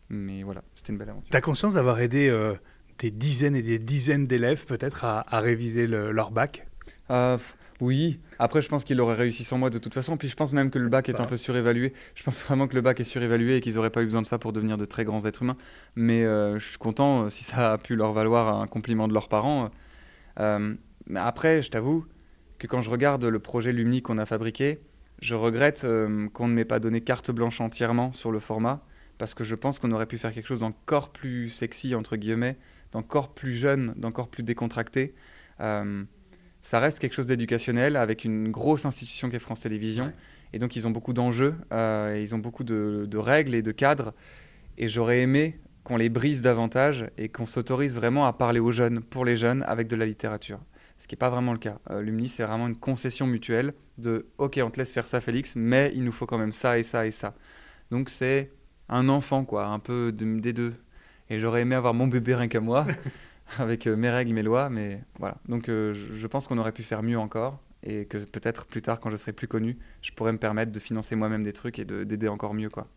Mais 0.08 0.42
voilà, 0.42 0.62
c'était 0.74 0.92
une 0.92 0.98
belle 0.98 1.10
aventure. 1.10 1.30
T'as 1.30 1.40
conscience 1.40 1.74
d'avoir 1.74 2.00
aidé 2.00 2.28
euh, 2.28 2.54
des 2.98 3.12
dizaines 3.12 3.54
et 3.54 3.62
des 3.62 3.78
dizaines 3.78 4.26
d'élèves 4.26 4.66
peut-être 4.66 5.04
à, 5.04 5.24
réviser 5.40 5.86
leur 5.86 6.32
bac? 6.32 6.66
Oui, 7.80 8.20
après 8.38 8.60
je 8.60 8.68
pense 8.68 8.84
qu'il 8.84 9.00
aurait 9.00 9.14
réussi 9.14 9.42
sans 9.42 9.56
moi 9.56 9.70
de 9.70 9.78
toute 9.78 9.94
façon. 9.94 10.16
Puis 10.16 10.28
je 10.28 10.36
pense 10.36 10.52
même 10.52 10.70
que 10.70 10.78
le 10.78 10.88
bac 10.88 11.08
est 11.08 11.18
un 11.18 11.24
peu 11.24 11.36
surévalué. 11.36 11.94
Je 12.14 12.22
pense 12.22 12.44
vraiment 12.44 12.68
que 12.68 12.74
le 12.74 12.82
bac 12.82 13.00
est 13.00 13.04
surévalué 13.04 13.56
et 13.56 13.60
qu'ils 13.60 13.74
n'auraient 13.74 13.90
pas 13.90 14.02
eu 14.02 14.06
besoin 14.06 14.22
de 14.22 14.26
ça 14.26 14.38
pour 14.38 14.52
devenir 14.52 14.76
de 14.76 14.84
très 14.84 15.04
grands 15.04 15.24
êtres 15.24 15.42
humains. 15.42 15.56
Mais 15.96 16.24
euh, 16.24 16.58
je 16.58 16.68
suis 16.68 16.78
content 16.78 17.24
euh, 17.24 17.30
si 17.30 17.42
ça 17.42 17.72
a 17.72 17.78
pu 17.78 17.96
leur 17.96 18.12
valoir 18.12 18.60
un 18.60 18.66
compliment 18.66 19.08
de 19.08 19.14
leurs 19.14 19.28
parents. 19.28 19.70
Euh, 20.38 20.74
mais 21.06 21.20
après, 21.20 21.62
je 21.62 21.70
t'avoue 21.70 22.04
que 22.58 22.66
quand 22.66 22.82
je 22.82 22.90
regarde 22.90 23.24
le 23.24 23.38
projet 23.38 23.72
Lumni 23.72 24.02
qu'on 24.02 24.18
a 24.18 24.26
fabriqué, 24.26 24.80
je 25.22 25.34
regrette 25.34 25.86
qu'on 26.34 26.48
ne 26.48 26.52
m'ait 26.52 26.64
pas 26.66 26.80
donné 26.80 27.00
carte 27.00 27.30
blanche 27.30 27.60
entièrement 27.60 28.12
sur 28.12 28.30
le 28.30 28.40
format. 28.40 28.84
Parce 29.16 29.34
que 29.34 29.44
je 29.44 29.54
pense 29.54 29.78
qu'on 29.78 29.92
aurait 29.92 30.06
pu 30.06 30.16
faire 30.16 30.32
quelque 30.32 30.46
chose 30.46 30.60
d'encore 30.60 31.10
plus 31.10 31.50
sexy, 31.50 31.94
entre 31.94 32.16
guillemets, 32.16 32.58
d'encore 32.92 33.34
plus 33.34 33.52
jeune, 33.52 33.92
d'encore 33.96 34.28
plus 34.28 34.42
décontracté 34.42 35.14
ça 36.60 36.78
reste 36.78 36.98
quelque 36.98 37.14
chose 37.14 37.26
d'éducationnel 37.26 37.96
avec 37.96 38.24
une 38.24 38.50
grosse 38.50 38.84
institution 38.84 39.30
qui 39.30 39.36
est 39.36 39.40
France 39.40 39.60
Télévisions. 39.60 40.12
Et 40.52 40.58
donc, 40.58 40.76
ils 40.76 40.86
ont 40.86 40.90
beaucoup 40.90 41.12
d'enjeux, 41.12 41.54
euh, 41.72 42.18
ils 42.20 42.34
ont 42.34 42.38
beaucoup 42.38 42.64
de, 42.64 43.16
règles 43.16 43.54
et 43.54 43.62
de 43.62 43.72
cadres. 43.72 44.12
Et 44.76 44.88
j'aurais 44.88 45.20
aimé 45.20 45.58
qu'on 45.84 45.96
les 45.96 46.08
brise 46.08 46.42
davantage 46.42 47.06
et 47.16 47.28
qu'on 47.28 47.46
s'autorise 47.46 47.96
vraiment 47.96 48.26
à 48.26 48.32
parler 48.32 48.60
aux 48.60 48.70
jeunes, 48.70 49.00
pour 49.00 49.24
les 49.24 49.36
jeunes, 49.36 49.62
avec 49.66 49.88
de 49.88 49.96
la 49.96 50.06
littérature. 50.06 50.60
Ce 50.98 51.06
qui 51.06 51.14
n'est 51.14 51.18
pas 51.18 51.30
vraiment 51.30 51.52
le 51.52 51.58
cas. 51.58 51.78
Euh, 51.90 52.02
Lumni, 52.02 52.28
c'est 52.28 52.44
vraiment 52.44 52.68
une 52.68 52.76
concession 52.76 53.26
mutuelle 53.26 53.72
de 53.96 54.26
OK, 54.36 54.60
on 54.62 54.70
te 54.70 54.78
laisse 54.78 54.92
faire 54.92 55.06
ça, 55.06 55.20
Félix, 55.20 55.56
mais 55.56 55.92
il 55.94 56.04
nous 56.04 56.12
faut 56.12 56.26
quand 56.26 56.38
même 56.38 56.52
ça 56.52 56.78
et 56.78 56.82
ça 56.82 57.06
et 57.06 57.10
ça. 57.10 57.34
Donc, 57.90 58.10
c'est 58.10 58.50
un 58.90 59.08
enfant, 59.08 59.44
quoi, 59.44 59.66
un 59.66 59.78
peu 59.78 60.12
des 60.12 60.52
deux. 60.52 60.74
Et 61.30 61.38
j'aurais 61.38 61.62
aimé 61.62 61.74
avoir 61.74 61.94
mon 61.94 62.06
bébé 62.06 62.34
rien 62.34 62.48
qu'à 62.48 62.60
moi. 62.60 62.86
avec 63.58 63.86
euh, 63.86 63.96
mes 63.96 64.10
règles, 64.10 64.32
mes 64.32 64.42
lois, 64.42 64.70
mais 64.70 65.02
voilà. 65.18 65.36
Donc 65.48 65.68
euh, 65.68 65.94
je 65.94 66.26
pense 66.26 66.48
qu'on 66.48 66.58
aurait 66.58 66.72
pu 66.72 66.82
faire 66.82 67.02
mieux 67.02 67.18
encore 67.18 67.60
et 67.82 68.04
que 68.06 68.18
peut-être 68.18 68.66
plus 68.66 68.82
tard, 68.82 69.00
quand 69.00 69.10
je 69.10 69.16
serai 69.16 69.32
plus 69.32 69.48
connu, 69.48 69.78
je 70.02 70.12
pourrais 70.12 70.32
me 70.32 70.38
permettre 70.38 70.70
de 70.72 70.80
financer 70.80 71.16
moi-même 71.16 71.42
des 71.42 71.52
trucs 71.52 71.78
et 71.78 71.84
d'aider 71.84 72.28
encore 72.28 72.54
mieux, 72.54 72.68
quoi. 72.68 72.88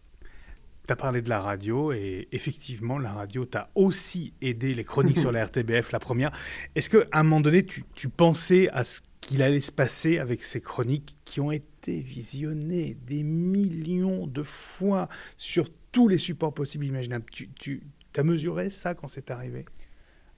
Tu 0.85 0.91
as 0.91 0.97
parlé 0.97 1.21
de 1.21 1.29
la 1.29 1.39
radio 1.39 1.93
et 1.93 2.27
effectivement, 2.33 2.99
la 2.99 3.13
radio 3.13 3.45
t'a 3.45 3.69
aussi 3.73 4.33
aidé 4.41 4.73
les 4.73 4.83
chroniques 4.83 5.17
sur 5.17 5.31
la 5.31 5.41
RTBF, 5.45 5.93
la 5.93 5.99
première. 5.99 6.31
Est-ce 6.75 6.89
qu'à 6.89 7.07
un 7.13 7.23
moment 7.23 7.39
donné, 7.39 7.65
tu, 7.65 7.85
tu 7.95 8.09
pensais 8.09 8.69
à 8.71 8.83
ce 8.83 8.99
qu'il 9.21 9.41
allait 9.41 9.61
se 9.61 9.71
passer 9.71 10.19
avec 10.19 10.43
ces 10.43 10.59
chroniques 10.59 11.15
qui 11.23 11.39
ont 11.39 11.53
été 11.53 12.01
visionnées 12.01 12.97
des 13.07 13.23
millions 13.23 14.27
de 14.27 14.43
fois 14.43 15.07
sur 15.37 15.69
tous 15.93 16.09
les 16.09 16.17
supports 16.17 16.53
possibles 16.53 16.85
imaginables? 16.85 17.25
Tu, 17.31 17.49
tu 17.55 17.81
as 18.17 18.23
mesuré 18.23 18.69
ça 18.69 18.93
quand 18.93 19.07
c'est 19.07 19.31
arrivé? 19.31 19.63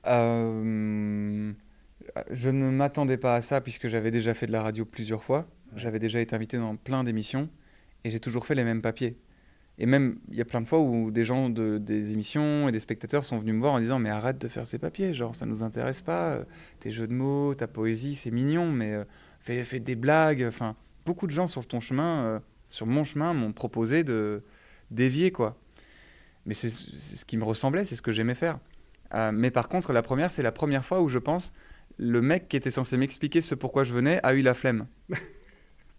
Euh, 0.08 1.54
je 2.32 2.50
ne 2.50 2.70
m'attendais 2.70 3.18
pas 3.18 3.36
à 3.36 3.42
ça 3.42 3.62
puisque 3.62 3.88
j'avais 3.88 4.12
déjà 4.12 4.34
fait 4.34 4.46
de 4.46 4.52
la 4.52 4.62
radio 4.62 4.86
plusieurs 4.86 5.24
fois. 5.24 5.48
J'avais 5.76 6.00
déjà 6.00 6.22
été 6.22 6.36
invité 6.36 6.58
dans 6.58 6.76
plein 6.76 7.04
d'émissions 7.04 7.50
et 8.04 8.10
j'ai 8.10 8.20
toujours 8.20 8.46
fait 8.46 8.56
les 8.56 8.64
mêmes 8.64 8.82
papiers. 8.82 9.18
Et 9.78 9.86
même, 9.86 10.20
il 10.30 10.36
y 10.36 10.42
a 10.42 10.46
plein 10.46 10.62
de 10.62 10.68
fois 10.68 10.80
où 10.80 11.12
des 11.12 11.26
gens 11.26 11.50
de, 11.50 11.78
des 11.78 12.14
émissions 12.14 12.70
et 12.70 12.72
des 12.72 12.80
spectateurs 12.80 13.26
sont 13.26 13.40
venus 13.40 13.56
me 13.56 13.60
voir 13.60 13.74
en 13.74 13.80
disant 13.80 14.00
Mais 14.00 14.10
arrête 14.10 14.38
de 14.38 14.48
faire 14.48 14.66
ces 14.66 14.80
papiers, 14.80 15.14
genre 15.14 15.36
ça 15.36 15.46
nous 15.46 15.64
intéresse 15.64 16.02
pas. 16.02 16.40
Tes 16.80 16.92
jeux 16.92 17.08
de 17.08 17.14
mots, 17.14 17.54
ta 17.56 17.68
poésie, 17.68 18.16
c'est 18.16 18.32
mignon, 18.32 18.72
mais 18.72 18.94
euh, 18.94 19.04
fais, 19.42 19.80
des 19.80 19.96
blagues. 19.96 20.46
Enfin, 20.48 20.76
beaucoup 21.06 21.28
de 21.28 21.32
gens 21.32 21.48
sur 21.48 21.68
ton 21.68 21.82
chemin, 21.82 22.24
euh, 22.24 22.40
sur 22.70 22.86
mon 22.86 23.04
chemin, 23.04 23.34
m'ont 23.34 23.52
proposé 23.52 24.06
de 24.06 24.44
dévier, 24.92 25.32
quoi. 25.32 25.58
Mais 26.46 26.54
c'est 26.54 26.70
ce 26.70 27.26
qui 27.26 27.38
me 27.38 27.44
ressemblait, 27.44 27.84
c'est 27.84 27.96
ce 27.96 28.02
que 28.02 28.12
j'aimais 28.12 28.36
faire. 28.36 28.60
Euh, 29.16 29.32
mais 29.34 29.52
par 29.52 29.70
contre, 29.70 29.94
la 29.94 30.02
première, 30.02 30.32
c'est 30.32 30.44
la 30.44 30.52
première 30.52 30.86
fois 30.86 31.02
où 31.02 31.10
je 31.10 31.20
pense 31.20 31.52
le 31.98 32.22
mec 32.22 32.48
qui 32.50 32.58
était 32.58 32.70
censé 32.70 32.98
m'expliquer 32.98 33.42
ce 33.42 33.56
pourquoi 33.56 33.84
je 33.84 33.94
venais 33.94 34.20
a 34.24 34.34
eu 34.34 34.42
la 34.42 34.54
flemme. 34.54 34.88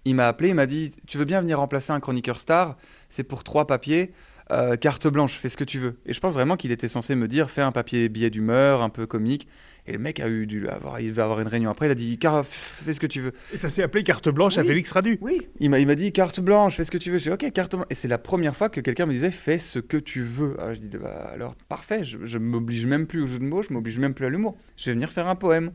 Il 0.05 0.14
m'a 0.14 0.29
appelé, 0.29 0.50
il 0.50 0.55
m'a 0.55 0.66
dit 0.66 0.92
Tu 1.09 1.18
veux 1.18 1.24
bien 1.24 1.40
venir 1.40 1.59
remplacer 1.59 1.92
un 1.92 1.98
chroniqueur 1.98 2.38
star? 2.38 2.76
C'est 3.09 3.24
pour 3.24 3.42
trois 3.42 3.66
papiers. 3.66 4.12
Euh, 4.52 4.76
carte 4.76 5.09
blanche, 5.09 5.37
fais 5.37 5.48
ce 5.48 5.57
que 5.57 5.64
tu 5.64 5.81
veux. 5.81 5.98
Et 6.07 6.12
je 6.12 6.20
pense 6.20 6.35
vraiment 6.35 6.57
qu'il 6.57 6.70
était 6.70 6.87
censé 6.87 7.16
me 7.16 7.26
dire, 7.26 7.50
fais 7.50 7.62
un 7.62 7.72
papier 7.72 8.09
billet 8.09 8.31
d'humeur, 8.31 8.83
un 8.83 8.88
peu 8.88 9.05
comique. 9.09 9.48
Et 9.87 9.92
le 9.92 9.99
mec 9.99 10.20
a 10.20 10.29
eu 10.29 10.46
dû 10.46 10.68
avoir, 10.68 11.01
il 11.01 11.09
devait 11.09 11.22
avoir 11.22 11.40
une 11.40 11.46
réunion 11.46 11.70
après, 11.70 11.87
il 11.87 11.90
a 11.90 11.94
dit, 11.94 12.18
fais 12.44 12.92
ce 12.92 13.01
que 13.01 13.07
tu 13.07 13.20
veux. 13.20 13.33
Et 13.55 13.57
ça 13.57 13.70
s'est 13.70 13.83
appelé 13.83 14.03
carte 14.03 14.29
blanche 14.29 14.59
à 14.59 14.64
Félix 14.64 14.90
Radu. 14.92 15.18
Oui. 15.20 15.40
Il 15.61 15.70
m'a, 15.70 15.79
il 15.79 15.87
m'a 15.87 15.94
dit, 15.94 16.12
carte 16.12 16.40
blanche, 16.40 16.77
fais 16.77 16.85
ce 16.85 16.90
que 16.90 16.99
tu 16.99 17.11
veux. 17.11 17.18
Je 17.18 17.25
dit, 17.25 17.31
ok, 17.31 17.53
carte 17.53 17.72
blanche. 17.77 17.87
Et 17.90 17.94
c'est 17.94 18.09
la 18.09 18.18
première 18.18 18.57
fois 18.57 18.68
que 18.68 18.81
quelqu'un 18.81 19.07
me 19.07 19.12
disait, 19.12 19.31
fais 19.31 19.59
ce 19.59 19.79
que 19.79 19.96
tu 19.96 20.22
veux. 20.22 20.57
Alors 20.59 20.75
je 20.75 20.81
dis, 20.81 20.96
bah, 20.96 21.31
alors 21.33 21.55
parfait, 21.68 22.05
je, 22.05 22.18
je 22.25 22.38
m'oblige 22.38 22.87
même 22.87 23.07
plus 23.07 23.22
au 23.22 23.27
jeu 23.27 23.38
de 23.38 23.44
mots, 23.44 23.62
je 23.62 23.72
m'oblige 23.72 23.99
même 23.99 24.14
plus 24.14 24.27
à 24.27 24.29
l'humour. 24.29 24.57
Je 24.77 24.87
vais 24.87 24.94
venir 24.94 25.11
faire 25.11 25.29
un 25.29 25.37
poème. 25.37 25.72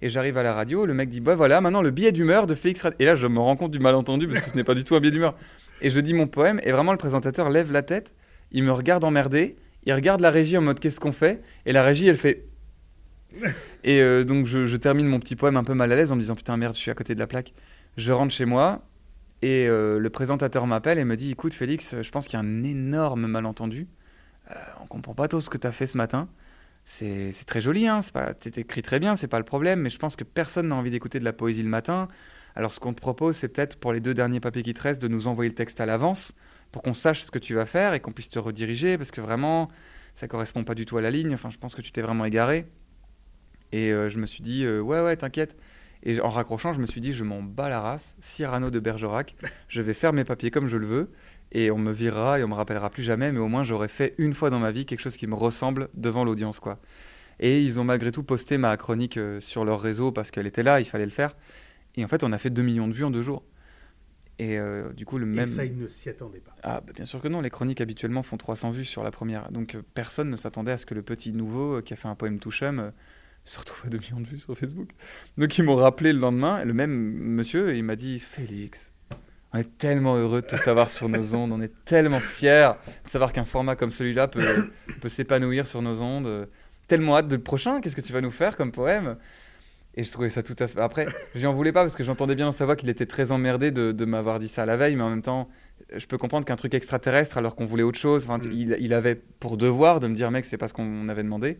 Et 0.00 0.08
j'arrive 0.08 0.38
à 0.38 0.44
la 0.44 0.54
radio, 0.54 0.86
le 0.86 0.94
mec 0.94 1.08
dit, 1.08 1.20
bah 1.20 1.34
voilà, 1.34 1.60
maintenant 1.60 1.82
le 1.82 1.90
billet 1.90 2.12
d'humeur 2.12 2.46
de 2.46 2.54
Félix 2.54 2.82
Radu. 2.82 2.96
Et 3.00 3.04
là, 3.04 3.14
je 3.14 3.26
me 3.26 3.40
rends 3.40 3.56
compte 3.56 3.72
du 3.72 3.80
malentendu 3.80 4.28
parce 4.28 4.40
que 4.40 4.50
ce 4.50 4.56
n'est 4.56 4.64
pas 4.64 4.74
du 4.74 4.84
tout 4.84 4.94
un 4.94 5.00
billet 5.00 5.10
d'humeur. 5.10 5.34
Et 5.80 5.90
je 5.90 6.00
dis 6.00 6.14
mon 6.14 6.26
poème, 6.26 6.60
et 6.64 6.72
vraiment 6.72 6.92
le 6.92 6.98
présentateur 6.98 7.50
lève 7.50 7.72
la 7.72 7.82
tête 7.82 8.12
il 8.52 8.64
me 8.64 8.72
regarde 8.72 9.04
emmerdé, 9.04 9.56
il 9.84 9.92
regarde 9.92 10.20
la 10.20 10.30
régie 10.30 10.56
en 10.56 10.62
mode 10.62 10.80
qu'est-ce 10.80 11.00
qu'on 11.00 11.12
fait? 11.12 11.42
Et 11.66 11.72
la 11.72 11.82
régie, 11.82 12.08
elle 12.08 12.16
fait. 12.16 12.44
Et 13.84 14.00
euh, 14.00 14.24
donc 14.24 14.46
je, 14.46 14.76
termine 14.76 15.06
mon 15.06 15.20
petit 15.20 15.36
poème 15.36 15.56
un 15.56 15.64
peu 15.64 15.74
mal 15.74 15.92
à 15.92 15.96
l'aise 15.96 16.12
en 16.12 16.16
me 16.16 16.20
disant 16.20 16.34
putain 16.34 16.56
merde, 16.56 16.74
je 16.74 16.80
suis 16.80 16.90
à 16.90 16.94
côté 16.94 17.14
de 17.14 17.20
la 17.20 17.26
plaque. 17.26 17.52
Je 17.96 18.12
rentre 18.12 18.32
chez 18.32 18.44
moi 18.44 18.82
et 19.42 19.66
euh, 19.68 19.98
le 19.98 20.10
présentateur 20.10 20.66
m'appelle 20.66 20.98
et 20.98 21.04
me 21.04 21.16
dit 21.16 21.32
écoute 21.32 21.54
Félix, 21.54 22.00
je 22.00 22.10
pense 22.10 22.26
qu'il 22.26 22.38
y 22.38 22.42
a 22.42 22.44
un 22.44 22.62
énorme 22.64 23.26
malentendu. 23.26 23.86
Euh, 24.50 24.54
on 24.82 24.86
comprend 24.86 25.14
pas 25.14 25.28
tout 25.28 25.40
ce 25.40 25.50
que 25.50 25.58
tu 25.58 25.66
as 25.66 25.72
fait 25.72 25.86
ce 25.86 25.96
matin. 25.96 26.28
C'est 26.84 27.32
très 27.46 27.60
joli, 27.60 27.86
hein, 27.86 28.00
tu 28.40 28.48
écrit 28.60 28.80
très 28.80 28.98
bien, 28.98 29.14
c'est 29.14 29.28
pas 29.28 29.38
le 29.38 29.44
problème, 29.44 29.80
mais 29.80 29.90
je 29.90 29.98
pense 29.98 30.16
que 30.16 30.24
personne 30.24 30.68
n'a 30.68 30.74
envie 30.74 30.90
d'écouter 30.90 31.18
de 31.18 31.24
la 31.24 31.34
poésie 31.34 31.62
le 31.62 31.68
matin. 31.68 32.08
Alors 32.56 32.72
ce 32.72 32.80
qu'on 32.80 32.94
te 32.94 33.00
propose, 33.00 33.36
c'est 33.36 33.48
peut-être 33.48 33.78
pour 33.78 33.92
les 33.92 34.00
deux 34.00 34.14
derniers 34.14 34.40
papiers 34.40 34.62
qui 34.62 34.72
te 34.72 34.80
restent 34.80 35.02
de 35.02 35.08
nous 35.08 35.28
envoyer 35.28 35.50
le 35.50 35.54
texte 35.54 35.82
à 35.82 35.86
l'avance 35.86 36.32
pour 36.72 36.82
qu'on 36.82 36.94
sache 36.94 37.24
ce 37.24 37.30
que 37.30 37.38
tu 37.38 37.54
vas 37.54 37.66
faire 37.66 37.92
et 37.92 38.00
qu'on 38.00 38.12
puisse 38.12 38.30
te 38.30 38.38
rediriger, 38.38 38.96
parce 38.96 39.10
que 39.10 39.20
vraiment, 39.20 39.68
ça 40.14 40.28
correspond 40.28 40.64
pas 40.64 40.74
du 40.74 40.86
tout 40.86 40.96
à 40.96 41.02
la 41.02 41.10
ligne. 41.10 41.34
Enfin, 41.34 41.50
je 41.50 41.58
pense 41.58 41.74
que 41.74 41.82
tu 41.82 41.92
t'es 41.92 42.00
vraiment 42.00 42.24
égaré. 42.24 42.66
Et 43.72 43.92
euh, 43.92 44.08
je 44.08 44.18
me 44.18 44.26
suis 44.26 44.42
dit, 44.42 44.64
euh, 44.64 44.80
ouais, 44.80 45.02
ouais, 45.02 45.16
t'inquiète. 45.16 45.56
Et 46.02 46.20
en 46.20 46.28
raccrochant, 46.28 46.72
je 46.72 46.80
me 46.80 46.86
suis 46.86 47.00
dit, 47.00 47.12
je 47.12 47.24
m'en 47.24 47.42
bats 47.42 47.68
la 47.68 47.80
race, 47.80 48.16
Cyrano 48.20 48.70
de 48.70 48.78
Bergerac, 48.78 49.34
je 49.68 49.82
vais 49.82 49.94
faire 49.94 50.12
mes 50.12 50.24
papiers 50.24 50.50
comme 50.50 50.66
je 50.66 50.76
le 50.76 50.86
veux, 50.86 51.10
et 51.52 51.70
on 51.70 51.78
me 51.78 51.92
virera 51.92 52.38
et 52.38 52.44
on 52.44 52.48
me 52.48 52.54
rappellera 52.54 52.90
plus 52.90 53.02
jamais, 53.02 53.32
mais 53.32 53.40
au 53.40 53.48
moins 53.48 53.64
j'aurais 53.64 53.88
fait 53.88 54.14
une 54.18 54.32
fois 54.32 54.50
dans 54.50 54.60
ma 54.60 54.70
vie 54.70 54.86
quelque 54.86 55.00
chose 55.00 55.16
qui 55.16 55.26
me 55.26 55.34
ressemble 55.34 55.88
devant 55.94 56.24
l'audience, 56.24 56.60
quoi. 56.60 56.78
Et 57.40 57.62
ils 57.62 57.78
ont 57.78 57.84
malgré 57.84 58.10
tout 58.10 58.22
posté 58.22 58.58
ma 58.58 58.76
chronique 58.76 59.16
euh, 59.16 59.40
sur 59.40 59.64
leur 59.64 59.80
réseau 59.80 60.10
parce 60.10 60.30
qu'elle 60.30 60.46
était 60.46 60.64
là, 60.64 60.80
il 60.80 60.84
fallait 60.84 61.04
le 61.04 61.10
faire. 61.10 61.36
Et 61.96 62.04
en 62.04 62.08
fait, 62.08 62.24
on 62.24 62.32
a 62.32 62.38
fait 62.38 62.50
2 62.50 62.62
millions 62.62 62.88
de 62.88 62.92
vues 62.92 63.04
en 63.04 63.10
deux 63.10 63.22
jours. 63.22 63.44
Et 64.38 64.56
euh, 64.56 64.92
du 64.92 65.04
coup, 65.04 65.18
le 65.18 65.26
même. 65.26 65.46
Et 65.46 65.48
ça, 65.48 65.64
ils 65.64 65.76
ne 65.76 65.88
s'y 65.88 66.08
attendaient 66.08 66.38
pas. 66.38 66.54
Ah, 66.62 66.80
bah, 66.86 66.92
bien 66.94 67.04
sûr 67.04 67.20
que 67.20 67.28
non. 67.28 67.40
Les 67.40 67.50
chroniques 67.50 67.80
habituellement 67.80 68.22
font 68.22 68.36
300 68.36 68.70
vues 68.70 68.84
sur 68.84 69.02
la 69.02 69.10
première. 69.10 69.50
Donc 69.50 69.74
euh, 69.74 69.82
personne 69.94 70.30
ne 70.30 70.36
s'attendait 70.36 70.72
à 70.72 70.78
ce 70.78 70.86
que 70.86 70.94
le 70.94 71.02
petit 71.02 71.32
nouveau 71.32 71.78
euh, 71.78 71.82
qui 71.82 71.92
a 71.92 71.96
fait 71.96 72.08
un 72.08 72.14
poème 72.14 72.38
touchum 72.38 72.92
se 73.48 73.58
retrouve 73.58 73.86
à 73.86 73.88
2 73.88 73.98
millions 73.98 74.20
de 74.20 74.26
vues 74.26 74.38
sur 74.38 74.56
Facebook. 74.56 74.90
Donc 75.36 75.56
ils 75.58 75.62
m'ont 75.64 75.76
rappelé 75.76 76.12
le 76.12 76.18
lendemain, 76.18 76.64
le 76.64 76.72
même 76.72 76.90
monsieur, 76.92 77.74
il 77.76 77.82
m'a 77.84 77.96
dit 77.96 78.18
Félix, 78.18 78.92
on 79.52 79.58
est 79.58 79.78
tellement 79.78 80.16
heureux 80.16 80.42
de 80.42 80.46
te 80.46 80.56
savoir 80.56 80.90
sur 80.90 81.08
nos 81.08 81.34
ondes, 81.34 81.52
on 81.52 81.60
est 81.62 81.72
tellement 81.84 82.20
fiers 82.20 82.72
de 83.04 83.08
savoir 83.10 83.32
qu'un 83.32 83.44
format 83.46 83.76
comme 83.76 83.90
celui-là 83.90 84.28
peut, 84.28 84.70
peut 85.00 85.08
s'épanouir 85.08 85.66
sur 85.66 85.80
nos 85.82 86.02
ondes. 86.02 86.48
tellement 86.86 87.16
hâte 87.16 87.28
de 87.28 87.36
le 87.36 87.42
prochain. 87.42 87.80
Qu'est-ce 87.80 87.96
que 87.96 88.00
tu 88.02 88.12
vas 88.12 88.20
nous 88.20 88.30
faire 88.30 88.56
comme 88.56 88.72
poème? 88.72 89.16
Et 89.94 90.02
je 90.04 90.12
trouvais 90.12 90.30
ça 90.30 90.42
tout 90.42 90.54
à 90.58 90.68
fait. 90.68 90.78
Après, 90.80 91.08
je 91.34 91.40
lui 91.40 91.46
en 91.46 91.54
voulais 91.54 91.72
pas 91.72 91.82
parce 91.82 91.96
que 91.96 92.04
j'entendais 92.04 92.34
bien 92.34 92.46
dans 92.46 92.52
sa 92.52 92.66
voix 92.66 92.76
qu'il 92.76 92.88
était 92.88 93.06
très 93.06 93.32
emmerdé 93.32 93.70
de, 93.72 93.90
de 93.92 94.04
m'avoir 94.04 94.38
dit 94.38 94.46
ça 94.48 94.64
la 94.66 94.76
veille, 94.76 94.94
mais 94.96 95.02
en 95.02 95.10
même 95.10 95.22
temps, 95.22 95.48
je 95.96 96.06
peux 96.06 96.18
comprendre 96.18 96.44
qu'un 96.44 96.56
truc 96.56 96.74
extraterrestre 96.74 97.36
alors 97.38 97.56
qu'on 97.56 97.64
voulait 97.64 97.82
autre 97.82 97.98
chose. 97.98 98.28
Enfin, 98.28 98.38
Mm. 98.38 98.52
il, 98.52 98.76
il 98.78 98.92
avait 98.94 99.16
pour 99.16 99.56
devoir 99.56 99.98
de 99.98 100.06
me 100.06 100.14
dire, 100.14 100.30
mec, 100.30 100.44
c'est 100.44 100.58
pas 100.58 100.68
ce 100.68 100.74
qu'on 100.74 101.08
avait 101.08 101.22
demandé. 101.24 101.58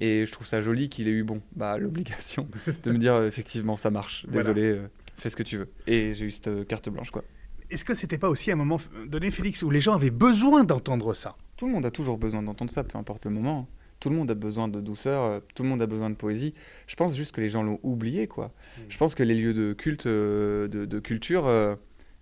Et 0.00 0.26
je 0.26 0.32
trouve 0.32 0.46
ça 0.46 0.60
joli 0.60 0.88
qu'il 0.88 1.08
ait 1.08 1.12
eu, 1.12 1.24
bon, 1.24 1.40
bah, 1.56 1.78
l'obligation 1.78 2.48
de 2.84 2.92
me 2.92 2.98
dire, 2.98 3.14
euh, 3.14 3.26
effectivement, 3.26 3.76
ça 3.76 3.90
marche. 3.90 4.24
Voilà. 4.28 4.40
Désolé, 4.40 4.62
euh, 4.62 4.88
fais 5.16 5.30
ce 5.30 5.36
que 5.36 5.42
tu 5.42 5.58
veux. 5.58 5.68
Et 5.86 6.14
j'ai 6.14 6.26
eu 6.26 6.30
cette 6.30 6.48
euh, 6.48 6.64
carte 6.64 6.88
blanche, 6.88 7.10
quoi. 7.10 7.24
Est-ce 7.70 7.84
que 7.84 7.94
c'était 7.94 8.18
pas 8.18 8.30
aussi 8.30 8.50
un 8.50 8.56
moment 8.56 8.78
donné, 9.06 9.30
Félix, 9.30 9.62
où 9.62 9.70
les 9.70 9.80
gens 9.80 9.94
avaient 9.94 10.10
besoin 10.10 10.64
d'entendre 10.64 11.12
ça? 11.12 11.36
Tout 11.56 11.66
le 11.66 11.72
monde 11.72 11.84
a 11.84 11.90
toujours 11.90 12.16
besoin 12.16 12.42
d'entendre 12.42 12.70
ça, 12.70 12.82
peu 12.82 12.96
importe 12.96 13.26
le 13.26 13.30
moment. 13.30 13.68
Tout 14.00 14.08
le 14.08 14.16
monde 14.16 14.30
a 14.30 14.34
besoin 14.34 14.68
de 14.68 14.80
douceur, 14.80 15.42
tout 15.54 15.64
le 15.64 15.68
monde 15.68 15.82
a 15.82 15.86
besoin 15.86 16.08
de 16.08 16.14
poésie. 16.14 16.54
Je 16.86 16.94
pense 16.96 17.14
juste 17.14 17.32
que 17.32 17.40
les 17.40 17.48
gens 17.48 17.62
l'ont 17.62 17.80
oublié, 17.82 18.26
quoi. 18.26 18.46
Mm. 18.46 18.80
Je 18.88 18.96
pense 18.96 19.14
que 19.14 19.22
les 19.22 19.34
lieux 19.34 19.52
de 19.52 19.74
culte, 19.74 20.06
de, 20.06 20.68
de 20.70 20.98
culture, 21.00 21.76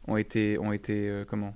ont 0.09 0.17
été, 0.17 0.59
ont 0.59 0.73
été 0.73 1.23
comment? 1.29 1.55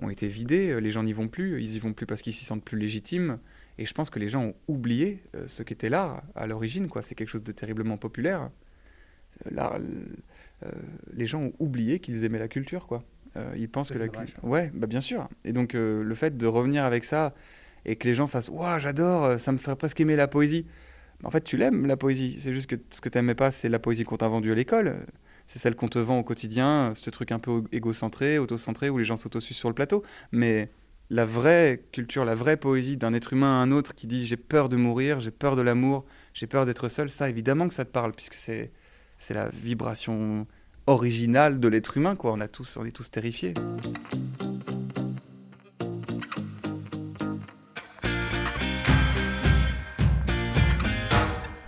Ont 0.00 0.10
été 0.10 0.28
vidés. 0.28 0.80
Les 0.80 0.90
gens 0.90 1.02
n'y 1.02 1.14
vont 1.14 1.26
plus. 1.26 1.60
Ils 1.60 1.74
y 1.74 1.78
vont 1.80 1.94
plus 1.94 2.06
parce 2.06 2.22
qu'ils 2.22 2.34
s'y 2.34 2.44
sentent 2.44 2.64
plus 2.64 2.78
légitimes. 2.78 3.40
Et 3.78 3.84
je 3.84 3.92
pense 3.92 4.10
que 4.10 4.18
les 4.18 4.28
gens 4.28 4.42
ont 4.44 4.54
oublié 4.68 5.22
euh, 5.34 5.46
ce 5.46 5.62
qu'était 5.62 5.88
l'art 5.88 6.22
à 6.34 6.46
l'origine, 6.46 6.88
quoi. 6.88 7.02
C'est 7.02 7.14
quelque 7.14 7.28
chose 7.28 7.44
de 7.44 7.52
terriblement 7.52 7.96
populaire. 7.98 8.42
Euh, 8.42 9.50
L'art, 9.50 9.78
euh, 10.64 10.70
les 11.12 11.26
gens 11.26 11.42
ont 11.42 11.52
oublié 11.58 11.98
qu'ils 11.98 12.24
aimaient 12.24 12.38
la 12.38 12.48
culture, 12.48 12.86
quoi. 12.86 13.04
Euh, 13.36 13.52
ils 13.56 13.68
pensent 13.68 13.90
que 13.90 13.98
la 13.98 14.08
culture. 14.08 14.42
Ouais, 14.42 14.70
bah 14.74 14.86
bien 14.86 15.00
sûr. 15.00 15.28
Et 15.44 15.52
donc 15.52 15.74
euh, 15.74 16.02
le 16.02 16.14
fait 16.14 16.38
de 16.38 16.46
revenir 16.46 16.84
avec 16.84 17.04
ça 17.04 17.34
et 17.84 17.96
que 17.96 18.08
les 18.08 18.14
gens 18.14 18.26
fassent 18.26 18.48
Waouh, 18.48 18.80
j'adore, 18.80 19.38
ça 19.38 19.52
me 19.52 19.58
ferait 19.58 19.76
presque 19.76 20.00
aimer 20.00 20.16
la 20.16 20.26
poésie. 20.26 20.66
En 21.22 21.30
fait, 21.30 21.42
tu 21.42 21.56
l'aimes, 21.56 21.86
la 21.86 21.96
poésie. 21.96 22.36
C'est 22.38 22.52
juste 22.52 22.68
que 22.68 22.76
ce 22.90 23.00
que 23.00 23.08
tu 23.08 23.18
n'aimais 23.18 23.34
pas, 23.34 23.50
c'est 23.50 23.68
la 23.68 23.78
poésie 23.78 24.04
qu'on 24.04 24.16
t'a 24.16 24.28
vendue 24.28 24.52
à 24.52 24.54
l'école. 24.54 25.06
C'est 25.46 25.58
celle 25.58 25.76
qu'on 25.76 25.88
te 25.88 25.98
vend 25.98 26.18
au 26.18 26.24
quotidien, 26.24 26.92
ce 26.94 27.08
truc 27.10 27.30
un 27.30 27.38
peu 27.38 27.62
égocentré, 27.72 28.38
autocentré, 28.38 28.90
où 28.90 28.98
les 28.98 29.04
gens 29.04 29.16
s'autosuent 29.16 29.54
sur 29.54 29.68
le 29.68 29.74
plateau. 29.74 30.02
Mais 30.32 30.70
la 31.10 31.24
vraie 31.24 31.84
culture, 31.92 32.24
la 32.24 32.34
vraie 32.34 32.56
poésie 32.56 32.96
d'un 32.96 33.12
être 33.14 33.32
humain 33.32 33.60
à 33.60 33.62
un 33.62 33.70
autre 33.70 33.94
qui 33.94 34.06
dit 34.06 34.26
j'ai 34.26 34.36
peur 34.36 34.68
de 34.68 34.76
mourir, 34.76 35.20
j'ai 35.20 35.30
peur 35.30 35.56
de 35.56 35.62
l'amour, 35.62 36.04
j'ai 36.34 36.46
peur 36.46 36.66
d'être 36.66 36.88
seul, 36.88 37.10
ça 37.10 37.28
évidemment 37.28 37.68
que 37.68 37.74
ça 37.74 37.84
te 37.84 37.90
parle, 37.90 38.12
puisque 38.12 38.34
c'est 38.34 38.72
c'est 39.18 39.34
la 39.34 39.48
vibration 39.48 40.46
originale 40.86 41.58
de 41.58 41.68
l'être 41.68 41.96
humain, 41.96 42.16
quoi. 42.16 42.32
On, 42.32 42.40
a 42.40 42.48
tous, 42.48 42.76
on 42.76 42.84
est 42.84 42.90
tous 42.90 43.10
terrifiés. 43.10 43.54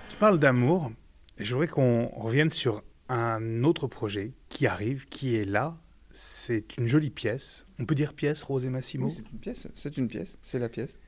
Tu 0.08 0.16
parles 0.18 0.38
d'amour, 0.38 0.92
et 1.38 1.44
je 1.44 1.54
voudrais 1.54 1.68
qu'on 1.68 2.08
revienne 2.08 2.50
sur 2.50 2.82
un 3.08 3.64
autre 3.64 3.86
projet 3.86 4.32
qui 4.48 4.66
arrive, 4.66 5.06
qui 5.06 5.36
est 5.36 5.44
là. 5.44 5.78
C'est 6.20 6.76
une 6.76 6.88
jolie 6.88 7.10
pièce. 7.10 7.64
On 7.78 7.86
peut 7.86 7.94
dire 7.94 8.12
pièce, 8.12 8.42
Rose 8.42 8.66
et 8.66 8.70
Massimo 8.70 9.06
Oui, 9.06 9.14
c'est 9.16 9.30
une 9.32 9.38
pièce, 9.38 9.68
c'est 9.72 9.96
une 9.98 10.08
pièce, 10.08 10.36
c'est 10.42 10.58
la 10.58 10.68
pièce. 10.68 10.98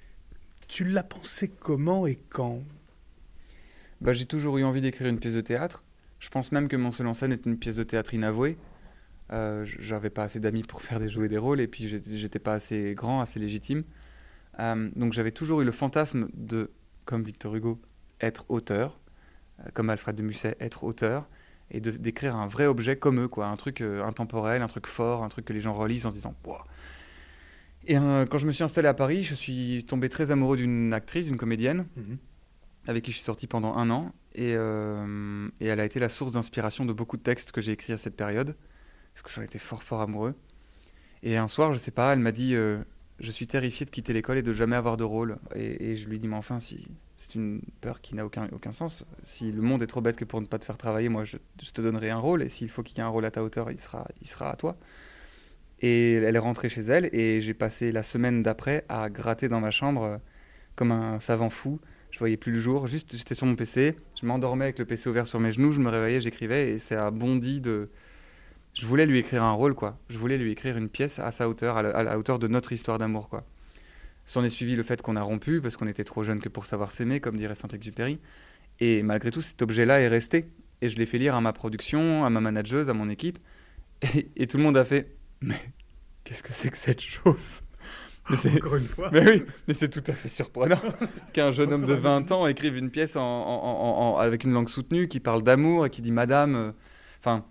Tu 0.69 0.85
l'as 0.85 1.03
pensé 1.03 1.49
comment 1.49 2.07
et 2.07 2.15
quand? 2.15 2.63
Bah, 4.01 4.13
j'ai 4.13 4.25
toujours 4.25 4.59
eu 4.59 4.63
envie 4.63 4.81
d'écrire 4.81 5.09
une 5.09 5.19
pièce 5.19 5.35
de 5.35 5.41
théâtre. 5.41 5.83
Je 6.21 6.29
pense 6.29 6.53
même 6.53 6.69
que 6.69 6.77
mon 6.77 6.93
seul 6.93 7.09
en 7.09 7.13
scène 7.13 7.33
est 7.33 7.45
une 7.45 7.59
pièce 7.59 7.75
de 7.75 7.83
théâtre 7.83 8.15
inavouée. 8.15 8.57
Euh, 9.33 9.65
J'avais 9.65 10.11
pas 10.11 10.23
assez 10.23 10.39
d'amis 10.39 10.63
pour 10.63 10.81
faire 10.81 11.01
des 11.01 11.09
jouer 11.09 11.27
des 11.27 11.39
rôles 11.39 11.61
et 11.61 11.67
puis 11.67 11.89
j'étais 11.89 12.17
j'étais 12.17 12.39
pas 12.39 12.55
assez 12.55 12.95
grand, 12.95 13.21
assez 13.21 13.41
légitime. 13.41 13.83
Euh, 14.61 14.91
donc 14.95 15.13
j'avais 15.13 15.33
toujours 15.33 15.61
eu 15.61 15.65
le 15.65 15.73
fantasme 15.73 16.29
de, 16.35 16.71
comme 17.05 17.25
Victor 17.25 17.57
Hugo, 17.57 17.81
être 18.21 18.45
auteur, 18.49 19.01
euh, 19.59 19.71
comme 19.75 19.91
Alfred 19.91 20.15
de 20.15 20.23
Musset, 20.23 20.57
être 20.61 20.85
auteur 20.85 21.29
et 21.71 21.81
d'écrire 21.81 22.37
un 22.37 22.47
vrai 22.47 22.67
objet 22.67 22.97
comme 22.97 23.21
eux, 23.21 23.29
quoi, 23.29 23.47
un 23.47 23.57
truc 23.57 23.81
euh, 23.81 24.05
intemporel, 24.05 24.63
un 24.63 24.67
truc 24.67 24.87
fort, 24.87 25.23
un 25.23 25.29
truc 25.29 25.45
que 25.45 25.53
les 25.53 25.61
gens 25.61 25.73
relisent 25.73 26.07
en 26.07 26.11
se 26.11 26.15
disant. 26.15 26.35
Et 27.87 27.97
euh, 27.97 28.27
quand 28.27 28.39
je 28.39 28.47
me 28.47 28.53
suis 28.53 28.65
installé 28.65 28.89
à 28.89 28.95
Paris, 28.95 29.23
je 29.23 29.35
suis 29.35 29.85
tombé 29.85 30.09
très 30.09 30.31
amoureux 30.31 30.57
d'une 30.57 30.93
actrice, 30.93 31.27
d'une 31.27 31.37
comédienne 31.37 31.87
avec 32.87 33.05
qui 33.05 33.13
je 33.13 33.17
suis 33.17 33.25
sorti 33.25 33.47
pendant 33.47 33.77
un 33.77 33.91
an. 33.91 34.13
Et, 34.35 34.55
euh, 34.57 35.49
et 35.61 35.67
elle 35.67 35.81
a 35.81 35.85
été 35.85 36.01
la 36.01 36.09
source 36.09 36.33
d'inspiration 36.33 36.85
de 36.85 36.93
beaucoup 36.93 37.17
de 37.17 37.23
textes 37.23 37.53
que 37.53 37.61
j'ai 37.61 37.73
écrits 37.73 37.93
à 37.93 37.97
cette 37.97 38.17
période. 38.17 38.57
Parce 39.15 39.23
que 39.23 39.31
j'en 39.31 39.43
étais 39.43 39.59
fort, 39.59 39.83
fort 39.83 40.01
amoureux. 40.01 40.35
Et 41.23 41.37
un 41.37 41.49
soir, 41.49 41.73
je 41.73 41.79
sais 41.79 41.91
pas, 41.91 42.13
elle 42.13 42.21
m'a 42.21 42.33
dit 42.33 42.55
Je 42.55 43.31
suis 43.31 43.47
terrifié 43.47 43.85
de 43.87 43.91
quitter 43.91 44.13
l'école 44.13 44.39
et 44.39 44.43
de 44.43 44.53
jamais 44.53 44.77
avoir 44.77 44.97
de 44.97 45.05
rôle. 45.05 45.39
Et, 45.55 45.91
et 45.91 45.97
je 45.97 46.09
lui 46.09 46.19
dis 46.19 46.27
Mais 46.27 46.37
enfin, 46.37 46.59
si, 46.59 46.89
c'est 47.21 47.35
une 47.35 47.61
peur 47.83 48.01
qui 48.01 48.15
n'a 48.15 48.25
aucun, 48.25 48.49
aucun 48.51 48.73
sens. 48.73 49.05
Si 49.23 49.53
le 49.53 49.61
monde 49.61 49.83
est 49.83 49.87
trop 49.87 50.01
bête 50.01 50.17
que 50.17 50.25
pour 50.25 50.41
ne 50.41 50.47
pas 50.47 50.59
te 50.59 50.65
faire 50.65 50.79
travailler, 50.79 51.11
moi, 51.11 51.25
je, 51.25 51.37
te 51.37 51.83
donnerai 51.83 52.09
un 52.09 52.17
rôle. 52.17 52.43
Et 52.43 52.49
s'il 52.49 52.71
faut 52.71 52.83
qu'il 52.83 52.97
y 52.97 53.01
ait 53.01 53.05
un 53.05 53.09
rôle 53.09 53.27
à 53.27 53.31
ta 53.31 53.45
hauteur, 53.45 53.71
il 53.71 53.79
sera, 53.79 54.09
il 54.23 54.27
sera 54.27 54.51
à 54.51 54.57
toi. 54.57 54.79
Et 55.81 56.15
elle 56.15 56.35
est 56.35 56.39
rentrée 56.39 56.71
chez 56.71 56.81
elle. 56.81 57.15
Et 57.15 57.43
j'ai 57.43 57.53
passé 57.53 57.93
la 57.93 58.03
semaine 58.05 58.43
d'après 58.43 58.87
à 58.89 59.11
gratter 59.11 59.49
dans 59.51 59.61
ma 59.61 59.71
chambre 59.71 60.03
euh, 60.03 60.17
comme 60.77 60.93
un 60.93 61.21
savant 61.21 61.51
fou 61.51 61.79
je 62.11 62.19
voyais 62.19 62.37
plus 62.37 62.51
le 62.51 62.59
jour, 62.59 62.89
juste 62.89 63.17
j'étais 63.17 63.37
sur 63.37 63.47
mon 63.47 63.55
PC, 63.55 63.95
je 64.21 64.27
m'endormais 64.27 64.65
avec 64.65 64.81
le 64.81 64.85
PC 64.85 65.09
ouvert 65.09 65.29
sur 65.29 65.39
mes 65.39 65.53
genoux, 65.53 65.71
je 65.71 65.79
me 65.79 65.89
réveillais, 65.89 66.21
j'écrivais 66.21 66.71
et 66.71 66.79
c'est 66.79 66.97
un 66.97 67.13
bondi 67.13 67.61
de. 67.61 67.89
Je 68.75 68.85
voulais 68.85 69.07
lui 69.07 69.21
écrire 69.21 69.45
un 69.45 69.53
rôle, 69.53 69.75
quoi. 69.75 69.97
Je 70.09 70.19
voulais 70.19 70.37
lui 70.37 70.51
écrire 70.51 70.77
une 70.77 70.89
pièce 70.89 71.21
à 71.21 71.31
sa 71.31 71.49
hauteur, 71.49 71.77
à 71.77 71.83
la, 71.83 71.91
à 71.91 72.03
la 72.03 72.19
hauteur 72.19 72.41
de 72.41 72.49
notre 72.49 72.73
histoire 72.73 72.99
d'amour, 72.99 73.29
quoi. 73.29 73.45
S'en 74.31 74.45
est 74.45 74.49
suivi 74.49 74.77
le 74.77 74.85
fait 74.85 75.03
qu'on 75.03 75.17
a 75.17 75.23
rompu 75.23 75.61
parce 75.61 75.77
qu'on 75.77 75.89
était 75.89 76.05
trop 76.05 76.23
jeunes 76.23 76.39
que 76.39 76.49
pour 76.49 76.65
savoir 76.65 76.93
s'aimer, 76.93 77.19
comme 77.19 77.37
dirait 77.37 77.57
Saint-Exupéry. 77.57 78.21
Et 78.79 79.03
malgré 79.03 79.33
tout, 79.33 79.41
cet 79.41 79.61
objet-là 79.61 79.99
est 80.01 80.07
resté. 80.07 80.47
Et 80.83 80.89
je 80.89 80.97
l'ai 80.99 81.07
fait 81.07 81.19
lire 81.19 81.35
à 81.35 81.41
ma 81.41 81.53
production, 81.53 82.25
à 82.25 82.31
ma 82.31 82.41
manageuse, 82.41 82.89
à 82.91 82.95
mon 82.95 83.09
équipe. 83.11 83.41
Et, 84.15 84.29
et 84.37 84.47
tout 84.47 84.57
le 84.57 84.63
monde 84.63 84.77
a 84.77 84.85
fait 84.85 85.17
Mais 85.41 85.57
qu'est-ce 86.23 86.45
que 86.45 86.53
c'est 86.53 86.71
que 86.71 86.77
cette 86.79 87.01
chose? 87.01 87.63
Mais 88.31 88.37
c'est- 88.37 88.55
Encore 88.55 88.77
une 88.77 88.87
fois. 88.87 89.11
mais 89.13 89.29
oui, 89.29 89.43
mais 89.67 89.75
c'est 89.75 89.89
tout 89.89 90.05
à 90.09 90.13
fait 90.15 90.29
surprenant 90.29 90.81
qu'un 91.33 91.51
jeune 91.51 91.73
homme 91.73 91.85
de 91.85 91.95
20 91.95 92.31
ans 92.31 92.47
écrive 92.47 92.77
une 92.77 92.91
pièce 92.91 93.17
en, 93.17 93.23
en- 93.23 93.65
en- 93.65 94.13
en- 94.15 94.17
avec 94.19 94.45
une 94.45 94.53
langue 94.53 94.69
soutenue 94.69 95.09
qui 95.09 95.19
parle 95.19 95.43
d'amour 95.43 95.87
et 95.87 95.91
qui 95.91 96.03
dit 96.03 96.13
madame. 96.13 96.73
Enfin, 97.19 97.45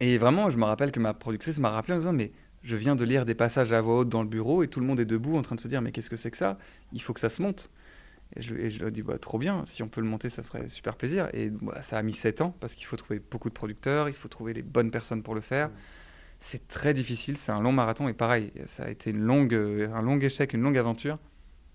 et 0.00 0.16
vraiment, 0.16 0.48
je 0.48 0.56
me 0.56 0.64
rappelle 0.64 0.92
que 0.92 1.00
ma 1.00 1.12
productrice 1.12 1.58
m'a 1.58 1.68
rappelé 1.68 1.92
en 1.92 1.98
disant 1.98 2.14
mais 2.14 2.32
je 2.62 2.76
viens 2.76 2.96
de 2.96 3.04
lire 3.04 3.24
des 3.24 3.34
passages 3.34 3.72
à 3.72 3.80
voix 3.80 3.98
haute 3.98 4.08
dans 4.08 4.22
le 4.22 4.28
bureau 4.28 4.62
et 4.62 4.68
tout 4.68 4.80
le 4.80 4.86
monde 4.86 5.00
est 5.00 5.04
debout 5.06 5.36
en 5.36 5.42
train 5.42 5.54
de 5.56 5.60
se 5.60 5.68
dire 5.68 5.80
mais 5.82 5.92
qu'est-ce 5.92 6.10
que 6.10 6.16
c'est 6.16 6.30
que 6.30 6.36
ça? 6.36 6.58
Il 6.92 7.00
faut 7.02 7.12
que 7.12 7.20
ça 7.20 7.28
se 7.28 7.40
monte. 7.42 7.70
Et 8.36 8.42
je, 8.42 8.54
et 8.54 8.70
je 8.70 8.78
lui 8.80 8.88
ai 8.88 8.90
dit 8.92 9.02
bah, 9.02 9.18
trop 9.18 9.38
bien, 9.38 9.64
si 9.66 9.82
on 9.82 9.88
peut 9.88 10.00
le 10.00 10.06
monter, 10.06 10.28
ça 10.28 10.42
ferait 10.44 10.68
super 10.68 10.94
plaisir. 10.96 11.28
Et 11.32 11.50
bah, 11.50 11.82
ça 11.82 11.98
a 11.98 12.02
mis 12.02 12.12
7 12.12 12.40
ans 12.42 12.54
parce 12.60 12.74
qu'il 12.74 12.86
faut 12.86 12.96
trouver 12.96 13.20
beaucoup 13.30 13.48
de 13.48 13.54
producteurs, 13.54 14.08
il 14.08 14.14
faut 14.14 14.28
trouver 14.28 14.52
les 14.52 14.62
bonnes 14.62 14.90
personnes 14.90 15.22
pour 15.22 15.34
le 15.34 15.40
faire. 15.40 15.70
C'est 16.38 16.68
très 16.68 16.94
difficile, 16.94 17.36
c'est 17.36 17.52
un 17.52 17.60
long 17.60 17.72
marathon 17.72 18.08
et 18.08 18.12
pareil, 18.14 18.52
ça 18.66 18.84
a 18.84 18.90
été 18.90 19.10
une 19.10 19.18
longue, 19.20 19.52
un 19.54 20.00
long 20.00 20.18
échec, 20.20 20.52
une 20.54 20.62
longue 20.62 20.78
aventure 20.78 21.18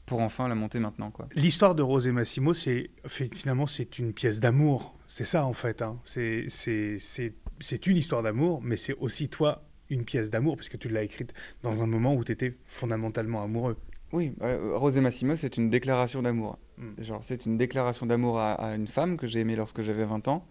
pour 0.08 0.22
enfin 0.22 0.48
la 0.48 0.56
monter 0.56 0.80
maintenant. 0.80 1.12
Quoi. 1.12 1.28
L'histoire 1.36 1.76
de 1.76 1.82
Rose 1.84 2.08
et 2.08 2.12
Massimo, 2.12 2.54
c'est 2.54 2.90
finalement 3.08 3.68
c'est 3.68 4.00
une 4.00 4.14
pièce 4.14 4.40
d'amour. 4.40 4.96
C'est 5.08 5.26
ça 5.26 5.46
en 5.46 5.54
fait. 5.54 5.82
hein. 5.82 6.00
C'est 6.04 6.46
c'est- 6.48 7.00
c'est- 7.00 7.34
c'est 7.60 7.86
une 7.88 7.98
histoire 7.98 8.22
d'amour, 8.24 8.62
mais 8.64 8.78
c'est 8.78 8.94
aussi 9.00 9.30
toi 9.30 9.64
une 9.90 10.06
pièce 10.06 10.30
d'amour 10.30 10.56
puisque 10.56 10.78
tu 10.78 10.90
l'as 10.90 11.04
écrite 11.04 11.34
dans 11.64 11.82
un 11.82 11.88
moment 11.88 12.14
où 12.16 12.24
tu 12.24 12.32
étais 12.32 12.58
fondamentalement 12.66 13.44
amoureux. 13.44 13.78
Oui, 14.12 14.34
euh, 14.42 14.78
Rose 14.78 14.98
et 14.98 15.02
Massimo, 15.02 15.36
c'est 15.36 15.58
une 15.58 15.70
déclaration 15.70 16.22
d'amour. 16.22 16.58
Mm. 16.78 17.02
Genre, 17.02 17.24
c'est 17.24 17.46
une 17.46 17.58
déclaration 17.58 18.06
d'amour 18.06 18.40
à, 18.40 18.54
à 18.54 18.76
une 18.76 18.88
femme 18.88 19.18
que 19.18 19.28
j'ai 19.28 19.42
aimée 19.42 19.56
lorsque 19.56 19.82
j'avais 19.82 20.06
20 20.06 20.28
ans. 20.28 20.48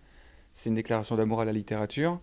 C'est 0.53 0.69
une 0.69 0.77
déclaration 0.77 1.17
d'amour 1.17 1.41
à 1.41 1.45
la 1.45 1.53
littérature, 1.53 2.21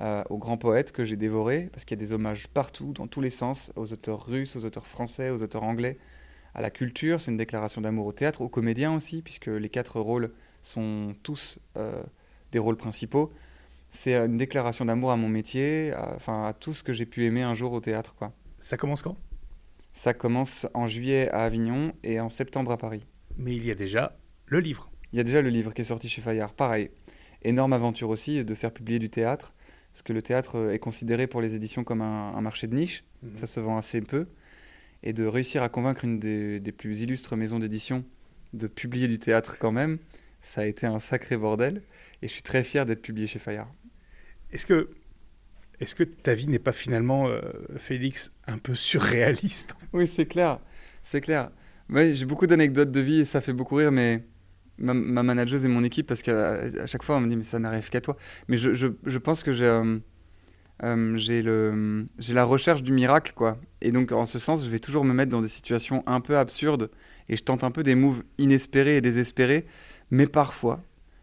euh, 0.00 0.24
aux 0.30 0.36
grands 0.36 0.56
poètes 0.56 0.92
que 0.92 1.04
j'ai 1.04 1.16
dévorés, 1.16 1.68
parce 1.72 1.84
qu'il 1.84 1.96
y 1.96 2.00
a 2.00 2.04
des 2.04 2.12
hommages 2.12 2.48
partout, 2.48 2.92
dans 2.92 3.06
tous 3.06 3.20
les 3.20 3.30
sens, 3.30 3.72
aux 3.76 3.92
auteurs 3.92 4.26
russes, 4.26 4.56
aux 4.56 4.64
auteurs 4.64 4.86
français, 4.86 5.30
aux 5.30 5.42
auteurs 5.42 5.62
anglais, 5.62 5.96
à 6.54 6.60
la 6.60 6.70
culture. 6.70 7.20
C'est 7.20 7.30
une 7.30 7.36
déclaration 7.36 7.80
d'amour 7.80 8.06
au 8.06 8.12
théâtre, 8.12 8.40
aux 8.42 8.48
comédiens 8.48 8.94
aussi, 8.94 9.22
puisque 9.22 9.46
les 9.46 9.68
quatre 9.68 10.00
rôles 10.00 10.32
sont 10.62 11.14
tous 11.22 11.58
euh, 11.76 12.02
des 12.50 12.58
rôles 12.58 12.76
principaux. 12.76 13.32
C'est 13.90 14.14
euh, 14.14 14.26
une 14.26 14.36
déclaration 14.36 14.84
d'amour 14.84 15.10
à 15.10 15.16
mon 15.16 15.28
métier, 15.28 15.92
à- 15.92 16.14
enfin 16.16 16.46
à 16.46 16.52
tout 16.52 16.74
ce 16.74 16.82
que 16.82 16.92
j'ai 16.92 17.06
pu 17.06 17.24
aimer 17.24 17.42
un 17.42 17.54
jour 17.54 17.72
au 17.72 17.80
théâtre, 17.80 18.14
quoi. 18.14 18.32
Ça 18.58 18.76
commence 18.76 19.02
quand? 19.02 19.16
Ça 19.92 20.14
commence 20.14 20.66
en 20.74 20.86
juillet 20.86 21.28
à 21.30 21.44
Avignon 21.44 21.92
et 22.02 22.20
en 22.20 22.28
septembre 22.28 22.70
à 22.72 22.76
Paris. 22.76 23.04
Mais 23.36 23.56
il 23.56 23.64
y 23.64 23.70
a 23.70 23.74
déjà 23.74 24.16
le 24.46 24.60
livre. 24.60 24.90
Il 25.12 25.16
y 25.16 25.20
a 25.20 25.24
déjà 25.24 25.40
le 25.42 25.48
livre 25.48 25.72
qui 25.72 25.80
est 25.80 25.84
sorti 25.84 26.08
chez 26.08 26.20
Fayard. 26.20 26.52
Pareil, 26.52 26.90
énorme 27.42 27.72
aventure 27.72 28.10
aussi 28.10 28.44
de 28.44 28.54
faire 28.54 28.72
publier 28.72 28.98
du 28.98 29.08
théâtre, 29.10 29.54
parce 29.92 30.02
que 30.02 30.12
le 30.12 30.22
théâtre 30.22 30.56
euh, 30.56 30.72
est 30.72 30.78
considéré 30.78 31.26
pour 31.26 31.40
les 31.40 31.54
éditions 31.54 31.82
comme 31.84 32.02
un, 32.02 32.32
un 32.34 32.40
marché 32.40 32.66
de 32.66 32.74
niche, 32.74 33.04
Mhm. 33.22 33.34
ça 33.34 33.46
se 33.48 33.58
vend 33.58 33.76
assez 33.78 34.00
peu, 34.00 34.28
et 35.02 35.12
de 35.12 35.24
réussir 35.26 35.64
à 35.64 35.68
convaincre 35.68 36.04
une 36.04 36.20
des, 36.20 36.60
des 36.60 36.70
plus 36.72 37.00
illustres 37.02 37.36
maisons 37.36 37.58
d'édition 37.58 38.04
de 38.52 38.68
publier 38.68 39.08
du 39.08 39.18
théâtre 39.18 39.56
quand 39.58 39.72
même, 39.72 39.98
ça 40.40 40.60
a 40.60 40.66
été 40.66 40.86
un 40.86 41.00
sacré 41.00 41.36
bordel, 41.36 41.82
et 42.22 42.28
je 42.28 42.32
suis 42.32 42.42
très 42.42 42.62
fier 42.62 42.86
d'être 42.86 43.02
publié 43.02 43.26
chez 43.26 43.40
Fayard. 43.40 43.68
Est-ce 44.52 44.66
que 44.66 44.90
est-ce 45.80 45.94
que 45.94 46.02
ta 46.02 46.34
vie 46.34 46.48
n'est 46.48 46.58
pas 46.58 46.72
finalement, 46.72 47.28
euh, 47.28 47.40
Félix, 47.76 48.32
un 48.46 48.58
peu 48.58 48.74
surréaliste? 48.74 49.74
Oui, 49.92 50.06
c'est 50.06 50.26
clair, 50.26 50.58
c'est 51.02 51.20
clair. 51.20 51.50
J'ai 51.90 52.26
beaucoup 52.26 52.46
d'anecdotes 52.46 52.90
de 52.90 53.00
vie 53.00 53.20
et 53.20 53.24
ça 53.24 53.40
fait 53.40 53.52
beaucoup 53.52 53.76
rire, 53.76 53.92
mais 53.92 54.24
ma, 54.76 54.92
ma 54.92 55.22
manageuse 55.22 55.64
et 55.64 55.68
mon 55.68 55.84
équipe, 55.84 56.06
parce 56.06 56.22
qu'à 56.22 56.62
à 56.62 56.86
chaque 56.86 57.04
fois, 57.04 57.16
on 57.16 57.20
me 57.20 57.28
dit, 57.28 57.36
mais 57.36 57.44
ça 57.44 57.58
n'arrive 57.58 57.88
qu'à 57.90 58.00
toi. 58.00 58.16
Mais 58.48 58.56
je, 58.56 59.18
pense 59.18 59.42
que 59.42 59.52
j'ai 59.52 59.64
euh, 59.64 59.98
euh, 60.82 62.04
j'ai 62.18 62.34
la 62.34 62.44
recherche 62.44 62.82
du 62.82 62.92
miracle, 62.92 63.32
quoi. 63.34 63.58
Et 63.80 63.92
donc, 63.92 64.12
en 64.12 64.26
ce 64.26 64.38
sens, 64.38 64.64
je 64.64 64.70
vais 64.70 64.78
toujours 64.78 65.04
me 65.04 65.12
mettre 65.12 65.30
dans 65.30 65.40
des 65.40 65.48
situations 65.48 66.02
un 66.06 66.20
peu 66.20 66.36
absurdes 66.36 66.90
et 67.28 67.36
je 67.36 67.42
tente 67.42 67.64
un 67.64 67.70
peu 67.70 67.82
des 67.82 67.94
moves 67.94 68.22
inespérés 68.38 68.96
et 68.96 69.00
désespérés. 69.00 69.66
Mais 70.10 70.26
parfois, 70.26 70.82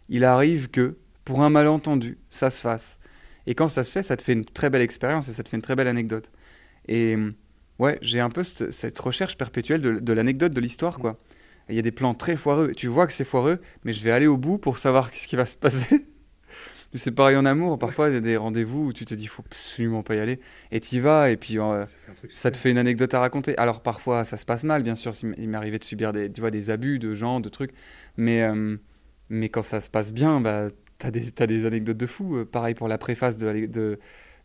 il 0.09 0.23
arrive 0.23 0.69
que, 0.69 0.97
pour 1.23 1.41
un 1.41 1.49
malentendu, 1.49 2.17
ça 2.29 2.49
se 2.49 2.61
fasse. 2.61 2.99
Et 3.47 3.55
quand 3.55 3.67
ça 3.67 3.83
se 3.83 3.91
fait, 3.91 4.03
ça 4.03 4.17
te 4.17 4.21
fait 4.21 4.33
une 4.33 4.45
très 4.45 4.69
belle 4.69 4.81
expérience 4.81 5.27
et 5.29 5.33
ça 5.33 5.43
te 5.43 5.49
fait 5.49 5.57
une 5.57 5.63
très 5.63 5.75
belle 5.75 5.87
anecdote. 5.87 6.29
Et 6.87 7.15
ouais, 7.79 7.97
j'ai 8.01 8.19
un 8.19 8.29
peu 8.29 8.43
cette, 8.43 8.71
cette 8.71 8.97
recherche 8.99 9.37
perpétuelle 9.37 9.81
de, 9.81 10.13
l'anecdote, 10.13 10.53
de 10.53 10.61
l'histoire, 10.61 10.99
quoi. 10.99 11.19
Il 11.69 11.75
y 11.75 11.79
a 11.79 11.81
des 11.81 11.91
plans 11.91 12.13
très 12.13 12.35
foireux. 12.35 12.73
Tu 12.75 12.87
vois 12.87 13.07
que 13.07 13.13
c'est 13.13 13.25
foireux, 13.25 13.59
mais 13.83 13.93
je 13.93 14.03
vais 14.03 14.11
aller 14.11 14.27
au 14.27 14.37
bout 14.37 14.57
pour 14.57 14.77
savoir 14.77 15.09
ce 15.13 15.27
qui 15.27 15.35
va 15.35 15.45
se 15.45 15.57
passer. 15.57 16.05
C'est 16.93 17.11
pareil 17.11 17.35
en 17.35 17.45
amour. 17.45 17.77
Parfois, 17.77 18.07
il 18.09 18.13
y 18.13 18.17
a 18.17 18.21
des 18.21 18.37
rendez-vous 18.37 18.87
où 18.87 18.93
tu 18.93 19.03
te 19.03 19.13
dis, 19.13 19.27
faut 19.27 19.43
absolument 19.45 20.01
pas 20.01 20.15
y 20.15 20.19
aller. 20.19 20.39
Et 20.71 20.79
tu 20.79 20.95
y 20.95 20.99
vas, 21.01 21.29
et 21.29 21.35
puis 21.35 21.59
euh, 21.59 21.85
Ça 22.31 22.51
te 22.51 22.57
fait 22.57 22.71
une 22.71 22.77
anecdote 22.77 23.13
à 23.13 23.19
raconter. 23.19 23.57
Alors 23.57 23.81
parfois, 23.81 24.23
ça 24.23 24.37
se 24.37 24.45
passe 24.45 24.63
mal, 24.63 24.81
bien 24.81 24.95
sûr. 24.95 25.13
Il 25.37 25.49
m'est 25.49 25.57
arrivé 25.57 25.77
de 25.77 25.83
subir 25.83 26.13
des, 26.13 26.31
tu 26.31 26.39
vois, 26.39 26.51
des 26.51 26.69
abus 26.69 26.99
de 26.99 27.13
gens, 27.13 27.41
de 27.41 27.49
trucs. 27.49 27.71
Mais, 28.15 28.43
euh, 28.43 28.77
mais 29.29 29.49
quand 29.49 29.61
ça 29.61 29.81
se 29.81 29.89
passe 29.89 30.13
bien, 30.13 30.39
bah, 30.39 30.69
tu 30.99 31.07
as 31.07 31.11
des, 31.11 31.31
t'as 31.31 31.47
des 31.47 31.65
anecdotes 31.65 31.97
de 31.97 32.05
fou. 32.05 32.37
Euh, 32.37 32.45
pareil 32.45 32.73
pour 32.75 32.87
la 32.87 32.97
préface 32.97 33.37
de, 33.37 33.47
Ale- 33.47 33.69
de, 33.71 33.99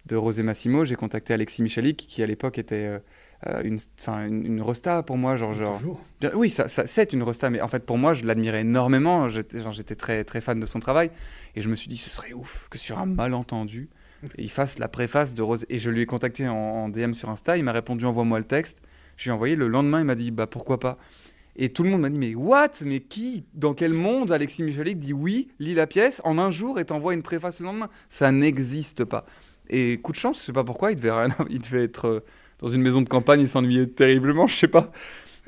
de 0.06 0.16
Rosé 0.16 0.42
Massimo, 0.42 0.84
j'ai 0.84 0.96
contacté 0.96 1.34
Alexis 1.34 1.62
Michalik, 1.62 1.96
qui 1.96 2.22
à 2.22 2.26
l'époque 2.26 2.58
était 2.58 2.86
euh, 2.86 2.98
euh, 3.46 3.62
une, 3.62 3.78
une, 4.26 4.46
une 4.46 4.62
rosta 4.62 5.02
pour 5.02 5.16
moi. 5.16 5.36
Genre, 5.36 5.54
genre, 5.54 5.78
Toujours. 5.78 6.00
Oui, 6.34 6.50
ça, 6.50 6.68
ça- 6.68 6.86
c'est 6.86 7.12
une 7.12 7.22
rosta, 7.22 7.50
mais 7.50 7.60
en 7.60 7.68
fait, 7.68 7.84
pour 7.86 7.98
moi, 7.98 8.12
je 8.14 8.24
l'admirais 8.24 8.60
énormément. 8.62 9.28
J'étais 9.28 9.94
très, 9.96 10.24
très 10.24 10.40
fan 10.40 10.58
de 10.60 10.66
son 10.66 10.78
travail. 10.80 11.10
Et 11.56 11.62
je 11.62 11.68
me 11.68 11.74
suis 11.74 11.88
dit, 11.88 11.96
ce 11.96 12.10
serait 12.10 12.32
ouf 12.32 12.66
que 12.70 12.78
sur 12.78 12.98
un 12.98 13.06
malentendu, 13.06 13.88
il 14.38 14.50
fasse 14.50 14.78
la 14.78 14.88
préface 14.88 15.34
de 15.34 15.42
Rose. 15.42 15.64
Et 15.70 15.78
je 15.78 15.90
lui 15.90 16.02
ai 16.02 16.06
contacté 16.06 16.48
en, 16.48 16.54
en 16.54 16.88
DM 16.88 17.12
sur 17.14 17.30
Insta. 17.30 17.56
Il 17.56 17.64
m'a 17.64 17.72
répondu, 17.72 18.04
envoie-moi 18.04 18.38
le 18.38 18.44
texte. 18.44 18.82
Je 19.16 19.24
lui 19.24 19.30
ai 19.30 19.32
envoyé. 19.32 19.56
Le 19.56 19.68
lendemain, 19.68 20.00
il 20.00 20.04
m'a 20.06 20.14
dit, 20.14 20.30
bah 20.30 20.46
pourquoi 20.46 20.78
pas? 20.80 20.98
Et 21.56 21.68
tout 21.70 21.82
le 21.82 21.90
monde 21.90 22.00
m'a 22.02 22.10
dit, 22.10 22.18
mais 22.18 22.34
what? 22.34 22.70
Mais 22.84 23.00
qui 23.00 23.44
Dans 23.54 23.74
quel 23.74 23.92
monde 23.92 24.32
Alexis 24.32 24.62
Michalik 24.62 24.98
dit 24.98 25.12
oui, 25.12 25.48
lis 25.58 25.74
la 25.74 25.86
pièce 25.86 26.20
en 26.24 26.38
un 26.38 26.50
jour 26.50 26.78
et 26.78 26.84
t'envoie 26.84 27.12
une 27.14 27.22
préface 27.22 27.60
le 27.60 27.66
lendemain? 27.66 27.88
Ça 28.08 28.32
n'existe 28.32 29.04
pas. 29.04 29.26
Et 29.68 29.98
coup 29.98 30.12
de 30.12 30.16
chance, 30.16 30.38
je 30.40 30.44
sais 30.46 30.52
pas 30.52 30.64
pourquoi, 30.64 30.92
il 30.92 30.96
devait, 30.96 31.10
rien- 31.12 31.28
il 31.50 31.60
devait 31.60 31.84
être 31.84 32.06
euh, 32.08 32.20
dans 32.60 32.68
une 32.68 32.82
maison 32.82 33.02
de 33.02 33.08
campagne, 33.08 33.40
il 33.40 33.48
s'ennuyait 33.48 33.86
terriblement, 33.86 34.46
je 34.46 34.56
sais 34.56 34.68
pas. 34.68 34.90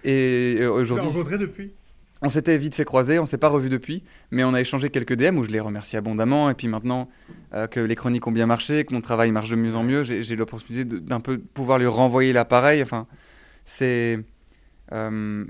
Et 0.04 0.56
euh, 0.60 0.70
aujourd'hui, 0.72 1.08
rencontré 1.08 1.38
depuis? 1.38 1.70
on 2.24 2.28
s'était 2.28 2.56
vite 2.56 2.74
fait 2.76 2.84
croiser, 2.84 3.18
on 3.18 3.26
s'est 3.26 3.38
pas 3.38 3.48
revu 3.48 3.68
depuis, 3.68 4.04
mais 4.30 4.44
on 4.44 4.54
a 4.54 4.60
échangé 4.60 4.90
quelques 4.90 5.14
DM 5.14 5.38
où 5.38 5.42
je 5.44 5.50
les 5.50 5.58
remercie 5.60 5.96
abondamment. 5.96 6.50
Et 6.50 6.54
puis 6.54 6.68
maintenant 6.68 7.08
euh, 7.54 7.66
que 7.66 7.80
les 7.80 7.96
chroniques 7.96 8.26
ont 8.26 8.32
bien 8.32 8.46
marché, 8.46 8.84
que 8.84 8.94
mon 8.94 9.00
travail 9.00 9.32
marche 9.32 9.50
de 9.50 9.56
mieux 9.56 9.74
en 9.74 9.82
mieux, 9.82 10.02
j'ai 10.04 10.36
l'opportunité 10.36 10.84
d'un 10.84 11.20
peu 11.20 11.38
pouvoir 11.38 11.78
lui 11.78 11.86
renvoyer 11.86 12.32
l'appareil. 12.32 12.80
Enfin, 12.82 13.06
c'est. 13.64 14.20
euh, 14.92 15.44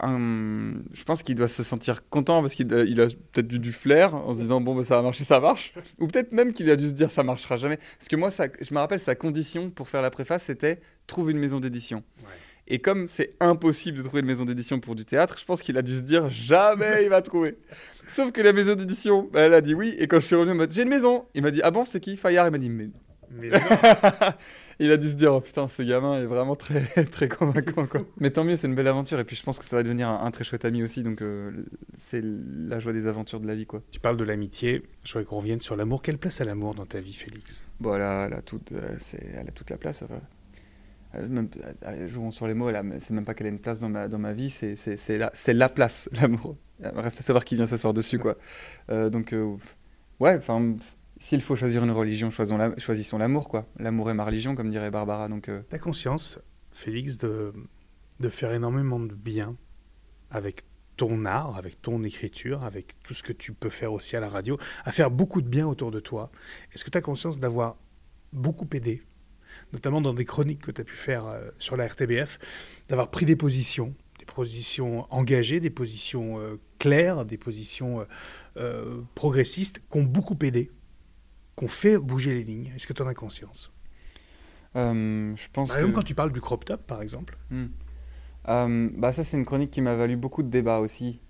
un- 0.00 0.74
je 0.92 1.04
pense 1.04 1.22
qu'il 1.22 1.34
doit 1.34 1.48
se 1.48 1.62
sentir 1.62 2.08
content 2.08 2.40
parce 2.40 2.54
qu'il 2.54 2.72
a, 2.72 2.82
il 2.84 3.00
a 3.00 3.06
peut-être 3.06 3.52
eu 3.52 3.58
du 3.58 3.72
flair 3.72 4.14
en 4.14 4.32
se 4.34 4.38
disant 4.38 4.60
bon 4.60 4.74
bah, 4.74 4.82
ça 4.82 4.98
a 4.98 5.02
marché, 5.02 5.24
ça 5.24 5.40
marche. 5.40 5.72
Ou 5.98 6.06
peut-être 6.06 6.32
même 6.32 6.52
qu'il 6.52 6.70
a 6.70 6.76
dû 6.76 6.86
se 6.86 6.92
dire 6.92 7.10
ça 7.10 7.22
marchera 7.22 7.56
jamais. 7.56 7.78
Parce 7.98 8.08
que 8.08 8.16
moi, 8.16 8.30
ça, 8.30 8.46
je 8.60 8.72
me 8.74 8.78
rappelle 8.78 9.00
sa 9.00 9.14
condition 9.14 9.70
pour 9.70 9.88
faire 9.88 10.02
la 10.02 10.10
préface, 10.10 10.44
c'était 10.44 10.80
trouve 11.06 11.30
une 11.30 11.38
maison 11.38 11.60
d'édition. 11.60 12.02
Ouais. 12.20 12.30
Et 12.68 12.80
comme 12.80 13.06
c'est 13.06 13.34
impossible 13.38 13.98
de 13.98 14.02
trouver 14.02 14.20
une 14.20 14.26
maison 14.26 14.44
d'édition 14.44 14.80
pour 14.80 14.96
du 14.96 15.04
théâtre, 15.04 15.36
je 15.38 15.44
pense 15.44 15.62
qu'il 15.62 15.78
a 15.78 15.82
dû 15.82 15.96
se 15.96 16.02
dire 16.02 16.28
jamais 16.28 17.04
il 17.04 17.08
va 17.08 17.22
trouver. 17.22 17.56
Sauf 18.08 18.32
que 18.32 18.40
la 18.40 18.52
maison 18.52 18.74
d'édition, 18.74 19.28
bah, 19.32 19.42
elle 19.42 19.54
a 19.54 19.60
dit 19.60 19.74
oui. 19.74 19.94
Et 19.98 20.08
quand 20.08 20.18
je 20.20 20.26
suis 20.26 20.34
revenu 20.36 20.60
j'ai 20.70 20.82
une 20.82 20.88
maison, 20.88 21.26
il 21.34 21.42
m'a 21.42 21.50
dit 21.50 21.60
ah 21.62 21.70
bon 21.70 21.84
c'est 21.84 22.00
qui? 22.00 22.16
Fayard 22.16 22.46
Il 22.48 22.50
m'a 22.50 22.58
dit 22.58 22.70
mais 22.70 22.88
Mais 23.30 23.50
il 24.78 24.90
a 24.92 24.96
dû 24.96 25.08
se 25.08 25.14
dire 25.14 25.32
oh 25.34 25.40
putain 25.40 25.68
ce 25.68 25.82
gamin 25.82 26.20
est 26.20 26.26
vraiment 26.26 26.56
très 26.56 26.80
très 27.10 27.28
convaincant 27.28 27.86
quoi. 27.86 28.02
Mais 28.18 28.30
tant 28.30 28.44
mieux 28.44 28.56
c'est 28.56 28.66
une 28.66 28.74
belle 28.74 28.88
aventure 28.88 29.18
et 29.18 29.24
puis 29.24 29.36
je 29.36 29.42
pense 29.42 29.58
que 29.58 29.64
ça 29.64 29.76
va 29.76 29.82
devenir 29.82 30.08
un, 30.08 30.24
un 30.24 30.30
très 30.30 30.44
chouette 30.44 30.64
ami 30.64 30.82
aussi 30.82 31.02
donc 31.02 31.22
euh, 31.22 31.50
c'est 31.96 32.22
la 32.22 32.78
joie 32.78 32.92
des 32.92 33.06
aventures 33.06 33.40
de 33.40 33.46
la 33.46 33.54
vie 33.54 33.66
quoi. 33.66 33.82
tu 33.90 34.00
parles 34.00 34.16
de 34.16 34.24
l'amitié. 34.24 34.82
Je 35.04 35.12
voudrais 35.12 35.24
qu'on 35.24 35.36
revienne 35.38 35.60
sur 35.60 35.76
l'amour. 35.76 36.02
Quelle 36.02 36.18
place 36.18 36.40
a 36.40 36.44
l'amour 36.44 36.74
dans 36.74 36.86
ta 36.86 37.00
vie, 37.00 37.14
Félix? 37.14 37.64
Bon 37.80 37.94
elle 37.94 38.02
a, 38.02 38.26
elle 38.26 38.34
a 38.34 38.42
toute 38.42 38.72
euh, 38.72 38.96
c'est 38.98 39.24
elle 39.34 39.48
a 39.48 39.52
toute 39.52 39.70
la 39.70 39.78
place. 39.78 40.02
Elle- 40.02 41.28
même, 41.28 41.48
jouons 42.06 42.30
sur 42.30 42.46
les 42.46 42.52
mots, 42.54 42.68
elle 42.68 42.76
a- 42.76 42.84
c'est 43.00 43.12
même 43.14 43.24
pas 43.24 43.32
qu'elle 43.32 43.46
a 43.46 43.50
une 43.50 43.58
place 43.58 43.80
dans 43.80 43.88
ma, 43.88 44.06
dans 44.08 44.18
ma 44.18 44.34
vie, 44.34 44.50
c'est, 44.50 44.76
c'est, 44.76 44.96
c'est, 44.98 45.16
la, 45.16 45.30
c'est 45.34 45.54
la 45.54 45.68
place, 45.70 46.10
l'amour. 46.20 46.56
Il 46.80 46.88
Reste 46.88 47.20
à 47.20 47.22
savoir 47.22 47.44
qui 47.44 47.54
vient 47.54 47.64
s'asseoir 47.64 47.94
dessus, 47.94 48.18
quoi. 48.18 48.36
Euh, 48.90 49.08
donc, 49.08 49.32
euh, 49.32 49.54
ouais, 50.20 50.36
enfin, 50.36 50.74
s'il 51.26 51.42
faut 51.42 51.56
choisir 51.56 51.82
une 51.82 51.90
religion, 51.90 52.30
choisissons, 52.30 52.56
la- 52.56 52.78
choisissons 52.78 53.18
l'amour, 53.18 53.48
quoi. 53.48 53.66
L'amour 53.80 54.10
est 54.10 54.14
ma 54.14 54.24
religion, 54.24 54.54
comme 54.54 54.70
dirait 54.70 54.92
Barbara. 54.92 55.28
Donc, 55.28 55.48
euh, 55.48 55.60
conscience, 55.82 56.38
Félix, 56.70 57.18
de, 57.18 57.52
faire 58.30 58.52
énormément 58.52 59.00
de 59.00 59.12
bien 59.12 59.56
avec 60.30 60.62
ton 60.96 61.24
art, 61.24 61.56
avec 61.56 61.82
ton 61.82 62.04
écriture, 62.04 62.62
avec 62.62 62.94
tout 63.02 63.12
ce 63.12 63.24
que 63.24 63.32
tu 63.32 63.52
peux 63.52 63.70
faire 63.70 63.92
aussi 63.92 64.14
à 64.14 64.20
la 64.20 64.28
radio, 64.28 64.56
à 64.84 64.92
faire 64.92 65.10
beaucoup 65.10 65.42
de 65.42 65.48
bien 65.48 65.66
autour 65.66 65.90
de 65.90 65.98
toi. 65.98 66.30
Est-ce 66.72 66.84
que 66.84 66.90
tu 66.90 66.98
as 66.98 67.00
conscience 67.00 67.40
d'avoir 67.40 67.76
beaucoup 68.32 68.68
aidé, 68.72 69.02
notamment 69.72 70.00
dans 70.00 70.14
des 70.14 70.24
chroniques 70.24 70.62
que 70.62 70.70
tu 70.70 70.80
as 70.80 70.84
pu 70.84 70.94
faire 70.94 71.26
euh, 71.26 71.50
sur 71.58 71.76
la 71.76 71.88
RTBF, 71.88 72.38
d'avoir 72.88 73.10
pris 73.10 73.26
des 73.26 73.34
positions, 73.34 73.96
des 74.20 74.26
positions 74.26 75.12
engagées, 75.12 75.58
des 75.58 75.70
positions 75.70 76.38
euh, 76.38 76.60
claires, 76.78 77.24
des 77.24 77.36
positions 77.36 78.06
euh, 78.56 79.00
progressistes, 79.16 79.82
qui 79.90 79.98
ont 79.98 80.04
beaucoup 80.04 80.38
aidé, 80.42 80.70
qui 81.56 81.64
ont 81.64 81.68
fait 81.68 81.98
bouger 81.98 82.34
les 82.34 82.44
lignes. 82.44 82.72
Est-ce 82.74 82.86
que 82.86 82.92
tu 82.92 83.02
en 83.02 83.06
as 83.06 83.14
conscience? 83.14 83.72
Euh, 84.76 85.34
je 85.36 85.48
pense 85.52 85.70
que... 85.72 85.78
exemple, 85.78 85.94
quand 85.94 86.02
tu 86.02 86.14
parles 86.14 86.32
du 86.32 86.40
crop 86.40 86.64
top, 86.64 86.86
par 86.86 87.00
exemple. 87.02 87.38
Euh, 88.48 88.90
bah, 88.94 89.12
ça, 89.12 89.24
c'est 89.24 89.36
une 89.36 89.46
chronique 89.46 89.70
qui 89.70 89.80
m'a 89.80 89.94
valu 89.94 90.16
beaucoup 90.16 90.42
de 90.42 90.48
débats 90.48 90.80
aussi. 90.80 91.20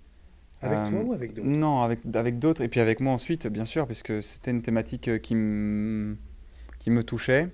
Avec 0.61 0.79
Euh, 0.79 0.89
toi 0.89 0.99
ou 1.01 1.13
avec 1.13 1.33
d'autres? 1.33 1.47
Non, 1.47 1.81
avec, 1.81 1.99
avec 2.13 2.39
d'autres, 2.39 2.61
et 2.61 2.67
puis 2.67 2.79
avec 2.79 2.99
moi 2.99 3.13
ensuite, 3.13 3.47
bien 3.47 3.65
sûr, 3.65 3.85
puisque 3.85 4.21
c'était 4.21 4.51
une 4.51 4.61
thématique 4.61 5.21
qui, 5.21 5.35
qui 6.79 6.89
me 6.89 7.03
touchait, 7.03 7.49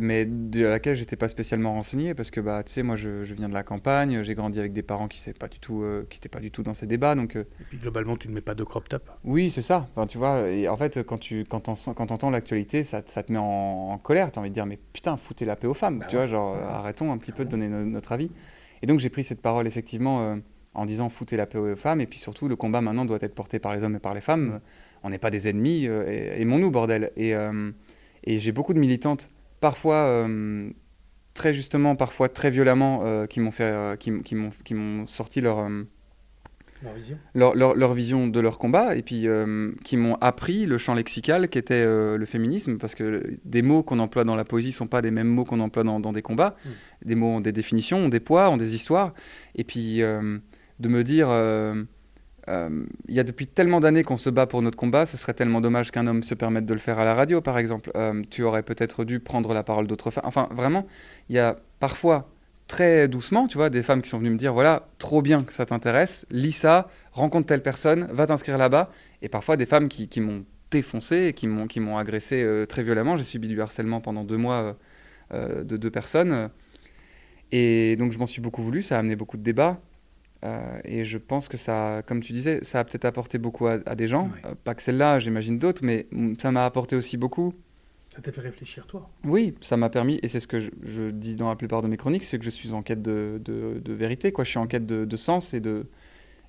mais 0.00 0.24
de 0.26 0.64
laquelle 0.64 0.94
j'étais 0.96 1.16
pas 1.16 1.28
spécialement 1.28 1.72
renseigné, 1.74 2.14
parce 2.14 2.30
que 2.30 2.40
bah, 2.40 2.62
tu 2.64 2.72
sais, 2.72 2.82
moi 2.82 2.96
je, 2.96 3.24
je 3.24 3.34
viens 3.34 3.48
de 3.48 3.54
la 3.54 3.62
campagne, 3.62 4.22
j'ai 4.22 4.34
grandi 4.34 4.58
avec 4.58 4.72
des 4.72 4.82
parents 4.82 5.08
qui 5.08 5.20
n'étaient 5.20 5.38
pas, 5.38 5.48
du 5.48 5.58
tout, 5.58 5.82
euh, 5.82 6.06
qui 6.10 6.18
étaient 6.18 6.28
pas 6.28 6.40
du 6.40 6.50
tout 6.50 6.62
dans 6.62 6.74
ces 6.74 6.86
débats, 6.86 7.14
donc 7.14 7.36
euh, 7.36 7.44
Et 7.60 7.64
puis 7.64 7.78
globalement, 7.78 8.16
tu 8.16 8.28
ne 8.28 8.34
mets 8.34 8.40
pas 8.40 8.54
de 8.54 8.64
crop 8.64 8.88
top. 8.88 9.10
oui, 9.24 9.50
c'est 9.50 9.62
ça. 9.62 9.88
Enfin, 9.94 10.06
tu 10.06 10.18
vois, 10.18 10.48
et 10.48 10.68
en 10.68 10.76
fait, 10.76 11.02
quand 11.02 11.18
tu 11.18 11.44
quand 11.44 11.60
t'en- 11.60 11.94
quand 11.94 12.10
entends 12.12 12.30
l'actualité, 12.30 12.82
ça, 12.82 13.02
ça 13.06 13.22
te 13.22 13.32
met 13.32 13.38
en, 13.38 13.44
en 13.92 13.98
colère. 13.98 14.32
Tu 14.32 14.38
as 14.38 14.40
envie 14.40 14.50
de 14.50 14.54
dire, 14.54 14.66
mais 14.66 14.78
putain, 14.92 15.16
foutez 15.16 15.44
la 15.44 15.56
paix 15.56 15.66
aux 15.66 15.74
femmes. 15.74 15.98
Bah 16.00 16.06
tu 16.08 16.16
ouais. 16.16 16.22
vois, 16.22 16.26
genre, 16.30 16.56
arrêtons 16.56 17.12
un 17.12 17.18
petit 17.18 17.32
peu 17.32 17.44
de 17.44 17.50
donner 17.50 17.68
no- 17.68 17.84
notre 17.84 18.12
avis. 18.12 18.30
Et 18.82 18.86
donc, 18.86 18.98
j'ai 19.00 19.10
pris 19.10 19.22
cette 19.24 19.40
parole, 19.42 19.66
effectivement, 19.66 20.22
euh, 20.22 20.36
en 20.74 20.86
disant, 20.86 21.08
foutez 21.08 21.36
la 21.36 21.46
paix 21.46 21.58
aux 21.58 21.76
femmes. 21.76 22.00
Et 22.00 22.06
puis 22.06 22.18
surtout, 22.18 22.48
le 22.48 22.56
combat 22.56 22.80
maintenant 22.80 23.04
doit 23.04 23.18
être 23.20 23.34
porté 23.34 23.58
par 23.58 23.74
les 23.74 23.84
hommes 23.84 23.96
et 23.96 24.00
par 24.00 24.14
les 24.14 24.20
femmes. 24.22 24.60
On 25.02 25.10
n'est 25.10 25.18
pas 25.18 25.30
des 25.30 25.48
ennemis. 25.48 25.84
Aimons-nous, 25.84 26.70
bordel. 26.70 27.12
Et, 27.16 27.32
et 28.24 28.38
j'ai 28.38 28.52
beaucoup 28.52 28.72
de 28.74 28.78
militantes, 28.78 29.28
parfois. 29.62 30.04
euh, 30.08 30.68
très 31.34 31.54
justement, 31.54 31.96
parfois 31.96 32.28
très 32.28 32.50
violemment, 32.50 33.00
euh, 33.04 33.24
qui 33.24 33.40
m'ont 33.40 33.52
fait, 33.52 33.64
euh, 33.64 33.96
qui, 33.96 34.12
qui 34.22 34.34
m'ont, 34.34 34.50
qui 34.66 34.74
m'ont 34.74 35.06
sorti 35.06 35.40
leur, 35.40 35.66
leur, 37.32 37.54
leur, 37.54 37.74
leur 37.74 37.94
vision 37.94 38.26
de 38.26 38.38
leur 38.38 38.58
combat 38.58 38.96
et 38.96 39.02
puis 39.02 39.26
euh, 39.26 39.72
qui 39.82 39.96
m'ont 39.96 40.16
appris 40.20 40.66
le 40.66 40.76
champ 40.76 40.92
lexical 40.94 41.48
qu'était 41.48 41.74
euh, 41.74 42.18
le 42.18 42.26
féminisme 42.26 42.76
parce 42.76 42.94
que 42.94 43.22
des 43.44 43.62
mots 43.62 43.82
qu'on 43.82 43.98
emploie 43.98 44.24
dans 44.24 44.34
la 44.34 44.44
poésie 44.44 44.72
sont 44.72 44.88
pas 44.88 45.00
des 45.00 45.10
mêmes 45.10 45.28
mots 45.28 45.44
qu'on 45.46 45.60
emploie 45.60 45.84
dans, 45.84 46.00
dans 46.00 46.12
des 46.12 46.22
combats. 46.22 46.54
Des 47.04 47.14
mots 47.14 47.36
ont 47.36 47.40
des 47.40 47.52
définitions, 47.52 47.98
ont 47.98 48.08
des 48.10 48.20
poids, 48.20 48.50
ont 48.50 48.58
des 48.58 48.74
histoires. 48.74 49.14
Et 49.54 49.64
puis 49.64 50.02
euh, 50.02 50.38
de 50.80 50.88
me 50.88 51.02
dire, 51.02 51.28
euh, 52.48 52.84
il 53.08 53.14
y 53.14 53.20
a 53.20 53.24
depuis 53.24 53.46
tellement 53.46 53.80
d'années 53.80 54.02
qu'on 54.02 54.16
se 54.16 54.30
bat 54.30 54.46
pour 54.46 54.62
notre 54.62 54.76
combat, 54.76 55.06
ce 55.06 55.16
serait 55.16 55.34
tellement 55.34 55.60
dommage 55.60 55.90
qu'un 55.90 56.06
homme 56.06 56.22
se 56.22 56.34
permette 56.34 56.66
de 56.66 56.72
le 56.72 56.80
faire 56.80 56.98
à 56.98 57.04
la 57.04 57.14
radio, 57.14 57.40
par 57.40 57.58
exemple. 57.58 57.90
Euh, 57.94 58.22
tu 58.30 58.42
aurais 58.42 58.62
peut-être 58.62 59.04
dû 59.04 59.20
prendre 59.20 59.54
la 59.54 59.62
parole 59.62 59.86
d'autres 59.86 60.10
femmes. 60.10 60.24
Enfin, 60.26 60.48
vraiment, 60.52 60.86
il 61.28 61.36
y 61.36 61.38
a 61.38 61.56
parfois 61.78 62.28
très 62.66 63.06
doucement, 63.08 63.46
tu 63.46 63.58
vois, 63.58 63.70
des 63.70 63.82
femmes 63.82 64.02
qui 64.02 64.10
sont 64.10 64.18
venues 64.18 64.30
me 64.30 64.36
dire 64.36 64.54
voilà, 64.54 64.88
trop 64.98 65.22
bien 65.22 65.44
que 65.44 65.52
ça 65.52 65.66
t'intéresse, 65.66 66.26
lis 66.30 66.52
ça, 66.52 66.88
rencontre 67.12 67.46
telle 67.46 67.62
personne, 67.62 68.08
va 68.10 68.26
t'inscrire 68.26 68.58
là-bas. 68.58 68.90
Et 69.20 69.28
parfois 69.28 69.56
des 69.56 69.66
femmes 69.66 69.88
qui, 69.88 70.20
m'ont 70.20 70.44
défoncé, 70.70 71.26
et 71.26 71.32
qui 71.34 71.46
m'ont 71.46 71.66
qui 71.66 71.80
m'ont 71.80 71.98
agressé 71.98 72.42
euh, 72.42 72.66
très 72.66 72.82
violemment. 72.82 73.16
J'ai 73.16 73.24
subi 73.24 73.48
du 73.48 73.60
harcèlement 73.60 74.00
pendant 74.00 74.24
deux 74.24 74.38
mois 74.38 74.76
de 75.32 75.78
deux 75.78 75.90
personnes. 75.90 76.50
Et 77.52 77.96
donc 77.96 78.12
je 78.12 78.18
m'en 78.18 78.26
suis 78.26 78.42
beaucoup 78.42 78.62
voulu, 78.62 78.82
ça 78.82 78.96
a 78.96 78.98
amené 78.98 79.16
beaucoup 79.16 79.38
de 79.38 79.42
débats. 79.42 79.80
Euh, 80.44 80.80
et 80.84 81.04
je 81.04 81.18
pense 81.18 81.48
que 81.48 81.56
ça, 81.56 82.02
comme 82.06 82.20
tu 82.20 82.32
disais, 82.32 82.58
ça 82.62 82.80
a 82.80 82.84
peut-être 82.84 83.04
apporté 83.04 83.38
beaucoup 83.38 83.66
à, 83.66 83.78
à 83.86 83.94
des 83.94 84.08
gens. 84.08 84.24
Ouais. 84.24 84.50
Euh, 84.50 84.54
pas 84.64 84.74
que 84.74 84.82
celle-là, 84.82 85.18
j'imagine 85.18 85.58
d'autres, 85.58 85.84
mais 85.84 86.06
ça 86.40 86.50
m'a 86.50 86.64
apporté 86.64 86.96
aussi 86.96 87.16
beaucoup. 87.16 87.54
Ça 88.14 88.20
t'a 88.20 88.32
fait 88.32 88.40
réfléchir, 88.42 88.86
toi 88.86 89.08
Oui, 89.24 89.54
ça 89.60 89.76
m'a 89.76 89.88
permis, 89.88 90.18
et 90.22 90.28
c'est 90.28 90.40
ce 90.40 90.46
que 90.48 90.58
je, 90.60 90.70
je 90.82 91.10
dis 91.10 91.34
dans 91.36 91.48
la 91.48 91.56
plupart 91.56 91.80
de 91.80 91.88
mes 91.88 91.96
chroniques, 91.96 92.24
c'est 92.24 92.38
que 92.38 92.44
je 92.44 92.50
suis 92.50 92.72
en 92.72 92.82
quête 92.82 93.00
de, 93.02 93.40
de- 93.44 93.80
de 93.82 93.92
vérité, 93.92 94.32
quoi. 94.32 94.44
Je 94.44 94.50
suis 94.50 94.58
en 94.58 94.66
quête 94.66 94.84
de, 94.84 95.04
de 95.04 95.16
sens 95.16 95.54
et 95.54 95.60
de. 95.60 95.86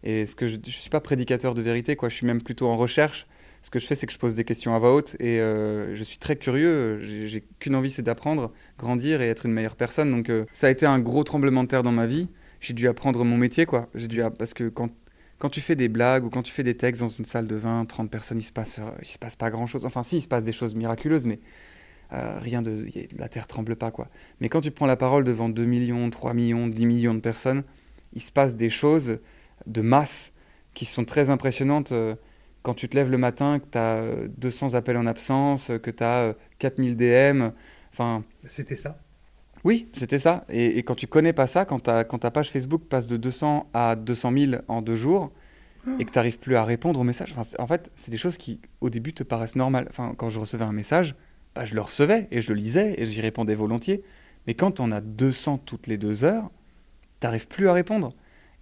Et 0.04 0.26
ce 0.26 0.36
que 0.36 0.48
je, 0.48 0.58
je 0.66 0.72
suis 0.72 0.89
pas 0.89 1.00
prédicateur 1.00 1.54
de 1.54 1.62
vérité, 1.62 1.96
quoi. 1.96 2.10
Je 2.10 2.16
suis 2.16 2.28
même 2.28 2.41
plutôt 2.41 2.68
en 2.68 2.76
recherche. 2.76 3.28
Ce 3.62 3.70
que 3.70 3.80
je 3.80 3.86
fais, 3.88 3.96
c'est 3.96 4.08
que 4.08 4.12
je 4.12 4.18
pose 4.18 4.36
des 4.36 4.44
questions 4.44 4.76
à 4.76 4.80
voix 4.80 4.94
haute 4.94 5.16
et 5.22 5.39
euh, 5.39 5.96
je 5.96 6.04
suis 6.04 6.18
très 6.18 6.36
curieux. 6.36 7.00
J'ai 7.02 7.28
j'ai 7.28 7.44
qu'une 7.60 7.76
envie, 7.76 7.89
c'est 7.89 8.02
d'apprendre, 8.02 8.52
grandir 8.78 9.22
et 9.22 9.30
être 9.30 9.46
une 9.46 9.54
meilleure 9.54 9.78
personne. 9.78 10.12
Donc, 10.12 10.30
euh, 10.30 10.44
ça 10.52 10.68
a 10.68 10.70
été 10.70 10.86
un 10.86 11.00
gros 11.00 11.24
tremblement 11.24 11.64
de 11.64 11.70
terre 11.70 11.84
dans 11.84 11.94
ma 11.94 12.06
vie. 12.08 12.28
J'ai 12.64 12.74
dû 12.74 12.89
apprendre 12.89 13.26
mon 13.26 13.38
métier, 13.38 13.68
quoi. 13.68 13.89
J'ai 13.95 14.09
dû 14.09 14.24
parce 14.39 14.55
que 14.55 14.70
quand 14.70 14.89
quand 15.39 15.49
tu 15.51 15.61
fais 15.61 15.76
des 15.76 15.89
blagues 15.89 16.26
ou 16.26 16.32
quand 16.32 16.43
tu 16.43 16.53
fais 16.53 16.64
des 16.64 16.78
textes 16.78 17.01
dans 17.03 17.09
une 17.09 17.26
salle 17.26 17.47
de 17.47 17.55
20, 17.57 17.86
30 17.86 18.11
personnes, 18.11 18.39
il 18.39 18.43
se 18.43 18.53
passe, 18.53 18.80
euh, 18.80 18.91
il 19.01 19.07
se 19.07 19.20
passe 19.20 19.36
pas 19.38 19.51
grand 19.51 19.68
chose. 19.68 19.86
Enfin, 19.86 20.03
si, 20.03 20.18
il 20.20 20.22
se 20.24 20.30
passe 20.30 20.45
des 20.45 20.53
choses 20.53 20.76
miraculeuses, 20.76 21.28
mais 21.28 21.39
euh, 22.14 22.39
rien 22.39 22.61
de. 22.61 22.86
La 23.18 23.30
terre 23.30 23.47
tremble 23.47 23.76
pas, 23.76 23.91
quoi. 23.91 24.09
Mais 24.41 24.49
quand 24.49 24.61
tu 24.61 24.72
prends 24.72 24.86
la 24.88 24.97
parole 24.97 25.24
devant 25.26 25.49
2 25.49 25.66
millions, 25.66 26.09
3 26.11 26.34
millions, 26.36 26.68
10 26.68 26.86
millions 26.88 27.16
de 27.16 27.22
personnes, 27.22 27.64
il 28.14 28.22
se 28.22 28.32
passe 28.32 28.55
des 28.57 28.70
choses 28.70 29.20
de 29.68 29.82
masse 29.82 30.34
qui 30.74 30.86
sont 30.86 31.05
très 31.05 31.30
impressionnantes. 31.32 31.91
euh, 31.93 32.16
Quand 32.64 32.76
tu 32.76 32.89
te 32.89 32.95
lèves 32.97 33.11
le 33.11 33.18
matin, 33.20 33.59
que 33.59 33.68
tu 33.72 33.78
as 33.80 34.28
200 34.38 34.76
appels 34.76 34.97
en 34.97 35.07
absence, 35.07 35.72
que 35.84 35.91
tu 35.91 36.03
as 36.03 36.36
4000 36.59 36.95
DM, 36.95 37.51
enfin. 37.93 38.24
C'était 38.47 38.78
ça? 38.78 39.03
Oui, 39.64 39.88
c'était 39.93 40.20
ça. 40.20 40.45
Et, 40.49 40.78
et 40.78 40.84
quand 40.84 40.95
tu 40.95 41.07
connais 41.07 41.34
pas 41.34 41.47
ça, 41.47 41.66
quand, 41.66 41.80
ta- 41.80 42.03
quand 42.03 42.20
ta 42.20 42.32
page 42.32 42.49
Facebook 42.51 42.84
passe 42.89 43.07
de 43.07 43.18
200 43.18 43.70
à 43.74 43.95
200 43.95 44.32
000 44.38 44.61
en 44.68 44.82
deux 44.82 44.95
jours, 44.95 45.32
et 45.99 46.05
que 46.05 46.11
tu 46.11 46.18
n'arrives 46.18 46.39
plus 46.39 46.55
à 46.55 46.64
répondre 46.64 46.97
aux 47.01 47.03
messages, 47.03 47.34
enfin, 47.38 47.43
en 47.59 47.68
fait, 47.68 47.91
c'est 47.97 48.09
des 48.09 48.16
choses 48.18 48.38
qui, 48.38 48.61
au 48.80 48.89
début, 48.89 49.11
te 49.14 49.22
paraissent 49.24 49.57
normales. 49.57 49.86
Enfin, 49.89 50.14
quand 50.18 50.30
je 50.30 50.39
recevais 50.39 50.64
un 50.64 50.72
message, 50.72 51.14
bah, 51.55 51.66
je 51.66 51.76
le 51.76 51.82
recevais 51.82 52.28
et 52.32 52.39
je 52.39 52.53
le 52.53 52.57
lisais 52.59 52.95
et 52.97 53.05
j'y 53.05 53.20
répondais 53.20 53.53
volontiers. 53.53 54.01
Mais 54.47 54.53
quand 54.53 54.80
on 54.80 54.91
a 54.93 55.01
200 55.01 55.57
toutes 55.66 55.88
les 55.88 55.97
deux 55.97 56.24
heures, 56.24 56.49
t'arrives 57.20 57.47
plus 57.49 57.68
à 57.68 57.74
répondre. 57.74 58.14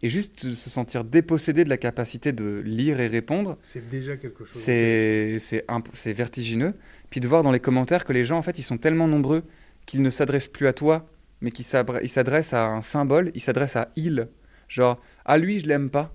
Et 0.02 0.10
juste 0.10 0.52
se 0.54 0.70
sentir 0.72 1.04
dépossédé 1.04 1.64
de 1.64 1.70
la 1.70 1.78
capacité 1.78 2.32
de 2.32 2.60
lire 2.66 3.00
et 3.00 3.06
répondre, 3.06 3.60
C'est 3.62 3.88
déjà 3.88 4.18
quelque 4.18 4.44
chose. 4.46 4.56
c'est 4.58 6.14
vertigineux. 6.14 6.74
Puis 7.12 7.20
de 7.20 7.28
voir 7.28 7.44
dans 7.44 7.52
les 7.52 7.60
commentaires 7.60 8.04
que 8.04 8.14
les 8.14 8.26
gens, 8.26 8.38
en 8.40 8.42
fait, 8.42 8.58
ils 8.58 8.64
sont 8.64 8.80
tellement 8.80 9.08
nombreux 9.08 9.44
qu'ils 9.92 10.02
ne 10.02 10.10
s'adressent 10.10 10.48
plus 10.48 10.68
à 10.68 10.74
toi, 10.74 11.06
mais 11.42 11.52
ils 11.58 12.08
s'adressent 12.10 12.54
à 12.54 12.68
un 12.68 12.82
symbole, 12.82 13.32
ils 13.36 13.42
s'adressent 13.42 13.76
à 13.76 13.90
il. 13.98 14.30
Genre, 14.70 14.98
à 15.26 15.38
lui, 15.38 15.60
je 15.60 15.68
l'aime 15.68 15.90
pas. 15.90 16.14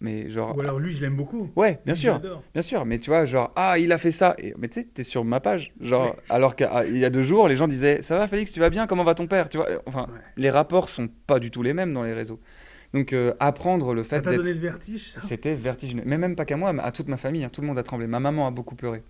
Mais 0.00 0.28
genre, 0.30 0.54
Ou 0.56 0.60
alors 0.60 0.78
lui, 0.78 0.92
je 0.94 1.00
l'aime 1.00 1.16
beaucoup. 1.16 1.50
ouais, 1.56 1.80
bien 1.86 1.94
Lui, 1.94 2.00
sûr. 2.00 2.20
Bien 2.52 2.62
sûr, 2.62 2.84
mais 2.84 2.98
tu 2.98 3.08
vois, 3.10 3.24
genre, 3.24 3.50
ah, 3.56 3.78
il 3.78 3.90
a 3.92 3.98
fait 3.98 4.10
ça. 4.12 4.34
Et, 4.38 4.52
mais 4.58 4.68
tu 4.68 4.74
sais, 4.74 4.84
t'es 4.84 5.02
sur 5.02 5.24
ma 5.24 5.40
page. 5.40 5.72
Genre, 5.80 6.14
alors 6.28 6.54
qu'il 6.54 6.68
y 6.98 7.04
a 7.04 7.10
deux 7.10 7.22
jours, 7.22 7.48
les 7.48 7.56
gens 7.56 7.66
disaient, 7.66 8.02
ça 8.02 8.18
va, 8.18 8.28
Félix, 8.28 8.52
tu 8.52 8.60
vas 8.60 8.68
bien? 8.70 8.86
Comment 8.86 9.04
va 9.04 9.14
ton 9.14 9.26
père? 9.26 9.48
Tu 9.48 9.56
vois, 9.56 9.68
enfin, 9.86 10.06
Ouais. 10.12 10.20
les 10.36 10.50
rapports 10.50 10.88
sont 10.90 11.08
pas 11.26 11.40
du 11.40 11.50
tout 11.50 11.62
les 11.62 11.72
mêmes 11.72 11.94
dans 11.94 12.02
les 12.04 12.12
réseaux. 12.12 12.38
Donc, 12.94 13.12
euh, 13.14 13.32
apprendre 13.40 13.92
le 13.94 14.02
Ça 14.02 14.10
fait 14.18 14.22
t'a 14.22 14.30
d'être. 14.30 14.42
donné 14.42 14.52
le 14.54 14.60
vertige, 14.60 15.10
ça? 15.12 15.20
C'était 15.22 15.54
vertigineux. 15.54 16.02
Mais 16.06 16.18
même 16.18 16.36
pas 16.36 16.44
qu'à 16.44 16.56
moi, 16.58 16.72
mais 16.74 16.82
à 16.82 16.92
toute 16.92 17.08
ma 17.08 17.16
famille, 17.16 17.42
hein, 17.42 17.48
tout 17.50 17.60
le 17.62 17.66
monde 17.66 17.78
a 17.78 17.82
tremblé. 17.82 18.06
Ma 18.06 18.20
maman 18.20 18.46
a 18.46 18.50
beaucoup 18.50 18.76
pleuré. 18.76 19.02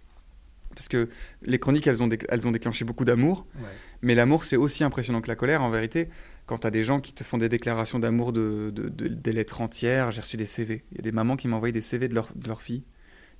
Parce 0.79 0.87
que 0.89 1.09
les 1.43 1.59
chroniques, 1.59 1.89
elles 1.89 2.05
ont, 2.05 2.07
déc- 2.07 2.24
elles 2.29 2.47
ont 2.47 2.53
déclenché 2.53 2.85
beaucoup 2.85 3.05
d'amour. 3.05 3.47
Ouais. 3.57 3.64
Mais 4.03 4.14
l'amour, 4.14 4.45
c'est 4.45 4.55
aussi 4.57 4.85
impressionnant 4.85 5.20
que 5.20 5.26
la 5.26 5.35
colère, 5.35 5.61
en 5.62 5.70
vérité. 5.70 6.09
Quand 6.47 6.59
t'as 6.59 6.70
des 6.70 6.85
gens 6.85 7.01
qui 7.01 7.12
te 7.12 7.24
font 7.24 7.37
des 7.37 7.49
déclarations 7.49 7.99
d'amour 7.99 8.33
de, 8.33 8.70
de- 8.72 8.89
de- 8.89 9.09
des 9.09 9.33
lettres 9.33 9.61
entières, 9.61 10.12
j'ai 10.12 10.20
reçu 10.20 10.37
des 10.37 10.47
CV. 10.47 10.85
Il 10.93 10.99
y 10.99 11.01
a 11.01 11.03
des 11.03 11.11
mamans 11.11 11.35
qui 11.37 11.49
m'envoyaient 11.49 11.72
des 11.72 11.81
CV 11.81 12.07
de 12.07 12.14
leur, 12.14 12.29
de 12.37 12.47
leur 12.47 12.62
fille. 12.62 12.85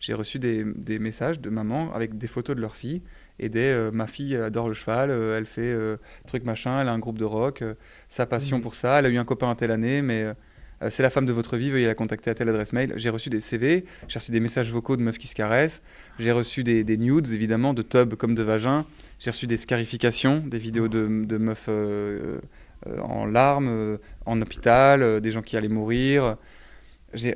J'ai 0.01 0.15
reçu 0.15 0.41
des, 0.41 0.65
des 0.65 0.99
messages 0.99 1.41
de 1.41 1.49
mamans 1.49 1.93
avec 1.93 2.19
des 2.19 2.27
photos 2.27 2.57
de 2.57 2.61
leur 2.61 2.75
fille 2.75 3.03
et 3.39 3.49
des 3.49 3.61
euh, 3.73 3.91
ma 3.93 4.09
fille 4.09 4.35
adore 4.37 4.67
le 4.69 4.75
cheval, 4.75 5.11
euh, 5.11 5.39
elle 5.39 5.47
fait 5.47 5.63
euh, 5.63 5.97
truc 6.27 6.45
machin, 6.45 6.81
elle 6.81 6.89
a 6.89 6.93
un 6.93 6.99
groupe 6.99 7.19
de 7.19 7.25
rock, 7.25 7.63
sa 8.09 8.27
passion 8.27 8.57
Mhm. 8.59 8.63
pour 8.63 8.75
ça, 8.75 8.99
elle 8.99 9.07
a 9.07 9.09
eu 9.11 9.17
un 9.19 9.25
copain 9.25 9.49
à 9.51 9.55
telle 9.57 9.71
année, 9.73 10.03
mais 10.03 10.27
euh, 10.83 10.91
c'est 10.91 11.03
la 11.03 11.11
femme 11.11 11.27
de 11.27 11.33
votre 11.33 11.57
vie, 11.57 11.71
veuillez 11.71 11.87
la 11.87 11.95
contacter 11.95 12.31
à 12.31 12.35
telle 12.35 12.49
adresse 12.49 12.73
mail. 12.73 12.93
J'ai 12.97 13.11
reçu 13.11 13.31
des 13.31 13.41
CV, 13.41 13.85
j'ai 14.07 14.19
reçu 14.19 14.31
des 14.31 14.41
messages 14.41 14.71
vocaux 14.71 14.97
de 14.97 15.03
meufs 15.03 15.19
qui 15.19 15.27
se 15.27 15.35
caressent, 15.35 15.83
j'ai 16.19 16.33
reçu 16.33 16.63
des, 16.65 16.85
des 16.85 16.97
nudes 16.97 17.33
évidemment, 17.33 17.75
de 17.75 17.83
tubs 17.83 18.15
comme 18.15 18.35
de 18.35 18.43
vagins, 18.43 18.87
j'ai 19.19 19.31
reçu 19.31 19.47
des 19.47 19.57
scarifications, 19.57 20.43
des 20.47 20.59
vidéos 20.59 20.89
de, 20.89 21.07
meufs 21.39 21.67
euh, 21.69 22.39
euh, 22.87 23.01
en 23.01 23.27
larmes, 23.27 23.99
en 24.27 24.41
hôpital, 24.41 25.21
des 25.21 25.31
gens 25.31 25.43
qui 25.43 25.57
allaient 25.57 25.69
mourir. 25.69 26.37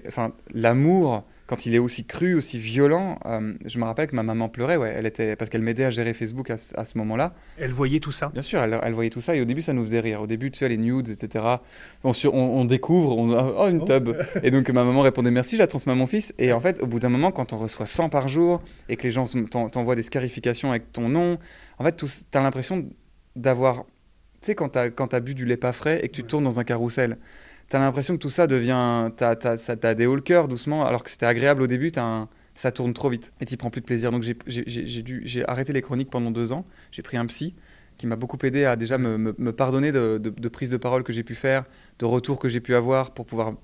Enfin, 0.07 0.33
l'amour, 0.53 1.25
quand 1.47 1.67
il 1.67 1.75
est 1.75 1.79
aussi 1.79 2.05
cru, 2.05 2.35
aussi 2.35 2.59
violent, 2.59 3.19
euh, 3.27 3.53
je 3.65 3.79
me 3.79 3.85
rappelle 3.85 4.07
que 4.07 4.17
ma 4.17 4.23
maman 4.23 4.49
pleurait, 4.49 4.77
ouais, 4.77 4.95
elle 4.97 5.07
était, 5.07 5.37
parce 5.37 5.51
qu'elle 5.51 5.61
m'aidait 5.63 5.85
à 5.85 5.91
gérer 5.91 6.15
Facebook 6.15 6.49
à, 6.51 6.57
ce- 6.57 6.73
à 6.79 6.85
ce 6.85 6.97
moment-là. 6.99 7.35
Elle 7.59 7.73
voyait 7.73 8.01
tout 8.01 8.13
ça. 8.13 8.29
Bien 8.33 8.43
sûr, 8.43 8.61
elle, 8.61 8.79
elle 8.83 8.93
voyait 8.95 9.11
tout 9.11 9.21
ça 9.21 9.35
et 9.37 9.41
au 9.41 9.45
début 9.45 9.61
ça 9.61 9.73
nous 9.73 9.83
faisait 9.83 10.01
rire. 10.01 10.23
Au 10.23 10.27
début, 10.27 10.51
tu 10.51 10.59
sais, 10.61 10.69
les 10.69 10.77
nudes, 10.79 11.09
etc. 11.11 11.45
On, 12.05 12.13
on, 12.27 12.29
on 12.33 12.65
découvre, 12.65 13.19
on 13.19 13.31
oh 13.31 13.69
une 13.69 13.83
Oh. 13.83 13.85
tub. 13.85 14.11
Et 14.43 14.51
donc 14.51 14.69
ma 14.71 14.85
maman 14.85 15.01
répondait 15.03 15.31
merci, 15.31 15.57
je 15.57 15.63
la 15.63 15.67
transmets 15.67 15.93
à 15.93 15.97
mon 15.97 16.07
fils. 16.07 16.33
Et 16.39 16.53
en 16.53 16.61
fait, 16.61 16.81
au 16.83 16.87
bout 16.87 17.01
d'un 17.01 17.09
moment, 17.11 17.33
quand 17.33 17.53
on 17.53 17.59
reçoit 17.59 17.87
100 17.87 18.09
par 18.09 18.29
jour 18.29 18.63
et 18.89 18.97
que 18.97 19.03
les 19.03 19.11
gens 19.11 19.25
t'envoient 19.51 19.97
des 19.97 20.03
scarifications 20.03 20.71
avec 20.71 20.93
ton 20.93 21.09
nom, 21.09 21.39
en 21.79 21.85
fait, 21.85 21.93
tout- 21.97 22.07
t'as 22.31 22.41
l'impression 22.43 22.87
d'avoir, 23.37 23.85
tu 24.41 24.47
sais, 24.47 24.55
quand 24.55 24.77
quand 24.97 25.09
t'as 25.09 25.21
bu 25.21 25.35
du 25.35 25.45
lait 25.45 25.57
pas 25.57 25.73
frais 25.73 26.01
et 26.05 26.09
que 26.09 26.15
tu 26.15 26.23
Ouais. 26.23 26.27
tournes 26.29 26.45
dans 26.45 26.61
un 26.61 26.65
carrousel. 26.65 27.19
T'as 27.73 27.79
l'impression 27.79 28.13
que 28.13 28.19
tout 28.19 28.29
ça 28.29 28.47
devient. 28.47 29.11
T'as 29.17 29.35
t'as- 29.35 29.57
ça- 29.57 29.77
t'as 29.77 29.95
des 29.95 30.05
hauts 30.05 30.15
le 30.15 30.21
cœur 30.21 30.47
doucement, 30.47 30.85
alors 30.85 31.03
que 31.03 31.09
c'était 31.09 31.25
agréable 31.25 31.63
au 31.63 31.67
début, 31.67 31.91
t'as 31.91 32.05
un- 32.05 32.29
ça 32.55 32.71
tourne 32.71 32.93
trop 32.93 33.09
vite 33.09 33.33
et 33.41 33.47
t'y 33.47 33.57
prends 33.57 33.71
plus 33.71 33.81
de 33.81 33.87
plaisir. 33.87 34.11
Donc 34.11 34.23
j'ai- 34.23 34.37
j'ai 34.47 35.01
dû- 35.03 35.23
j'ai 35.25 35.49
arrêté 35.49 35.73
les 35.73 35.81
chroniques 35.81 36.11
pendant 36.11 36.31
deux 36.31 36.53
ans. 36.53 36.67
J'ai 36.91 37.01
pris 37.01 37.17
un 37.17 37.25
psy 37.25 37.55
qui 37.97 38.07
m'a 38.07 38.17
beaucoup 38.17 38.37
aidé 38.43 38.67
à 38.67 38.77
déjà 38.77 38.99
me, 38.99 39.17
me- 39.17 39.35
me 39.39 39.53
pardonner 39.55 39.91
de, 39.91 40.19
de, 40.23 40.29
de 40.29 40.49
prises 40.51 40.69
de 40.69 40.77
parole 40.77 41.03
que 41.03 41.15
j'ai 41.15 41.23
pu 41.23 41.35
faire, 41.35 41.65
de 41.99 42.05
retours 42.05 42.39
que 42.39 42.51
j'ai 42.51 42.61
pu 42.61 42.75
avoir 42.75 43.13
pour 43.15 43.25
pouvoir 43.25 43.55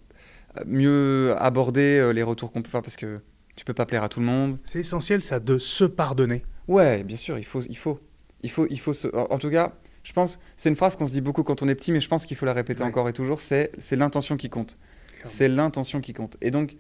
euh, 0.57 0.63
mieux 0.65 1.35
aborder 1.37 1.99
euh, 1.99 2.13
les 2.15 2.23
retours 2.23 2.51
qu'on 2.51 2.63
peut 2.63 2.71
faire 2.71 2.81
parce 2.81 2.97
que 2.97 3.21
tu 3.57 3.67
peux 3.67 3.75
pas 3.75 3.85
plaire 3.85 4.05
à 4.05 4.09
tout 4.09 4.21
le 4.21 4.27
monde. 4.27 4.59
C'est 4.65 4.81
essentiel, 4.81 5.23
ça, 5.23 5.39
de 5.39 5.59
se 5.59 5.85
pardonner. 5.85 6.47
Ouais, 6.67 7.03
bien 7.03 7.19
sûr, 7.19 7.37
il 7.39 7.45
faut, 7.45 7.61
il 7.61 7.77
faut, 7.77 8.01
il 8.41 8.51
faut, 8.51 8.67
il 8.71 8.81
faut 8.81 8.95
se... 8.95 9.09
En 9.15 9.37
tout 9.37 9.51
cas, 9.51 9.75
je 10.09 10.15
pense, 10.15 10.39
c'est 10.57 10.71
une 10.71 10.75
phrase 10.75 10.97
qu'on 10.97 11.05
se 11.05 11.13
dit 11.13 11.21
beaucoup 11.21 11.43
quand 11.43 11.61
on 11.63 11.69
est 11.69 11.75
petit, 11.75 11.93
mais 11.93 12.01
je 12.01 12.09
pense 12.09 12.25
qu'il 12.25 12.35
faut 12.35 12.47
la 12.47 12.55
répéter 12.55 12.83
Ouais. 12.83 12.89
encore 12.89 13.11
et 13.11 13.13
toujours. 13.13 13.43
C'est, 13.43 13.71
l'intention 13.93 14.39
qui 14.39 14.49
compte. 14.49 14.79
C'est 15.23 15.49
l'intention 15.49 16.01
qui 16.01 16.15
compte. 16.15 16.39
Et 16.41 16.51
donc, 16.51 16.77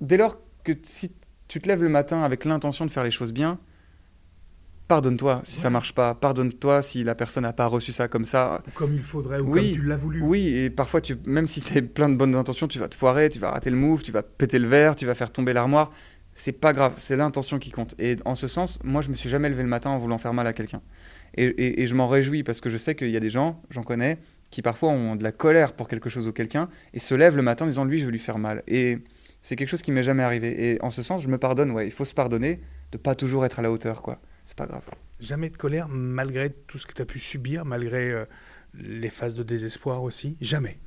dès 0.00 0.16
lors 0.16 0.38
que 0.64 0.72
si 0.82 1.12
tu 1.46 1.60
te 1.60 1.68
lèves 1.68 1.82
le 1.82 1.90
matin 1.90 2.22
avec 2.22 2.46
l'intention 2.46 2.86
de 2.86 2.90
faire 2.90 3.04
les 3.04 3.10
choses 3.10 3.34
bien, 3.34 3.58
pardonne-toi 4.88 5.42
si 5.44 5.56
ça 5.56 5.68
Ouais. 5.68 5.72
marche 5.72 5.92
pas. 5.94 6.14
Pardonne-toi 6.14 6.80
si 6.80 7.04
la 7.04 7.14
personne 7.14 7.42
n'a 7.42 7.52
pas 7.52 7.66
reçu 7.66 7.92
ça 7.92 8.08
comme 8.08 8.24
ça. 8.24 8.62
Ou 8.66 8.70
Comme 8.70 8.94
il 8.94 9.02
faudrait, 9.02 9.40
ou 9.40 9.52
Oui. 9.52 9.72
comme 9.74 9.80
tu 9.82 9.86
l'as 9.86 9.96
voulu. 9.96 10.22
Oui, 10.22 10.46
et 10.56 10.70
parfois, 10.70 11.02
tu, 11.02 11.18
même 11.26 11.46
si 11.46 11.60
c'est 11.60 11.82
plein 11.82 12.08
de 12.08 12.14
bonnes 12.14 12.34
intentions, 12.34 12.66
tu 12.66 12.78
vas 12.78 12.88
te 12.88 12.94
foirer, 12.94 13.28
tu 13.28 13.40
vas 13.40 13.50
rater 13.50 13.68
le 13.68 13.76
move, 13.76 14.02
tu 14.02 14.10
vas 14.10 14.22
péter 14.22 14.58
le 14.58 14.68
verre, 14.68 14.96
tu 14.96 15.04
vas 15.04 15.14
faire 15.14 15.30
tomber 15.30 15.52
l'armoire. 15.52 15.90
C'est 16.32 16.52
pas 16.52 16.72
grave, 16.72 16.94
c'est 16.96 17.16
l'intention 17.16 17.58
qui 17.58 17.70
compte. 17.70 17.94
Et 17.98 18.16
en 18.24 18.34
ce 18.36 18.46
sens, 18.46 18.78
moi, 18.84 19.02
je 19.02 19.10
me 19.10 19.14
suis 19.16 19.28
jamais 19.28 19.50
levé 19.50 19.62
le 19.62 19.68
matin 19.68 19.90
en 19.90 19.98
voulant 19.98 20.16
faire 20.16 20.32
mal 20.32 20.46
à 20.46 20.54
quelqu'un. 20.54 20.80
Et, 21.34 21.86
je 21.86 21.94
m'en 21.94 22.06
réjouis 22.06 22.42
parce 22.42 22.60
que 22.60 22.68
je 22.68 22.76
sais 22.76 22.94
qu'il 22.94 23.10
y 23.10 23.16
a 23.16 23.20
des 23.20 23.30
gens, 23.30 23.62
j'en 23.70 23.82
connais, 23.82 24.18
qui 24.50 24.62
parfois 24.62 24.90
ont 24.90 25.16
de 25.16 25.22
la 25.22 25.32
colère 25.32 25.72
pour 25.72 25.88
quelque 25.88 26.10
chose 26.10 26.28
ou 26.28 26.32
quelqu'un 26.32 26.68
et 26.92 26.98
se 26.98 27.14
lèvent 27.14 27.36
le 27.36 27.42
matin 27.42 27.64
en 27.64 27.68
disant 27.68 27.84
lui, 27.84 27.98
je 27.98 28.04
veux 28.04 28.10
lui 28.10 28.18
faire 28.18 28.38
mal. 28.38 28.62
Et 28.66 28.98
c'est 29.40 29.56
quelque 29.56 29.68
chose 29.68 29.82
qui 29.82 29.92
m'est 29.92 30.02
jamais 30.02 30.22
arrivé. 30.22 30.72
Et 30.72 30.82
en 30.82 30.90
ce 30.90 31.02
sens, 31.02 31.22
je 31.22 31.28
me 31.28 31.38
pardonne, 31.38 31.70
ouais, 31.70 31.86
il 31.86 31.92
faut 31.92 32.04
se 32.04 32.14
pardonner 32.14 32.60
de 32.92 32.98
pas 32.98 33.14
toujours 33.14 33.44
être 33.44 33.58
à 33.58 33.62
la 33.62 33.72
hauteur, 33.72 34.02
quoi. 34.02 34.20
C'est 34.44 34.56
pas 34.56 34.66
grave. 34.66 34.82
Jamais 35.20 35.50
de 35.50 35.56
colère, 35.56 35.88
malgré 35.88 36.50
tout 36.50 36.78
ce 36.78 36.86
que 36.86 36.92
tu 36.92 37.02
as 37.02 37.06
pu 37.06 37.18
subir, 37.18 37.64
malgré 37.64 38.10
euh, 38.10 38.24
les 38.74 39.10
phases 39.10 39.34
de 39.34 39.42
désespoir 39.42 40.02
aussi? 40.02 40.36
Jamais? 40.40 40.78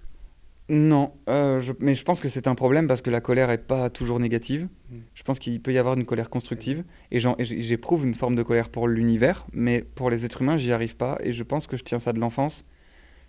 Non, 0.68 1.14
euh, 1.30 1.60
je- 1.60 1.74
mais 1.80 1.94
je 1.94 2.04
pense 2.04 2.22
que 2.22 2.28
c'est 2.28 2.48
un 2.48 2.56
problème 2.56 2.88
parce 2.88 3.02
que 3.02 3.12
la 3.12 3.22
colère 3.22 3.52
est 3.52 3.60
pas 3.60 3.90
toujours 3.92 4.20
négative. 4.20 4.68
Mm. 4.90 4.96
Je 5.14 5.24
pense 5.24 5.38
qu'il 5.38 5.62
peut 5.62 5.72
y 5.72 5.78
avoir 5.78 5.96
une 5.96 6.06
colère 6.06 6.30
constructive 6.32 6.84
et 7.12 7.20
j'éprouve 7.40 8.06
une 8.06 8.16
forme 8.16 8.36
de 8.36 8.42
colère 8.42 8.70
pour 8.70 8.88
l'univers, 8.88 9.46
mais 9.54 9.82
pour 9.82 10.10
les 10.10 10.26
êtres 10.26 10.42
humains, 10.42 10.58
j'y 10.58 10.72
arrive 10.72 10.96
pas 10.96 11.18
et 11.22 11.34
je 11.34 11.44
pense 11.44 11.68
que 11.68 11.78
je 11.78 11.84
tiens 11.84 12.00
ça 12.00 12.14
de 12.14 12.20
l'enfance. 12.20 12.66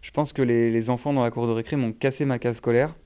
Je 0.01 0.11
pense 0.12 0.32
que 0.32 0.41
les, 0.41 0.70
les 0.70 0.89
enfants 0.89 1.12
dans 1.12 1.22
la 1.22 1.30
cour 1.30 1.47
de 1.47 1.53
récré 1.53 1.76
m'ont 1.76 1.93
cassé 1.93 2.24
ma 2.24 2.39
case 2.39 2.61
colère 2.61 2.97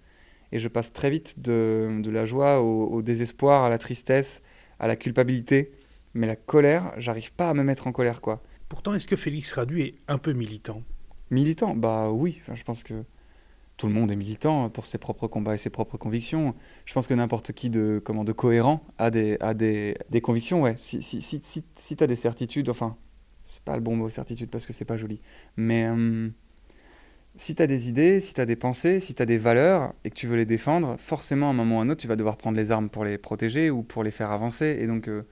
et 0.53 0.59
je 0.59 0.69
passe 0.69 0.93
très 0.93 1.11
vite 1.11 1.41
de, 1.41 2.01
de 2.01 2.11
la 2.11 2.25
joie 2.25 2.61
au, 2.61 2.87
au 2.87 3.03
désespoir, 3.03 3.65
à 3.65 3.69
la 3.69 3.79
tristesse, 3.79 4.43
à 4.79 4.87
la 4.87 4.95
culpabilité. 4.97 5.73
Mais 6.15 6.27
la 6.27 6.37
colère, 6.37 6.93
j'arrive 6.99 7.33
pas 7.33 7.51
à 7.51 7.55
me 7.55 7.63
mettre 7.63 7.87
en 7.87 7.93
colère, 7.93 8.21
quoi. 8.21 8.43
Pourtant, 8.69 8.95
est-ce 8.95 9.09
que 9.09 9.17
Félix 9.17 9.53
Radu 9.53 9.81
est 9.81 9.95
un 10.09 10.19
peu 10.19 10.33
militant? 10.33 10.83
Militant, 11.31 11.75
bah 11.75 12.11
oui, 12.11 12.39
enfin, 12.41 12.55
je 12.55 12.65
pense 12.65 12.83
que 12.85 12.95
tout 13.81 13.87
le 13.87 13.95
monde 13.95 14.13
est 14.13 14.17
militant 14.17 14.69
pour 14.69 14.85
ses 14.85 14.99
propres 14.99 15.27
combats 15.27 15.55
et 15.55 15.59
ses 15.59 15.71
propres 15.71 15.97
convictions. 15.97 16.55
Je 16.85 16.93
pense 16.93 17.07
que 17.07 17.15
n'importe 17.15 17.53
qui 17.53 17.71
de, 17.71 17.99
comment, 18.05 18.25
de 18.25 18.33
cohérent 18.33 18.85
a 18.99 19.11
des, 19.11 19.39
a 19.41 19.55
des, 19.55 19.97
des 20.11 20.21
convictions, 20.21 20.61
ouais. 20.61 20.75
Si, 20.77 21.01
si, 21.01 21.23
si, 21.23 21.41
si, 21.43 21.65
si 21.75 21.97
tu 21.97 22.05
as 22.05 22.07
des 22.07 22.15
certitudes, 22.15 22.69
enfin, 22.69 22.99
c'est 23.43 23.63
pas 23.63 23.77
le 23.77 23.81
bon 23.81 23.97
mot 23.97 24.11
certitude 24.11 24.51
parce 24.51 24.67
que 24.67 24.75
c'est 24.75 24.85
pas 24.85 24.99
joli, 24.99 25.23
mais 25.57 25.89
hum, 25.89 26.33
si 27.37 27.55
tu 27.55 27.63
as 27.63 27.67
des 27.67 27.89
idées, 27.89 28.21
si 28.21 28.35
tu 28.35 28.41
as 28.43 28.45
des 28.45 28.55
pensées, 28.55 29.01
si 29.01 29.15
tu 29.15 29.23
as 29.23 29.27
des 29.27 29.39
valeurs 29.39 29.95
et 30.05 30.11
que 30.11 30.15
tu 30.15 30.27
veux 30.27 30.37
les 30.37 30.45
défendre, 30.45 30.97
forcément 30.99 31.47
à 31.47 31.51
un 31.51 31.55
moment 31.55 31.79
ou 31.79 31.81
à 31.81 31.83
un 31.85 31.89
autre, 31.89 32.03
tu 32.03 32.07
vas 32.07 32.17
devoir 32.17 32.37
prendre 32.37 32.59
les 32.59 32.71
armes 32.73 32.91
pour 32.91 33.07
les 33.07 33.17
protéger 33.17 33.71
ou 33.71 33.83
pour 33.83 34.05
les 34.05 34.11
faire 34.11 34.31
avancer. 34.31 34.77
Et 34.79 34.87
donc, 34.87 35.09
euh, 35.09 35.23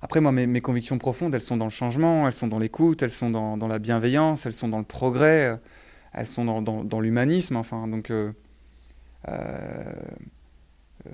après, 0.00 0.20
moi, 0.22 0.32
mes, 0.32 0.60
convictions 0.62 0.96
profondes, 0.96 1.34
elles 1.34 1.42
sont 1.42 1.58
dans 1.58 1.66
le 1.66 1.70
changement, 1.70 2.26
elles 2.26 2.32
sont 2.32 2.46
dans 2.46 2.58
l'écoute, 2.58 3.02
elles 3.02 3.10
sont 3.10 3.28
dans, 3.28 3.68
la 3.68 3.78
bienveillance, 3.78 4.46
elles 4.46 4.54
sont 4.54 4.68
dans 4.68 4.78
le 4.78 4.84
progrès, 4.84 5.58
elles 6.12 6.26
sont 6.26 6.44
dans, 6.62 7.00
l'humanisme. 7.00 7.56
Enfin, 7.56 7.88
donc, 7.88 8.10
euh, 8.10 8.32
euh, 9.28 9.92
euh, 11.06 11.10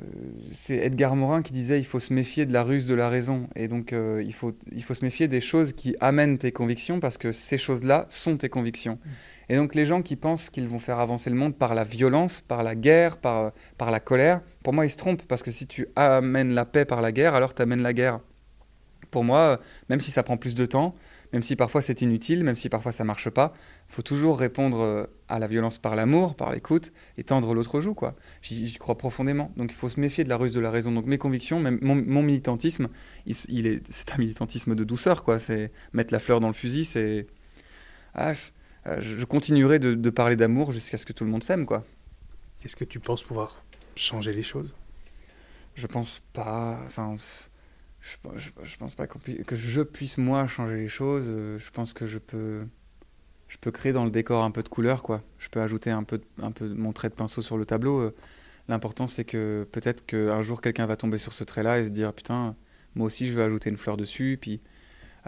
c'est 0.53 0.77
Edgar 0.77 1.15
Morin 1.17 1.43
qui 1.43 1.53
disait 1.53 1.79
il 1.79 1.85
faut 1.85 1.99
se 1.99 2.13
méfier 2.13 2.47
de 2.47 2.53
la 2.53 2.63
ruse 2.63 2.87
de 2.87 2.95
la 2.95 3.09
raison. 3.09 3.49
Et 3.57 3.69
donc, 3.69 3.93
il, 3.93 4.33
faut, 4.33 4.57
il 4.73 4.83
faut 4.83 4.95
se 4.95 5.05
méfier 5.05 5.29
des 5.29 5.41
choses 5.41 5.73
qui 5.73 5.97
amènent 6.01 6.39
tes 6.39 6.53
convictions 6.53 7.01
parce 7.01 7.19
que 7.19 7.33
ces 7.33 7.59
choses-là 7.59 8.07
sont 8.09 8.37
tes 8.37 8.49
convictions. 8.49 8.95
Mmh. 9.05 9.11
Et 9.51 9.57
donc, 9.57 9.75
les 9.75 9.85
gens 9.85 10.01
qui 10.01 10.17
pensent 10.17 10.49
qu'ils 10.49 10.69
vont 10.69 10.79
faire 10.79 10.99
avancer 11.01 11.29
le 11.29 11.37
monde 11.37 11.57
par 11.57 11.75
la 11.75 11.85
violence, 11.85 12.41
par 12.41 12.63
la 12.63 12.75
guerre, 12.75 13.19
par, 13.19 13.53
par 13.77 13.91
la 13.91 14.01
colère, 14.01 14.41
pour 14.63 14.73
moi, 14.73 14.87
ils 14.87 14.91
se 14.91 14.97
trompent 14.97 15.23
parce 15.23 15.43
que 15.43 15.51
si 15.51 15.67
tu 15.67 15.87
amènes 15.97 16.55
la 16.55 16.65
paix 16.65 16.87
par 16.87 17.03
la 17.03 17.13
guerre, 17.13 17.35
alors 17.35 17.55
tu 17.55 17.61
amènes 17.61 17.83
la 17.83 17.93
guerre 17.93 18.21
pour 19.11 19.23
moi, 19.23 19.61
même 19.91 20.01
si 20.01 20.11
ça 20.11 20.25
prend 20.25 20.37
plus 20.37 20.57
de 20.57 20.67
temps, 20.67 20.95
même 21.33 21.43
si 21.43 21.57
parfois 21.57 21.83
c'est 21.83 22.03
inutile, 22.03 22.43
même 22.43 22.57
si 22.57 22.69
parfois 22.69 22.91
ça 22.91 23.05
marche 23.05 23.31
pas, 23.31 23.53
faut 23.95 24.03
toujours 24.03 24.39
répondre 24.39 24.81
euh, 24.81 25.07
à 25.29 25.39
la 25.39 25.47
violence 25.47 25.79
par 25.79 25.95
l'amour, 25.95 26.35
par 26.35 26.53
l'écoute, 26.53 26.93
et 27.17 27.25
tendre 27.25 27.55
l'autre 27.55 27.81
joue, 27.81 27.95
quoi. 27.95 28.17
J'y 28.43 28.75
crois 28.75 28.99
profondément. 28.99 29.53
Donc 29.57 29.71
il 29.73 29.75
faut 29.75 29.89
se 29.89 30.01
méfier 30.01 30.25
de 30.25 30.29
la 30.29 30.37
ruse 30.37 30.53
de 30.53 30.61
la 30.61 30.71
raison. 30.71 30.91
Donc 30.93 31.07
mes 31.07 31.19
convictions, 31.19 31.61
même 31.61 31.79
mon, 31.81 32.23
militantisme, 32.23 32.89
il, 33.27 33.67
est, 33.67 33.83
c'est 33.91 34.13
un 34.13 34.19
militantisme 34.19 34.75
de 34.75 34.85
douceur, 34.85 35.23
quoi. 35.23 35.39
C'est 35.39 35.71
mettre 35.93 36.13
la 36.13 36.21
fleur 36.21 36.41
dans 36.41 36.49
le 36.49 36.55
fusil, 36.55 36.85
c'est. 36.85 37.27
Ah, 38.15 38.33
euh, 38.87 39.01
je 39.01 39.25
continuerai 39.25 39.79
de, 39.79 39.95
de 39.95 40.11
parler 40.11 40.37
d'amour 40.37 40.73
jusqu'à 40.73 40.99
ce 40.99 41.07
que 41.07 41.13
tout 41.13 41.25
le 41.25 41.31
monde 41.31 41.43
s'aime, 41.43 41.65
quoi. 41.65 41.85
Est-ce 42.65 42.77
que 42.77 42.85
tu 42.85 42.99
penses 42.99 43.23
pouvoir 43.23 43.63
changer 43.97 44.33
les 44.33 44.43
choses? 44.43 44.75
Je 45.75 45.87
pense 45.87 46.21
pas. 46.33 46.81
Enfin 46.85 47.17
je, 48.37 48.51
je, 48.63 48.77
pense 48.77 48.95
pas 48.95 49.07
que 49.07 49.57
je 49.57 49.83
puisse 49.83 50.19
moi 50.19 50.47
changer 50.47 50.77
les 50.77 50.89
choses. 50.89 51.27
Euh, 51.29 51.59
je 51.59 51.71
pense 51.71 51.93
que 51.93 52.07
je 52.07 52.19
peux, 52.19 52.67
je 53.49 53.59
peux 53.59 53.71
créer 53.71 53.93
dans 53.93 54.05
le 54.05 54.11
décor 54.11 54.43
un 54.45 54.51
peu 54.51 54.63
de 54.63 54.69
couleur, 54.69 55.03
quoi. 55.03 55.23
Je 55.39 55.49
peux 55.49 55.61
ajouter 55.61 55.91
un 55.91 56.05
peu, 56.05 56.21
un 56.43 56.53
peu 56.53 56.69
mon 56.69 56.93
trait 56.93 57.09
de 57.09 57.15
pinceau 57.15 57.43
sur 57.43 57.57
le 57.57 57.67
tableau. 57.67 58.01
Euh. 58.01 58.15
L'important, 58.69 59.07
c'est 59.07 59.25
que 59.25 59.69
peut-être 59.73 60.07
qu'un 60.07 60.43
jour 60.43 60.63
quelqu'un 60.63 60.87
va 60.87 60.97
tomber 60.97 61.19
sur 61.19 61.33
ce 61.35 61.45
trait-là 61.45 61.81
et 61.81 61.85
se 61.85 61.91
dire 61.91 62.13
putain, 62.15 62.57
moi 62.95 63.07
aussi, 63.07 63.27
je 63.27 63.37
vais 63.37 63.43
ajouter 63.43 63.71
une 63.71 63.77
fleur 63.77 63.97
dessus. 63.97 64.39
Puis 64.41 64.61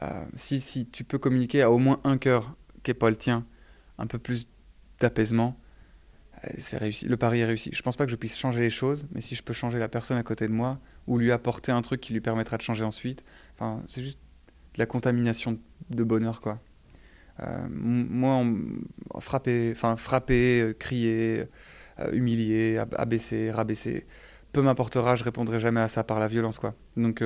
euh, 0.03 0.25
si, 0.37 0.61
si 0.61 0.87
tu 0.87 1.05
peux 1.05 1.19
communiquer 1.19 1.63
à 1.63 1.71
au 1.71 1.79
moins 1.79 2.01
un 2.05 2.19
cœur 2.19 2.57
qui 2.83 2.91
n'est 2.91 2.95
pas 2.95 3.11
le 3.11 3.17
tien, 3.17 3.45
un 3.99 4.07
peu 4.07 4.19
plus 4.19 4.49
d'apaisement, 5.01 5.59
c'est 6.59 6.79
réussi. 6.79 7.07
Le 7.07 7.17
pari 7.17 7.41
est 7.41 7.45
réussi. 7.45 7.71
Je 7.73 7.83
pense 7.83 7.97
pas 7.97 8.05
que 8.05 8.11
je 8.11 8.17
puisse 8.17 8.37
changer 8.37 8.61
les 8.61 8.71
choses, 8.71 9.07
mais 9.13 9.21
si 9.21 9.35
je 9.35 9.43
peux 9.43 9.53
changer 9.53 9.79
la 9.79 9.89
personne 9.89 10.17
à 10.17 10.23
côté 10.23 10.47
de 10.47 10.53
moi 10.53 10.79
ou 11.07 11.19
lui 11.19 11.33
apporter 11.33 11.73
un 11.73 11.83
truc 11.83 12.01
qui 12.01 12.13
lui 12.13 12.21
permettra 12.21 12.57
de 12.57 12.63
changer 12.63 12.85
ensuite, 12.85 13.25
enfin, 13.55 13.83
c'est 13.87 14.03
juste 14.03 14.19
de 14.75 14.79
la 14.79 14.87
contamination 14.87 15.59
de 15.91 16.05
bonheur, 16.05 16.41
quoi. 16.41 16.61
Euh, 17.41 17.67
moi, 17.71 18.43
frapper, 19.21 19.71
enfin 19.73 19.97
frapper, 19.97 20.61
euh, 20.61 20.73
crier, 20.73 21.45
euh, 22.01 22.13
humilier, 22.13 22.83
abaisser, 22.97 23.51
rabaisser, 23.51 24.07
peu 24.53 24.63
m'importera, 24.63 25.17
je 25.17 25.25
répondrai 25.25 25.59
jamais 25.59 25.81
à 25.81 25.89
ça 25.89 26.05
par 26.05 26.19
la 26.19 26.29
violence, 26.29 26.59
quoi. 26.59 26.75
Donc, 26.97 27.23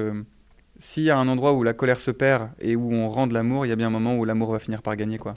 s'il 0.78 1.04
y 1.04 1.10
a 1.10 1.18
un 1.18 1.28
endroit 1.28 1.52
où 1.52 1.62
la 1.62 1.74
colère 1.74 2.00
se 2.00 2.10
perd 2.10 2.50
et 2.58 2.74
où 2.74 2.92
on 2.92 3.08
rend 3.08 3.26
de 3.26 3.34
l'amour, 3.34 3.66
il 3.66 3.68
y 3.68 3.72
a 3.72 3.76
bien 3.76 3.88
un 3.88 3.90
moment 3.90 4.16
où 4.16 4.24
l'amour 4.24 4.52
va 4.52 4.58
finir 4.58 4.82
par 4.82 4.96
gagner, 4.96 5.18
quoi. 5.18 5.34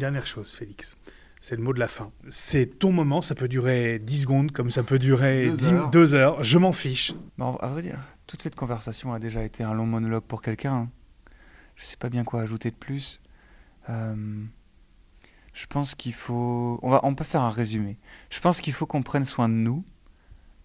dernière 0.00 0.26
chose, 0.26 0.52
Félix. 0.52 0.96
C'est 1.40 1.56
le 1.56 1.62
mot 1.62 1.72
de 1.72 1.78
la 1.78 1.88
fin. 1.88 2.12
C'est 2.28 2.78
ton 2.78 2.92
moment, 2.92 3.22
ça 3.22 3.34
peut 3.34 3.48
durer 3.48 3.98
10 3.98 4.20
secondes, 4.20 4.52
comme 4.52 4.70
ça 4.70 4.82
peut 4.82 4.98
durer 4.98 5.50
2 5.90 6.14
heures. 6.14 6.44
Je 6.44 6.58
m'en 6.58 6.72
fiche. 6.72 7.14
Bon, 7.38 7.56
à 7.56 7.68
vrai 7.68 7.80
dire, 7.80 7.98
toute 8.26 8.42
cette 8.42 8.54
conversation 8.54 9.14
a 9.14 9.18
déjà 9.18 9.42
été 9.42 9.64
un 9.64 9.72
long 9.72 9.86
monologue 9.86 10.22
pour 10.22 10.42
quelqu'un. 10.42 10.74
Hein. 10.74 10.90
Je 11.76 11.86
sais 11.86 11.96
pas 11.96 12.10
bien 12.10 12.24
quoi 12.24 12.42
ajouter 12.42 12.70
de 12.70 12.76
plus. 12.76 13.20
Euh, 13.88 14.44
je 15.54 15.66
pense 15.66 15.94
qu'il 15.94 16.12
faut. 16.12 16.78
On, 16.82 16.90
va... 16.90 17.00
On 17.04 17.14
peut 17.14 17.24
faire 17.24 17.40
un 17.40 17.48
résumé. 17.48 17.96
Je 18.28 18.38
pense 18.40 18.60
qu'il 18.60 18.74
faut 18.74 18.84
qu'on 18.84 19.02
prenne 19.02 19.24
soin 19.24 19.48
de 19.48 19.54
nous. 19.54 19.82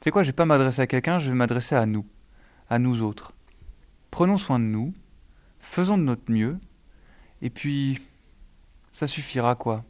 Tu 0.02 0.06
sais 0.06 0.12
quoi, 0.12 0.24
je 0.24 0.28
vais 0.28 0.34
pas 0.34 0.46
m'adresser 0.46 0.82
à 0.82 0.88
quelqu'un, 0.88 1.20
je 1.20 1.30
vais 1.30 1.36
m'adresser 1.36 1.76
à 1.76 1.86
nous. 1.86 2.06
À 2.70 2.80
nous 2.80 3.02
autres. 3.02 3.32
Prenons 4.12 4.38
soin 4.38 4.60
de 4.60 4.66
nous. 4.66 4.94
Faisons 5.60 5.98
de 5.98 6.04
notre 6.04 6.30
mieux. 6.30 6.60
Et 7.42 7.50
puis, 7.50 8.02
ça 8.92 9.08
suffira 9.08 9.56
quoi? 9.56 9.86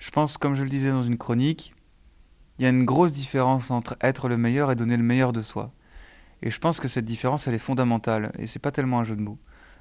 Je 0.00 0.10
pense, 0.10 0.38
comme 0.38 0.54
je 0.54 0.62
le 0.62 0.70
disais 0.70 0.90
dans 0.90 1.02
une 1.02 1.18
chronique, 1.18 1.74
il 2.58 2.62
y 2.62 2.66
a 2.66 2.70
une 2.70 2.86
grosse 2.86 3.12
différence 3.12 3.70
entre 3.70 3.98
être 4.00 4.30
le 4.30 4.38
meilleur 4.38 4.70
et 4.70 4.74
donner 4.74 4.96
le 4.96 5.02
meilleur 5.02 5.34
de 5.34 5.42
soi. 5.42 5.74
Et 6.42 6.50
je 6.50 6.58
pense 6.58 6.80
que 6.80 6.88
cette 6.88 7.04
différence, 7.04 7.46
elle 7.46 7.54
est 7.54 7.58
fondamentale, 7.58 8.32
et 8.38 8.46
c'est 8.46 8.58
pas 8.58 8.72
tellement 8.72 9.00
un 9.00 9.04
jeu 9.04 9.14
de 9.14 9.20
mots. 9.20 9.38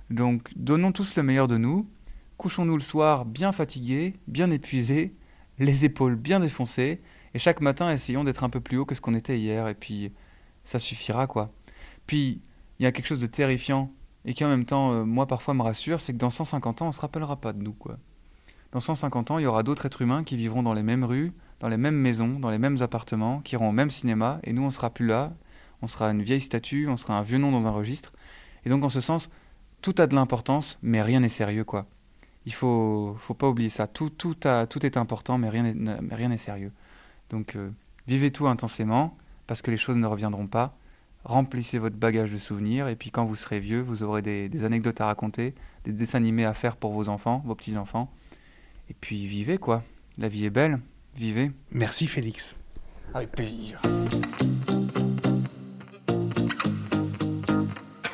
Donc, 0.09 0.49
donnons 0.57 0.91
tous 0.91 1.15
le 1.15 1.23
meilleur 1.23 1.47
de 1.47 1.55
nous, 1.55 1.89
couchons-nous 2.35 2.75
le 2.75 2.83
soir 2.83 3.23
bien 3.23 3.53
fatigués, 3.53 4.13
bien 4.27 4.51
épuisés, 4.51 5.15
les 5.57 5.85
épaules 5.85 6.17
bien 6.17 6.41
défoncées, 6.41 7.01
et 7.33 7.39
chaque 7.39 7.61
matin, 7.61 7.89
essayons 7.89 8.25
d'être 8.25 8.43
un 8.43 8.49
peu 8.49 8.59
plus 8.59 8.77
haut 8.77 8.85
que 8.85 8.95
ce 8.95 9.01
qu'on 9.01 9.15
était 9.15 9.39
hier, 9.39 9.69
et 9.69 9.75
puis 9.75 10.11
ça 10.65 10.79
suffira, 10.79 11.27
quoi. 11.27 11.53
Puis, 12.07 12.41
il 12.79 12.83
y 12.83 12.85
a 12.85 12.91
quelque 12.91 13.07
chose 13.07 13.21
de 13.21 13.27
terrifiant, 13.27 13.93
et 14.25 14.33
qui 14.33 14.43
en 14.43 14.49
même 14.49 14.65
temps, 14.65 14.91
euh, 14.91 15.05
moi, 15.05 15.27
parfois 15.27 15.53
me 15.53 15.61
rassure, 15.61 16.01
c'est 16.01 16.11
que 16.11 16.17
dans 16.17 16.29
150 16.29 16.81
ans, 16.81 16.87
on 16.87 16.91
se 16.91 16.99
rappellera 16.99 17.39
pas 17.39 17.53
de 17.53 17.63
nous, 17.63 17.73
quoi. 17.73 17.97
Dans 18.71 18.79
150 18.79 19.31
ans, 19.31 19.39
il 19.39 19.43
y 19.43 19.47
aura 19.47 19.63
d'autres 19.63 19.87
êtres 19.87 20.03
humains 20.03 20.23
qui 20.23 20.37
vivront 20.37 20.61
dans 20.61 20.73
les 20.73 20.83
mêmes 20.83 21.03
rues, 21.03 21.33
dans 21.59 21.69
les 21.69 21.77
mêmes 21.77 21.95
maisons, 21.95 22.39
dans 22.39 22.51
les 22.51 22.59
mêmes 22.59 22.81
appartements, 22.81 23.41
qui 23.41 23.55
iront 23.55 23.69
au 23.69 23.73
même 23.73 23.89
cinéma, 23.89 24.39
et 24.43 24.53
nous, 24.53 24.61
on 24.61 24.69
sera 24.69 24.91
plus 24.91 25.07
là. 25.07 25.33
On 25.81 25.87
sera 25.87 26.11
une 26.11 26.21
vieille 26.21 26.41
statue, 26.41 26.87
on 26.87 26.97
sera 26.97 27.17
un 27.17 27.23
vieux 27.23 27.39
nom 27.39 27.51
dans 27.51 27.65
un 27.65 27.71
registre. 27.71 28.13
Et 28.65 28.69
donc, 28.69 28.83
en 28.83 28.89
ce 28.89 29.01
sens, 29.01 29.29
tout 29.81 29.95
a 29.97 30.05
de 30.05 30.13
l'importance, 30.13 30.77
mais 30.83 31.01
rien 31.01 31.21
n'est 31.21 31.29
sérieux, 31.29 31.63
quoi. 31.63 31.87
Il 32.45 32.53
faut, 32.53 33.15
faut 33.19 33.33
pas 33.33 33.49
oublier 33.49 33.69
ça. 33.69 33.87
Tout, 33.87 34.09
tout, 34.09 34.35
a, 34.43 34.67
tout 34.67 34.85
est 34.85 34.97
important, 34.97 35.37
mais 35.37 35.49
rien 35.49 35.63
n'est 35.63 36.37
sérieux. 36.37 36.71
Donc, 37.31 37.55
euh, 37.55 37.71
vivez 38.07 38.29
tout 38.29 38.47
intensément, 38.47 39.17
parce 39.47 39.63
que 39.63 39.71
les 39.71 39.77
choses 39.77 39.97
ne 39.97 40.05
reviendront 40.05 40.47
pas. 40.47 40.75
Remplissez 41.23 41.79
votre 41.79 41.95
bagage 41.95 42.31
de 42.31 42.37
souvenirs, 42.37 42.87
et 42.87 42.95
puis 42.95 43.09
quand 43.09 43.25
vous 43.25 43.35
serez 43.35 43.59
vieux, 43.59 43.81
vous 43.81 44.03
aurez 44.03 44.21
des, 44.21 44.47
des 44.47 44.63
anecdotes 44.63 45.01
à 45.01 45.07
raconter, 45.07 45.55
des 45.85 45.93
dessins 45.93 46.19
animés 46.19 46.45
à 46.45 46.53
faire 46.53 46.75
pour 46.75 46.93
vos 46.93 47.09
enfants, 47.09 47.41
vos 47.45 47.55
petits-enfants. 47.55 48.11
Et 48.89 48.95
puis 48.99 49.25
vivez 49.25 49.57
quoi. 49.57 49.83
La 50.17 50.27
vie 50.27 50.45
est 50.45 50.49
belle. 50.49 50.79
Vivez. 51.15 51.51
Merci 51.71 52.07
Félix. 52.07 52.55
Avec 53.13 53.31
plaisir. 53.31 53.81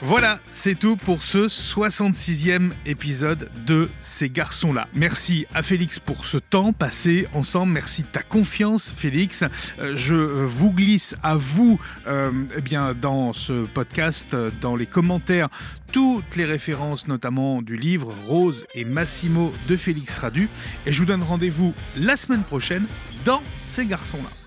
Voilà, 0.08 0.40
c'est 0.52 0.78
tout 0.78 0.98
pour 0.98 1.24
ce 1.24 1.48
66e 1.48 2.74
épisode 2.86 3.50
de 3.66 3.90
Ces 4.00 4.30
garçons-là. 4.30 4.88
Merci 4.94 5.48
à 5.56 5.64
Félix 5.64 5.98
pour 5.98 6.28
ce 6.28 6.38
temps 6.38 6.74
passé 6.74 7.28
ensemble. 7.34 7.74
Merci 7.74 8.04
de 8.04 8.08
ta 8.10 8.22
confiance, 8.22 8.94
Félix. 8.96 9.44
Euh, 9.80 9.96
je 9.96 10.14
vous 10.14 10.72
glisse 10.72 11.16
à 11.24 11.36
vous, 11.36 11.80
euh, 12.06 12.32
eh 12.56 12.62
bien, 12.62 12.94
dans 12.94 13.34
ce 13.34 13.66
podcast, 13.66 14.36
dans 14.62 14.76
les 14.76 14.86
commentaires, 14.86 15.50
toutes 15.96 16.36
les 16.36 16.44
références, 16.44 17.08
notamment 17.08 17.62
du 17.62 17.78
livre 17.78 18.14
Rose 18.28 18.66
et 18.76 18.84
Massimo 18.84 19.54
de 19.70 19.78
Félix 19.78 20.18
Radu. 20.18 20.50
Et 20.86 20.92
je 20.92 21.00
vous 21.00 21.06
donne 21.06 21.24
rendez-vous 21.24 21.74
la 21.96 22.18
semaine 22.18 22.44
prochaine 22.44 22.86
dans 23.24 23.42
Ces 23.62 23.86
garçons-là. 23.86 24.45